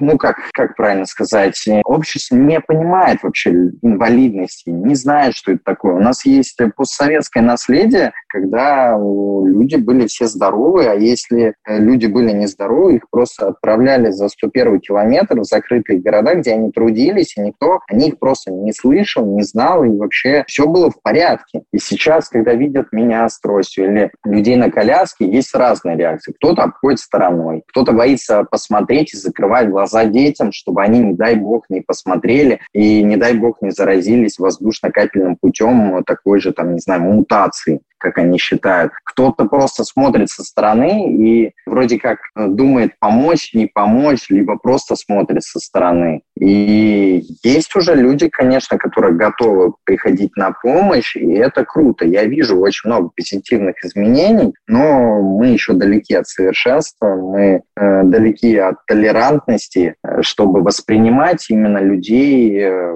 ну 0.00 0.18
как, 0.18 0.36
как 0.52 0.76
правильно 0.76 1.06
сказать, 1.06 1.62
общество 1.84 2.36
не 2.36 2.60
понимает 2.60 3.22
вообще 3.22 3.50
инвалидности, 3.82 4.68
не 4.68 4.94
знает, 4.94 5.34
что 5.34 5.52
это 5.52 5.60
такое. 5.64 5.94
У 5.94 6.00
нас 6.00 6.24
есть 6.24 6.58
постсоветское 6.76 7.42
наследие, 7.42 8.12
когда 8.28 8.96
люди 8.96 9.76
были 9.76 10.06
все 10.06 10.26
здоровы, 10.26 10.86
а 10.86 10.94
если 10.94 11.54
э, 11.66 11.78
люди 11.78 12.06
были 12.06 12.32
нездоровы, 12.32 12.96
их 12.96 13.08
просто 13.10 13.48
отправляли 13.48 14.10
за 14.10 14.28
101 14.28 14.80
километр 14.80 15.40
в 15.40 15.44
закрытые 15.44 16.00
города, 16.00 16.34
где 16.34 16.52
они 16.52 16.70
трудились, 16.70 17.36
и 17.36 17.40
никто 17.40 17.80
о 17.88 17.94
них 17.94 18.18
просто 18.18 18.52
не 18.52 18.72
слышал, 18.72 19.24
не 19.24 19.42
знал, 19.42 19.84
и 19.84 19.90
вообще 19.90 20.44
все 20.46 20.66
было 20.66 20.90
в 20.90 21.00
порядке. 21.02 21.62
И 21.72 21.78
сейчас, 21.78 22.28
когда 22.28 22.54
видят 22.54 22.92
меня 22.92 23.28
с 23.28 23.40
тростью 23.40 23.86
или 23.86 24.10
людей 24.24 24.56
на 24.56 24.70
коляске, 24.70 25.26
есть 25.26 25.54
разные 25.54 25.96
реакции. 25.96 26.32
Кто-то 26.32 26.62
обходит 26.62 27.00
стороной, 27.00 27.62
кто-то 27.68 27.92
боится 27.92 28.44
посмотреть 28.44 29.14
и 29.14 29.16
закрывать 29.16 29.68
глаза 29.68 29.85
глаза 29.86 30.04
детям, 30.04 30.52
чтобы 30.52 30.82
они, 30.82 30.98
не 30.98 31.14
дай 31.14 31.36
бог, 31.36 31.66
не 31.68 31.80
посмотрели 31.80 32.60
и, 32.72 33.02
не 33.02 33.16
дай 33.16 33.34
бог, 33.34 33.62
не 33.62 33.70
заразились 33.70 34.38
воздушно-капельным 34.38 35.36
путем 35.36 36.02
такой 36.04 36.40
же, 36.40 36.52
там, 36.52 36.74
не 36.74 36.80
знаю, 36.80 37.02
мутации 37.02 37.80
как 38.06 38.18
они 38.18 38.38
считают. 38.38 38.92
Кто-то 39.04 39.46
просто 39.46 39.84
смотрит 39.84 40.30
со 40.30 40.44
стороны 40.44 41.12
и 41.12 41.52
вроде 41.66 41.98
как 41.98 42.18
э, 42.36 42.46
думает 42.46 42.92
помочь, 43.00 43.52
не 43.52 43.66
помочь, 43.66 44.26
либо 44.30 44.56
просто 44.56 44.94
смотрит 44.94 45.42
со 45.42 45.58
стороны. 45.58 46.22
И 46.38 47.22
есть 47.42 47.74
уже 47.74 47.94
люди, 47.94 48.28
конечно, 48.28 48.78
которые 48.78 49.14
готовы 49.14 49.72
приходить 49.84 50.36
на 50.36 50.52
помощь, 50.52 51.16
и 51.16 51.32
это 51.32 51.64
круто. 51.64 52.04
Я 52.04 52.24
вижу 52.26 52.58
очень 52.58 52.88
много 52.88 53.10
позитивных 53.16 53.74
изменений, 53.84 54.54
но 54.68 55.20
мы 55.20 55.48
еще 55.48 55.72
далеки 55.72 56.14
от 56.14 56.28
совершенства, 56.28 57.16
мы 57.16 57.62
э, 57.76 58.02
далеки 58.04 58.56
от 58.56 58.76
толерантности, 58.86 59.96
э, 60.04 60.22
чтобы 60.22 60.62
воспринимать 60.62 61.46
именно 61.50 61.78
людей 61.78 62.60
э, 62.60 62.92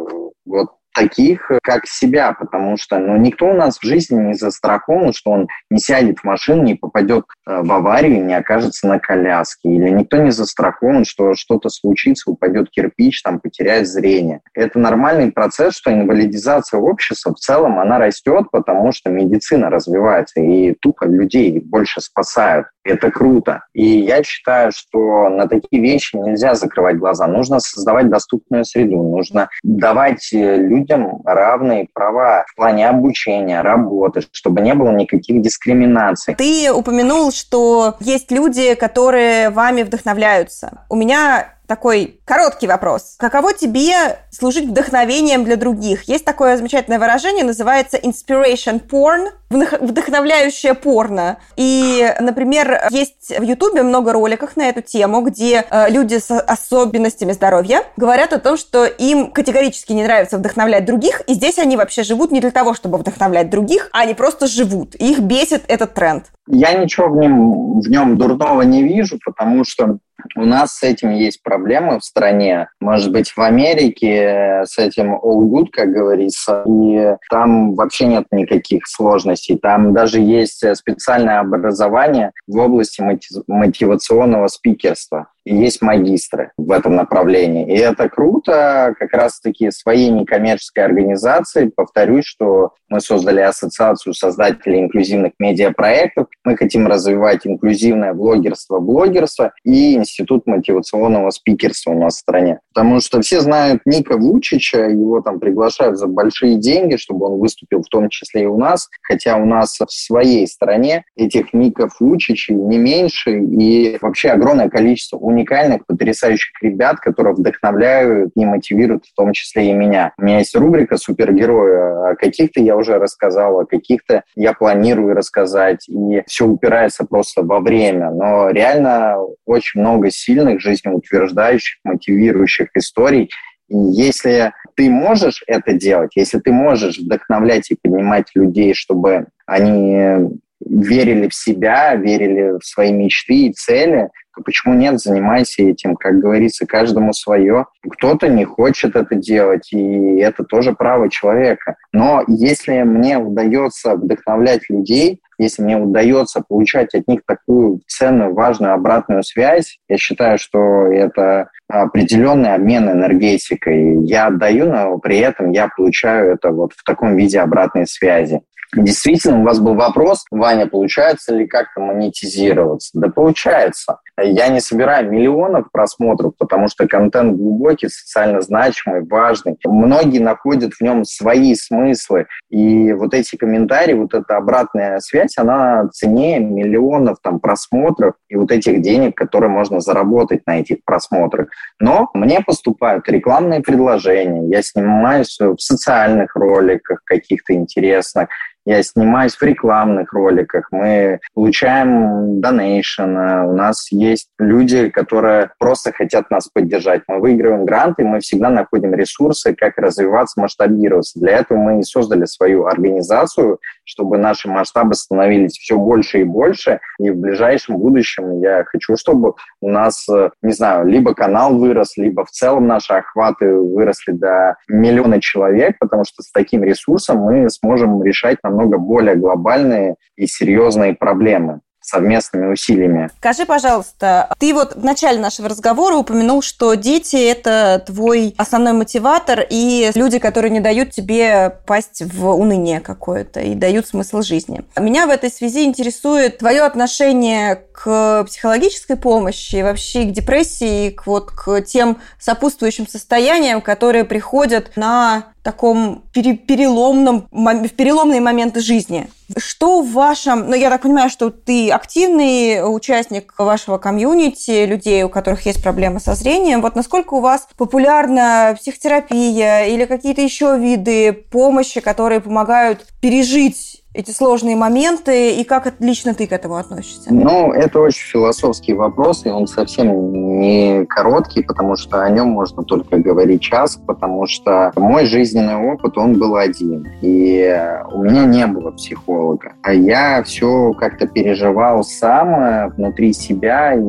вот 0.46 0.68
таких, 0.94 1.50
как 1.62 1.86
себя, 1.86 2.32
потому 2.32 2.76
что 2.76 2.98
ну, 2.98 3.16
никто 3.16 3.46
у 3.46 3.54
нас 3.54 3.78
в 3.78 3.84
жизни 3.84 4.20
не 4.20 4.34
застрахован, 4.34 5.12
что 5.12 5.30
он 5.30 5.48
не 5.70 5.78
сядет 5.78 6.20
в 6.20 6.24
машину, 6.24 6.62
не 6.62 6.74
попадет 6.74 7.24
э, 7.46 7.62
в 7.62 7.72
аварию, 7.72 8.24
не 8.24 8.34
окажется 8.34 8.86
на 8.88 8.98
коляске, 8.98 9.68
или 9.68 9.90
никто 9.90 10.16
не 10.16 10.30
застрахован, 10.30 11.04
что 11.04 11.34
что-то 11.34 11.68
случится, 11.68 12.30
упадет 12.30 12.70
кирпич, 12.70 13.22
там, 13.22 13.40
потеряет 13.40 13.86
зрение. 13.86 14.40
Это 14.54 14.78
нормальный 14.78 15.32
процесс, 15.32 15.74
что 15.74 15.92
инвалидизация 15.92 16.80
общества 16.80 17.34
в 17.34 17.38
целом, 17.38 17.78
она 17.78 17.98
растет, 17.98 18.46
потому 18.50 18.92
что 18.92 19.10
медицина 19.10 19.70
развивается, 19.70 20.40
и 20.40 20.74
тупо 20.74 21.04
людей 21.04 21.60
больше 21.60 22.00
спасают. 22.00 22.66
Это 22.82 23.10
круто. 23.10 23.64
И 23.74 23.84
я 23.84 24.22
считаю, 24.22 24.72
что 24.72 25.28
на 25.28 25.46
такие 25.46 25.82
вещи 25.82 26.16
нельзя 26.16 26.54
закрывать 26.54 26.96
глаза. 26.96 27.26
Нужно 27.26 27.60
создавать 27.60 28.08
доступную 28.08 28.64
среду, 28.64 29.02
нужно 29.02 29.50
давать 29.62 30.32
э, 30.32 30.56
людям 30.80 31.22
равные 31.24 31.88
права 31.92 32.44
в 32.48 32.56
плане 32.56 32.88
обучения, 32.88 33.60
работы, 33.60 34.22
чтобы 34.32 34.60
не 34.60 34.74
было 34.74 34.90
никаких 34.90 35.40
дискриминаций. 35.42 36.34
Ты 36.34 36.72
упомянул, 36.72 37.32
что 37.32 37.96
есть 38.00 38.30
люди, 38.30 38.74
которые 38.74 39.50
вами 39.50 39.82
вдохновляются. 39.82 40.84
У 40.88 40.96
меня 40.96 41.54
такой 41.70 42.20
короткий 42.24 42.66
вопрос. 42.66 43.14
Каково 43.16 43.54
тебе 43.54 44.18
служить 44.32 44.68
вдохновением 44.68 45.44
для 45.44 45.54
других? 45.54 46.02
Есть 46.08 46.24
такое 46.24 46.56
замечательное 46.56 46.98
выражение, 46.98 47.44
называется 47.44 47.96
inspiration 47.96 48.84
porn, 48.84 49.28
вдохновляющее 49.50 50.74
порно. 50.74 51.38
И, 51.56 52.12
например, 52.18 52.88
есть 52.90 53.38
в 53.38 53.42
Ютубе 53.42 53.84
много 53.84 54.12
роликов 54.12 54.56
на 54.56 54.68
эту 54.68 54.82
тему, 54.82 55.22
где 55.22 55.64
э, 55.70 55.90
люди 55.90 56.18
с 56.18 56.36
особенностями 56.40 57.30
здоровья 57.30 57.84
говорят 57.96 58.32
о 58.32 58.40
том, 58.40 58.56
что 58.56 58.84
им 58.84 59.30
категорически 59.30 59.92
не 59.92 60.02
нравится 60.02 60.38
вдохновлять 60.38 60.84
других, 60.84 61.20
и 61.28 61.34
здесь 61.34 61.58
они 61.58 61.76
вообще 61.76 62.02
живут 62.02 62.32
не 62.32 62.40
для 62.40 62.50
того, 62.50 62.74
чтобы 62.74 62.98
вдохновлять 62.98 63.48
других, 63.48 63.90
а 63.92 64.00
они 64.00 64.14
просто 64.14 64.48
живут. 64.48 64.96
Их 64.96 65.20
бесит 65.20 65.62
этот 65.68 65.94
тренд. 65.94 66.26
Я 66.50 66.74
ничего 66.74 67.08
в 67.08 67.16
нем, 67.16 67.80
в 67.80 67.88
нем 67.88 68.16
дурного 68.18 68.62
не 68.62 68.82
вижу, 68.82 69.18
потому 69.24 69.64
что 69.64 69.98
у 70.36 70.44
нас 70.44 70.76
с 70.76 70.82
этим 70.82 71.10
есть 71.10 71.42
проблемы 71.42 71.98
в 71.98 72.04
стране. 72.04 72.68
Может 72.80 73.12
быть, 73.12 73.30
в 73.30 73.40
Америке 73.40 74.62
с 74.64 74.78
этим 74.78 75.14
all 75.14 75.42
good, 75.48 75.68
как 75.72 75.90
говорится, 75.92 76.62
и 76.66 77.16
там 77.30 77.74
вообще 77.74 78.06
нет 78.06 78.26
никаких 78.30 78.86
сложностей. 78.86 79.58
Там 79.58 79.92
даже 79.92 80.20
есть 80.20 80.64
специальное 80.76 81.40
образование 81.40 82.32
в 82.46 82.58
области 82.58 83.02
мотивационного 83.46 84.48
спикерства 84.48 85.28
есть 85.54 85.82
магистры 85.82 86.52
в 86.56 86.70
этом 86.70 86.96
направлении. 86.96 87.66
И 87.66 87.78
это 87.78 88.08
круто, 88.08 88.94
как 88.98 89.12
раз-таки 89.12 89.70
своей 89.70 90.10
некоммерческой 90.10 90.84
организации. 90.84 91.70
Повторюсь, 91.74 92.24
что 92.24 92.72
мы 92.88 93.00
создали 93.00 93.40
ассоциацию 93.40 94.14
создателей 94.14 94.80
инклюзивных 94.80 95.32
медиапроектов. 95.38 96.26
Мы 96.44 96.56
хотим 96.56 96.86
развивать 96.86 97.46
инклюзивное 97.46 98.12
блогерство, 98.14 98.80
блогерство 98.80 99.52
и 99.64 99.94
институт 99.94 100.46
мотивационного 100.46 101.30
спикерства 101.30 101.92
у 101.92 102.00
нас 102.00 102.16
в 102.16 102.18
стране. 102.18 102.60
Потому 102.74 103.00
что 103.00 103.20
все 103.20 103.40
знают 103.40 103.82
Ника 103.84 104.16
Вучича, 104.16 104.88
его 104.88 105.20
там 105.20 105.38
приглашают 105.38 105.98
за 105.98 106.06
большие 106.06 106.56
деньги, 106.56 106.96
чтобы 106.96 107.26
он 107.26 107.38
выступил 107.38 107.82
в 107.82 107.88
том 107.88 108.08
числе 108.08 108.42
и 108.42 108.46
у 108.46 108.58
нас, 108.58 108.88
хотя 109.02 109.36
у 109.36 109.44
нас 109.44 109.78
в 109.78 109.90
своей 109.90 110.46
стране 110.46 111.04
этих 111.16 111.52
Ников 111.52 112.00
Вучичей 112.00 112.54
не 112.54 112.78
меньше, 112.78 113.38
и 113.38 113.98
вообще 114.00 114.30
огромное 114.30 114.68
количество 114.68 115.16
уникальных 115.16 115.39
уникальных, 115.40 115.86
потрясающих 115.86 116.52
ребят, 116.62 117.00
которые 117.00 117.34
вдохновляют 117.34 118.32
и 118.34 118.44
мотивируют 118.44 119.04
в 119.06 119.14
том 119.14 119.32
числе 119.32 119.70
и 119.70 119.72
меня. 119.72 120.12
У 120.18 120.22
меня 120.22 120.38
есть 120.38 120.54
рубрика 120.54 120.96
«Супергерои». 120.96 122.12
О 122.12 122.14
каких-то 122.16 122.60
я 122.60 122.76
уже 122.76 122.98
рассказал, 122.98 123.60
о 123.60 123.66
каких-то 123.66 124.22
я 124.36 124.52
планирую 124.52 125.14
рассказать. 125.14 125.88
И 125.88 126.22
все 126.26 126.46
упирается 126.46 127.04
просто 127.04 127.42
во 127.42 127.60
время. 127.60 128.10
Но 128.10 128.50
реально 128.50 129.16
очень 129.46 129.80
много 129.80 130.10
сильных, 130.10 130.60
жизнеутверждающих, 130.60 131.78
мотивирующих 131.84 132.68
историй. 132.74 133.30
И 133.68 133.76
если 133.76 134.52
ты 134.74 134.90
можешь 134.90 135.44
это 135.46 135.72
делать, 135.72 136.12
если 136.16 136.38
ты 136.40 136.52
можешь 136.52 136.98
вдохновлять 136.98 137.70
и 137.70 137.76
поднимать 137.80 138.26
людей, 138.34 138.74
чтобы 138.74 139.26
они 139.46 140.30
верили 140.60 141.28
в 141.28 141.34
себя, 141.34 141.94
верили 141.94 142.58
в 142.58 142.64
свои 142.64 142.92
мечты 142.92 143.46
и 143.46 143.52
цели, 143.52 144.10
почему 144.44 144.74
нет, 144.74 145.00
занимайся 145.00 145.62
этим, 145.62 145.96
как 145.96 146.18
говорится, 146.18 146.66
каждому 146.66 147.12
свое. 147.12 147.66
Кто-то 147.88 148.28
не 148.28 148.44
хочет 148.44 148.96
это 148.96 149.14
делать, 149.14 149.72
и 149.72 150.18
это 150.18 150.44
тоже 150.44 150.72
право 150.72 151.08
человека. 151.10 151.76
Но 151.92 152.22
если 152.26 152.82
мне 152.82 153.18
удается 153.18 153.94
вдохновлять 153.94 154.68
людей, 154.68 155.20
если 155.38 155.62
мне 155.62 155.78
удается 155.78 156.42
получать 156.46 156.94
от 156.94 157.08
них 157.08 157.20
такую 157.26 157.80
ценную, 157.86 158.34
важную 158.34 158.74
обратную 158.74 159.22
связь, 159.22 159.78
я 159.88 159.96
считаю, 159.96 160.38
что 160.38 160.86
это 160.86 161.48
определенный 161.66 162.54
обмен 162.54 162.90
энергетикой. 162.90 164.04
Я 164.04 164.26
отдаю, 164.26 164.66
но 164.66 164.98
при 164.98 165.18
этом 165.18 165.52
я 165.52 165.68
получаю 165.74 166.32
это 166.34 166.50
вот 166.50 166.72
в 166.74 166.84
таком 166.84 167.16
виде 167.16 167.40
обратной 167.40 167.86
связи. 167.86 168.42
Действительно, 168.76 169.40
у 169.40 169.44
вас 169.44 169.58
был 169.58 169.74
вопрос, 169.74 170.24
Ваня, 170.30 170.66
получается 170.66 171.34
ли 171.34 171.46
как-то 171.46 171.80
монетизироваться? 171.80 172.90
Да 172.94 173.08
получается. 173.08 173.98
Я 174.32 174.48
не 174.48 174.60
собираю 174.60 175.10
миллионов 175.10 175.70
просмотров, 175.72 176.34
потому 176.38 176.68
что 176.68 176.86
контент 176.86 177.36
глубокий, 177.36 177.88
социально 177.88 178.40
значимый, 178.40 179.04
важный. 179.04 179.58
Многие 179.64 180.20
находят 180.20 180.74
в 180.74 180.80
нем 180.80 181.04
свои 181.04 181.54
смыслы. 181.56 182.26
И 182.48 182.92
вот 182.92 183.12
эти 183.12 183.34
комментарии, 183.34 183.94
вот 183.94 184.14
эта 184.14 184.36
обратная 184.36 185.00
связь, 185.00 185.36
она 185.36 185.88
ценнее 185.92 186.38
миллионов 186.38 187.18
там, 187.22 187.40
просмотров 187.40 188.14
и 188.28 188.36
вот 188.36 188.52
этих 188.52 188.82
денег, 188.82 189.16
которые 189.16 189.50
можно 189.50 189.80
заработать 189.80 190.46
на 190.46 190.60
этих 190.60 190.84
просмотрах. 190.84 191.48
Но 191.80 192.08
мне 192.14 192.40
поступают 192.40 193.08
рекламные 193.08 193.60
предложения, 193.60 194.48
я 194.48 194.62
снимаюсь 194.62 195.36
в 195.40 195.58
социальных 195.58 196.36
роликах 196.36 197.02
каких-то 197.04 197.52
интересных, 197.52 198.28
я 198.64 198.82
снимаюсь 198.82 199.34
в 199.34 199.42
рекламных 199.42 200.12
роликах, 200.12 200.68
мы 200.70 201.20
получаем 201.34 202.40
донейшн, 202.40 203.02
у 203.02 203.56
нас 203.56 203.90
есть 203.90 204.28
люди, 204.38 204.88
которые 204.90 205.50
просто 205.58 205.92
хотят 205.92 206.30
нас 206.30 206.48
поддержать. 206.52 207.02
Мы 207.08 207.20
выигрываем 207.20 207.64
гранты, 207.64 208.04
мы 208.04 208.20
всегда 208.20 208.50
находим 208.50 208.94
ресурсы, 208.94 209.54
как 209.54 209.78
развиваться, 209.78 210.40
масштабироваться. 210.40 211.18
Для 211.18 211.38
этого 211.38 211.58
мы 211.58 211.80
и 211.80 211.82
создали 211.82 212.24
свою 212.24 212.66
организацию, 212.66 213.58
чтобы 213.90 214.18
наши 214.18 214.48
масштабы 214.48 214.94
становились 214.94 215.58
все 215.58 215.76
больше 215.76 216.20
и 216.20 216.24
больше. 216.24 216.80
И 217.00 217.10
в 217.10 217.16
ближайшем 217.16 217.76
будущем 217.78 218.40
я 218.40 218.64
хочу, 218.64 218.96
чтобы 218.96 219.34
у 219.60 219.68
нас, 219.68 220.06
не 220.42 220.52
знаю, 220.52 220.86
либо 220.86 221.12
канал 221.12 221.58
вырос, 221.58 221.96
либо 221.96 222.24
в 222.24 222.30
целом 222.30 222.68
наши 222.68 222.92
охваты 222.92 223.52
выросли 223.52 224.12
до 224.12 224.54
миллиона 224.68 225.20
человек, 225.20 225.76
потому 225.80 226.04
что 226.04 226.22
с 226.22 226.30
таким 226.30 226.62
ресурсом 226.62 227.18
мы 227.18 227.50
сможем 227.50 228.02
решать 228.04 228.38
намного 228.44 228.78
более 228.78 229.16
глобальные 229.16 229.96
и 230.16 230.26
серьезные 230.26 230.94
проблемы 230.94 231.60
совместными 231.80 232.52
усилиями. 232.52 233.10
Скажи, 233.18 233.46
пожалуйста, 233.46 234.32
ты 234.38 234.54
вот 234.54 234.76
в 234.76 234.84
начале 234.84 235.18
нашего 235.18 235.48
разговора 235.48 235.96
упомянул, 235.96 236.42
что 236.42 236.74
дети– 236.74 237.16
это 237.16 237.82
твой 237.86 238.34
основной 238.36 238.72
мотиватор 238.72 239.44
и 239.48 239.90
люди, 239.94 240.18
которые 240.18 240.50
не 240.50 240.60
дают 240.60 240.90
тебе 240.90 241.56
пасть 241.66 242.02
в 242.02 242.28
уныние 242.28 242.80
какое-то 242.80 243.40
и 243.40 243.54
дают 243.54 243.86
смысл 243.86 244.22
жизни. 244.22 244.62
Меня 244.78 245.06
в 245.06 245.10
этой 245.10 245.30
связи 245.30 245.64
интересует 245.64 246.38
твое 246.38 246.62
отношение 246.62 247.62
к 247.72 248.24
психологической 248.24 248.96
помощи, 248.96 249.62
вообще 249.62 250.04
к 250.04 250.12
депрессии, 250.12 250.90
к, 250.90 251.06
вот, 251.06 251.30
к 251.30 251.62
тем 251.62 251.98
сопутствующим 252.18 252.86
состояниям, 252.86 253.60
которые 253.62 254.04
приходят 254.04 254.76
на 254.76 255.32
таком 255.42 256.02
пере 256.12 256.36
переломном, 256.36 257.28
в 257.30 257.68
переломные 257.70 258.20
моменты 258.20 258.60
жизни. 258.60 259.08
Что 259.36 259.82
в 259.82 259.92
вашем... 259.92 260.50
Ну, 260.50 260.54
я 260.54 260.70
так 260.70 260.82
понимаю, 260.82 261.08
что 261.08 261.30
ты 261.30 261.70
активный 261.70 262.60
участник 262.62 263.32
вашего 263.38 263.78
комьюнити, 263.78 264.64
людей, 264.64 265.02
у 265.04 265.08
которых 265.08 265.46
есть 265.46 265.62
проблемы 265.62 266.00
со 266.00 266.14
зрением. 266.14 266.60
Вот 266.62 266.74
насколько 266.74 267.14
у 267.14 267.20
вас 267.20 267.46
популярна 267.56 268.56
психотерапия 268.60 269.66
или 269.66 269.84
какие-то 269.84 270.20
еще 270.20 270.58
виды 270.58 271.12
помощи, 271.12 271.80
которые 271.80 272.20
помогают 272.20 272.86
пережить 273.00 273.79
эти 273.92 274.12
сложные 274.12 274.54
моменты, 274.54 275.34
и 275.34 275.44
как 275.44 275.74
лично 275.80 276.14
ты 276.14 276.26
к 276.26 276.32
этому 276.32 276.56
относишься? 276.56 277.12
Ну, 277.12 277.52
это 277.52 277.80
очень 277.80 278.06
философский 278.06 278.72
вопрос, 278.72 279.26
и 279.26 279.30
он 279.30 279.48
совсем 279.48 280.38
не 280.40 280.86
короткий, 280.86 281.42
потому 281.42 281.76
что 281.76 282.02
о 282.02 282.08
нем 282.08 282.28
можно 282.28 282.62
только 282.62 282.98
говорить 282.98 283.42
час, 283.42 283.76
потому 283.86 284.26
что 284.28 284.72
мой 284.76 285.06
жизненный 285.06 285.56
опыт, 285.56 285.98
он 285.98 286.18
был 286.18 286.36
один, 286.36 286.86
и 287.00 287.60
у 287.90 288.04
меня 288.04 288.24
не 288.26 288.46
было 288.46 288.70
психолога. 288.70 289.54
А 289.62 289.72
я 289.72 290.22
все 290.22 290.72
как-то 290.74 291.08
переживал 291.08 291.82
сам 291.82 292.34
э, 292.34 292.68
внутри 292.76 293.12
себя, 293.12 293.74
и 293.74 293.80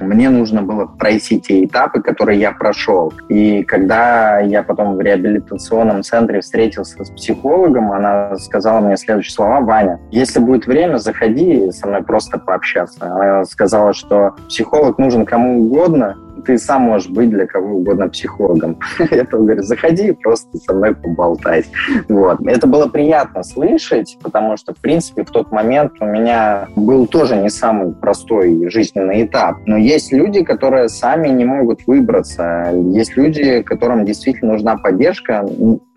мне 0.00 0.30
нужно 0.30 0.62
было 0.62 0.86
пройти 0.86 1.40
те 1.40 1.64
этапы, 1.64 2.00
которые 2.00 2.38
я 2.38 2.52
прошел. 2.52 3.12
И 3.28 3.64
когда 3.64 4.38
я 4.38 4.62
потом 4.62 4.94
в 4.94 5.00
реабилитационном 5.00 6.04
центре 6.04 6.40
встретился 6.40 7.04
с 7.04 7.10
психологом, 7.10 7.90
она 7.90 8.36
сказала 8.36 8.80
мне 8.80 8.96
следующее 8.96 9.34
слово, 9.34 9.47
слова 9.48 9.60
Ваня. 9.60 9.98
Если 10.10 10.40
будет 10.40 10.66
время, 10.66 10.98
заходи 10.98 11.70
со 11.72 11.86
мной 11.86 12.02
просто 12.02 12.38
пообщаться. 12.38 12.98
Она 13.00 13.44
сказала, 13.44 13.94
что 13.94 14.34
психолог 14.48 14.98
нужен 14.98 15.24
кому 15.24 15.62
угодно, 15.62 16.16
ты 16.48 16.56
сам 16.56 16.82
можешь 16.82 17.10
быть 17.10 17.28
для 17.28 17.46
кого 17.46 17.76
угодно 17.76 18.08
психологом. 18.08 18.78
Это 18.98 19.36
говорю, 19.36 19.62
заходи 19.62 20.12
просто 20.12 20.56
со 20.56 20.72
мной 20.72 20.94
поболтать. 20.94 21.66
Вот. 22.08 22.40
Это 22.46 22.66
было 22.66 22.88
приятно 22.88 23.42
слышать, 23.42 24.16
потому 24.22 24.56
что, 24.56 24.72
в 24.72 24.78
принципе, 24.78 25.24
в 25.24 25.30
тот 25.30 25.52
момент 25.52 25.92
у 26.00 26.06
меня 26.06 26.68
был 26.74 27.06
тоже 27.06 27.36
не 27.36 27.50
самый 27.50 27.92
простой 27.92 28.70
жизненный 28.70 29.26
этап. 29.26 29.58
Но 29.66 29.76
есть 29.76 30.10
люди, 30.10 30.42
которые 30.42 30.88
сами 30.88 31.28
не 31.28 31.44
могут 31.44 31.86
выбраться. 31.86 32.72
Есть 32.72 33.18
люди, 33.18 33.60
которым 33.60 34.06
действительно 34.06 34.52
нужна 34.52 34.78
поддержка, 34.78 35.44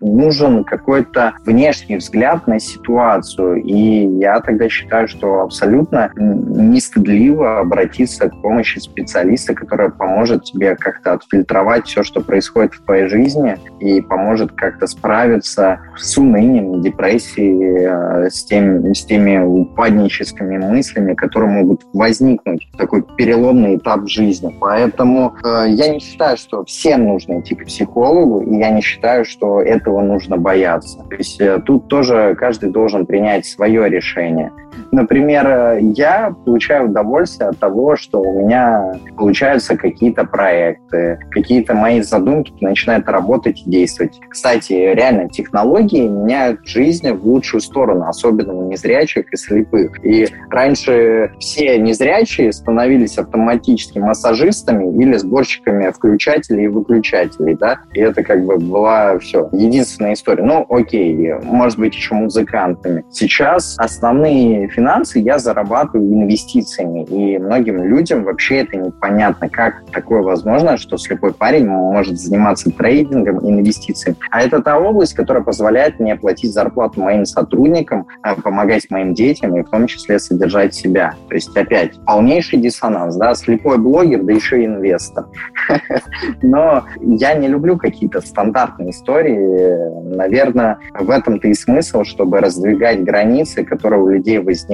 нужен 0.02 0.64
какой-то 0.64 1.32
внешний 1.46 1.96
взгляд 1.96 2.46
на 2.46 2.60
ситуацию. 2.60 3.62
И 3.62 4.06
я 4.18 4.38
тогда 4.40 4.68
считаю, 4.68 5.08
что 5.08 5.40
абсолютно 5.40 6.10
нестыдливо 6.16 7.60
обратиться 7.60 8.28
к 8.28 8.42
помощи 8.42 8.80
специалиста, 8.80 9.54
который 9.54 9.90
поможет 9.90 10.41
поможет 10.42 10.44
тебе 10.44 10.76
как-то 10.76 11.14
отфильтровать 11.14 11.86
все, 11.86 12.02
что 12.02 12.20
происходит 12.20 12.74
в 12.74 12.84
твоей 12.84 13.08
жизни, 13.08 13.56
и 13.80 14.00
поможет 14.00 14.52
как-то 14.52 14.86
справиться 14.86 15.80
с 15.96 16.16
унынием, 16.18 16.82
депрессией, 16.82 18.26
э, 18.26 18.30
с, 18.30 18.44
тем, 18.44 18.94
с 18.94 19.04
теми 19.04 19.38
упадническими 19.38 20.58
мыслями, 20.58 21.14
которые 21.14 21.50
могут 21.50 21.82
возникнуть 21.92 22.68
в 22.72 22.76
такой 22.76 23.02
переломный 23.16 23.76
этап 23.76 24.08
жизни. 24.08 24.54
Поэтому 24.60 25.34
э, 25.44 25.66
я 25.68 25.88
не 25.88 26.00
считаю, 26.00 26.36
что 26.36 26.64
всем 26.64 27.04
нужно 27.04 27.40
идти 27.40 27.54
к 27.54 27.64
психологу, 27.64 28.42
и 28.42 28.56
я 28.56 28.70
не 28.70 28.80
считаю, 28.80 29.24
что 29.24 29.60
этого 29.60 30.00
нужно 30.02 30.36
бояться. 30.36 30.98
То 31.08 31.16
есть 31.16 31.40
э, 31.40 31.60
тут 31.64 31.88
тоже 31.88 32.34
каждый 32.38 32.70
должен 32.70 33.06
принять 33.06 33.46
свое 33.46 33.88
решение. 33.88 34.50
Например, 34.92 35.78
я 35.80 36.34
получаю 36.44 36.90
удовольствие 36.90 37.48
от 37.48 37.58
того, 37.58 37.96
что 37.96 38.20
у 38.20 38.44
меня 38.44 38.92
получаются 39.16 39.74
какие-то 39.74 40.24
проекты, 40.24 41.18
какие-то 41.30 41.72
мои 41.72 42.02
задумки 42.02 42.52
начинают 42.60 43.08
работать 43.08 43.62
и 43.64 43.70
действовать. 43.70 44.20
Кстати, 44.28 44.72
реально 44.72 45.30
технологии 45.30 46.06
меняют 46.06 46.60
жизнь 46.66 47.10
в 47.10 47.26
лучшую 47.26 47.62
сторону, 47.62 48.04
особенно 48.06 48.52
у 48.52 48.70
незрячих 48.70 49.32
и 49.32 49.36
слепых. 49.36 50.04
И 50.04 50.28
раньше 50.50 51.32
все 51.38 51.78
незрячие 51.78 52.52
становились 52.52 53.16
автоматически 53.16 53.98
массажистами 53.98 54.94
или 55.02 55.16
сборщиками 55.16 55.90
включателей 55.90 56.64
и 56.64 56.68
выключателей, 56.68 57.54
да, 57.54 57.78
и 57.94 58.00
это 58.00 58.22
как 58.22 58.44
бы 58.44 58.58
была 58.58 59.18
все, 59.20 59.48
единственная 59.52 60.12
история. 60.12 60.44
Ну, 60.44 60.66
окей, 60.68 61.32
может 61.44 61.78
быть, 61.78 61.94
еще 61.94 62.14
музыкантами. 62.14 63.04
Сейчас 63.10 63.76
основные 63.78 64.68
финансовые 64.68 64.81
финансы 64.82 65.20
я 65.20 65.38
зарабатываю 65.38 66.12
инвестициями. 66.12 67.04
И 67.04 67.38
многим 67.38 67.84
людям 67.84 68.24
вообще 68.24 68.58
это 68.58 68.76
непонятно, 68.76 69.48
как 69.48 69.84
такое 69.92 70.22
возможно, 70.22 70.76
что 70.76 70.96
слепой 70.96 71.32
парень 71.32 71.68
может 71.68 72.18
заниматься 72.18 72.70
трейдингом, 72.70 73.38
инвестициями. 73.48 74.16
А 74.30 74.42
это 74.42 74.60
та 74.60 74.78
область, 74.78 75.14
которая 75.14 75.44
позволяет 75.44 76.00
мне 76.00 76.16
платить 76.16 76.52
зарплату 76.52 77.00
моим 77.00 77.24
сотрудникам, 77.24 78.08
э, 78.24 78.34
помогать 78.42 78.90
моим 78.90 79.14
детям 79.14 79.56
и 79.56 79.62
в 79.62 79.70
том 79.70 79.86
числе 79.86 80.18
содержать 80.18 80.74
себя. 80.74 81.14
То 81.28 81.34
есть 81.36 81.56
опять 81.56 82.04
полнейший 82.04 82.58
диссонанс, 82.58 83.14
да, 83.16 83.34
слепой 83.34 83.78
блогер, 83.78 84.24
да 84.24 84.32
еще 84.32 84.62
и 84.62 84.66
инвестор. 84.66 85.26
Но 86.42 86.84
я 87.00 87.34
не 87.34 87.46
люблю 87.46 87.76
какие-то 87.76 88.20
стандартные 88.20 88.90
истории. 88.90 90.16
Наверное, 90.16 90.78
в 90.98 91.08
этом-то 91.08 91.46
и 91.46 91.54
смысл, 91.54 92.02
чтобы 92.02 92.40
раздвигать 92.40 93.04
границы, 93.04 93.62
которые 93.62 94.02
у 94.02 94.08
людей 94.08 94.38
возникают. 94.38 94.71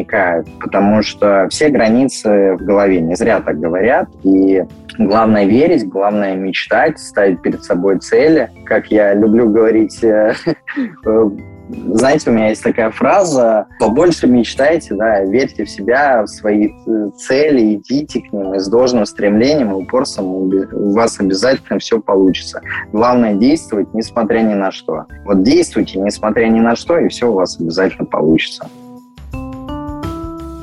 Потому 0.61 1.03
что 1.03 1.46
все 1.51 1.68
границы 1.68 2.57
в 2.59 2.64
голове, 2.64 3.01
не 3.01 3.14
зря 3.14 3.40
так 3.40 3.59
говорят. 3.59 4.09
И 4.24 4.64
главное 4.99 5.44
верить, 5.44 5.88
главное 5.88 6.36
мечтать, 6.36 6.99
ставить 6.99 7.42
перед 7.42 7.62
собой 7.64 7.99
цели. 7.99 8.51
Как 8.64 8.90
я 8.90 9.14
люблю 9.14 9.51
говорить 9.51 10.03
э, 10.03 10.34
знаете, 11.68 12.30
у 12.30 12.32
меня 12.32 12.49
есть 12.49 12.62
такая 12.62 12.90
фраза 12.90 13.66
«побольше 13.78 14.26
мечтайте, 14.26 14.94
да, 14.94 15.24
верьте 15.24 15.64
в 15.64 15.70
себя, 15.70 16.22
в 16.22 16.26
свои 16.26 16.68
э, 16.68 17.11
цели, 17.16 17.74
идите 17.74 18.20
к 18.20 18.32
ним 18.32 18.55
и 18.55 18.59
с 18.59 18.68
должным 18.68 19.05
стремлением 19.07 19.72
и 19.72 19.74
упорством 19.74 20.26
у 20.26 20.92
вас 20.92 21.20
обязательно 21.20 21.78
все 21.78 22.01
получится. 22.01 22.61
Главное 22.92 23.34
действовать, 23.34 23.92
несмотря 23.92 24.40
ни 24.40 24.55
на 24.55 24.70
что. 24.70 25.05
Вот 25.24 25.42
действуйте, 25.42 25.99
несмотря 25.99 26.46
ни 26.46 26.61
на 26.61 26.74
что, 26.76 26.99
и 26.99 27.09
все 27.09 27.30
у 27.30 27.34
вас 27.34 27.61
обязательно 27.61 28.07
получится. 28.07 28.68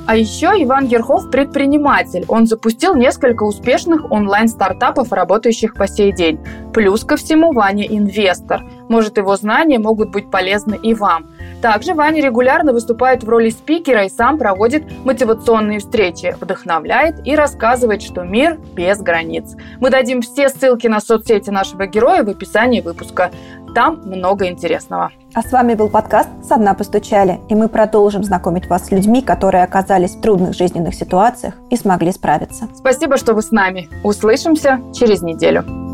А 0.07 0.15
еще 0.15 0.47
Иван 0.57 0.85
Ерхов 0.85 1.31
предприниматель. 1.31 2.25
Он 2.27 2.45
запустил 2.45 2.95
несколько 2.95 3.41
успешных 3.41 4.11
онлайн-стартапов, 4.11 5.11
работающих 5.11 5.73
по 5.73 5.87
сей 5.87 6.11
день. 6.11 6.39
Плюс 6.73 7.03
ко 7.03 7.15
всему 7.15 7.53
Ваня 7.53 7.85
инвестор. 7.87 8.63
Может, 8.87 9.17
его 9.17 9.35
знания 9.35 9.79
могут 9.79 10.11
быть 10.11 10.29
полезны 10.29 10.77
и 10.81 10.93
вам. 10.93 11.31
Также 11.63 11.95
Ваня 11.95 12.21
регулярно 12.21 12.71
выступает 12.71 13.23
в 13.23 13.29
роли 13.29 13.49
спикера 13.49 14.05
и 14.05 14.09
сам 14.09 14.37
проводит 14.37 14.83
мотивационные 15.03 15.79
встречи, 15.79 16.35
вдохновляет 16.39 17.25
и 17.25 17.35
рассказывает, 17.35 18.03
что 18.03 18.21
мир 18.21 18.59
без 18.75 18.99
границ. 18.99 19.55
Мы 19.79 19.89
дадим 19.89 20.21
все 20.21 20.49
ссылки 20.49 20.85
на 20.85 20.99
соцсети 20.99 21.49
нашего 21.49 21.87
героя 21.87 22.23
в 22.23 22.29
описании 22.29 22.81
выпуска. 22.81 23.31
Там 23.75 23.99
много 24.05 24.47
интересного. 24.47 25.11
А 25.33 25.41
с 25.41 25.51
вами 25.51 25.73
был 25.73 25.89
подкаст 25.89 26.29
«Со 26.47 26.55
дна 26.55 26.73
постучали», 26.73 27.41
и 27.49 27.55
мы 27.55 27.67
продолжим 27.67 28.23
знакомить 28.23 28.69
вас 28.69 28.85
с 28.85 28.91
людьми, 28.91 29.21
которые 29.21 29.65
оказались 29.65 30.15
в 30.15 30.21
трудных 30.21 30.55
жизненных 30.55 30.95
ситуациях 30.95 31.55
и 31.69 31.75
смогли 31.75 32.13
справиться. 32.13 32.69
Спасибо, 32.73 33.17
что 33.17 33.33
вы 33.33 33.41
с 33.41 33.51
нами. 33.51 33.89
Услышимся 34.01 34.79
через 34.93 35.21
неделю. 35.21 35.84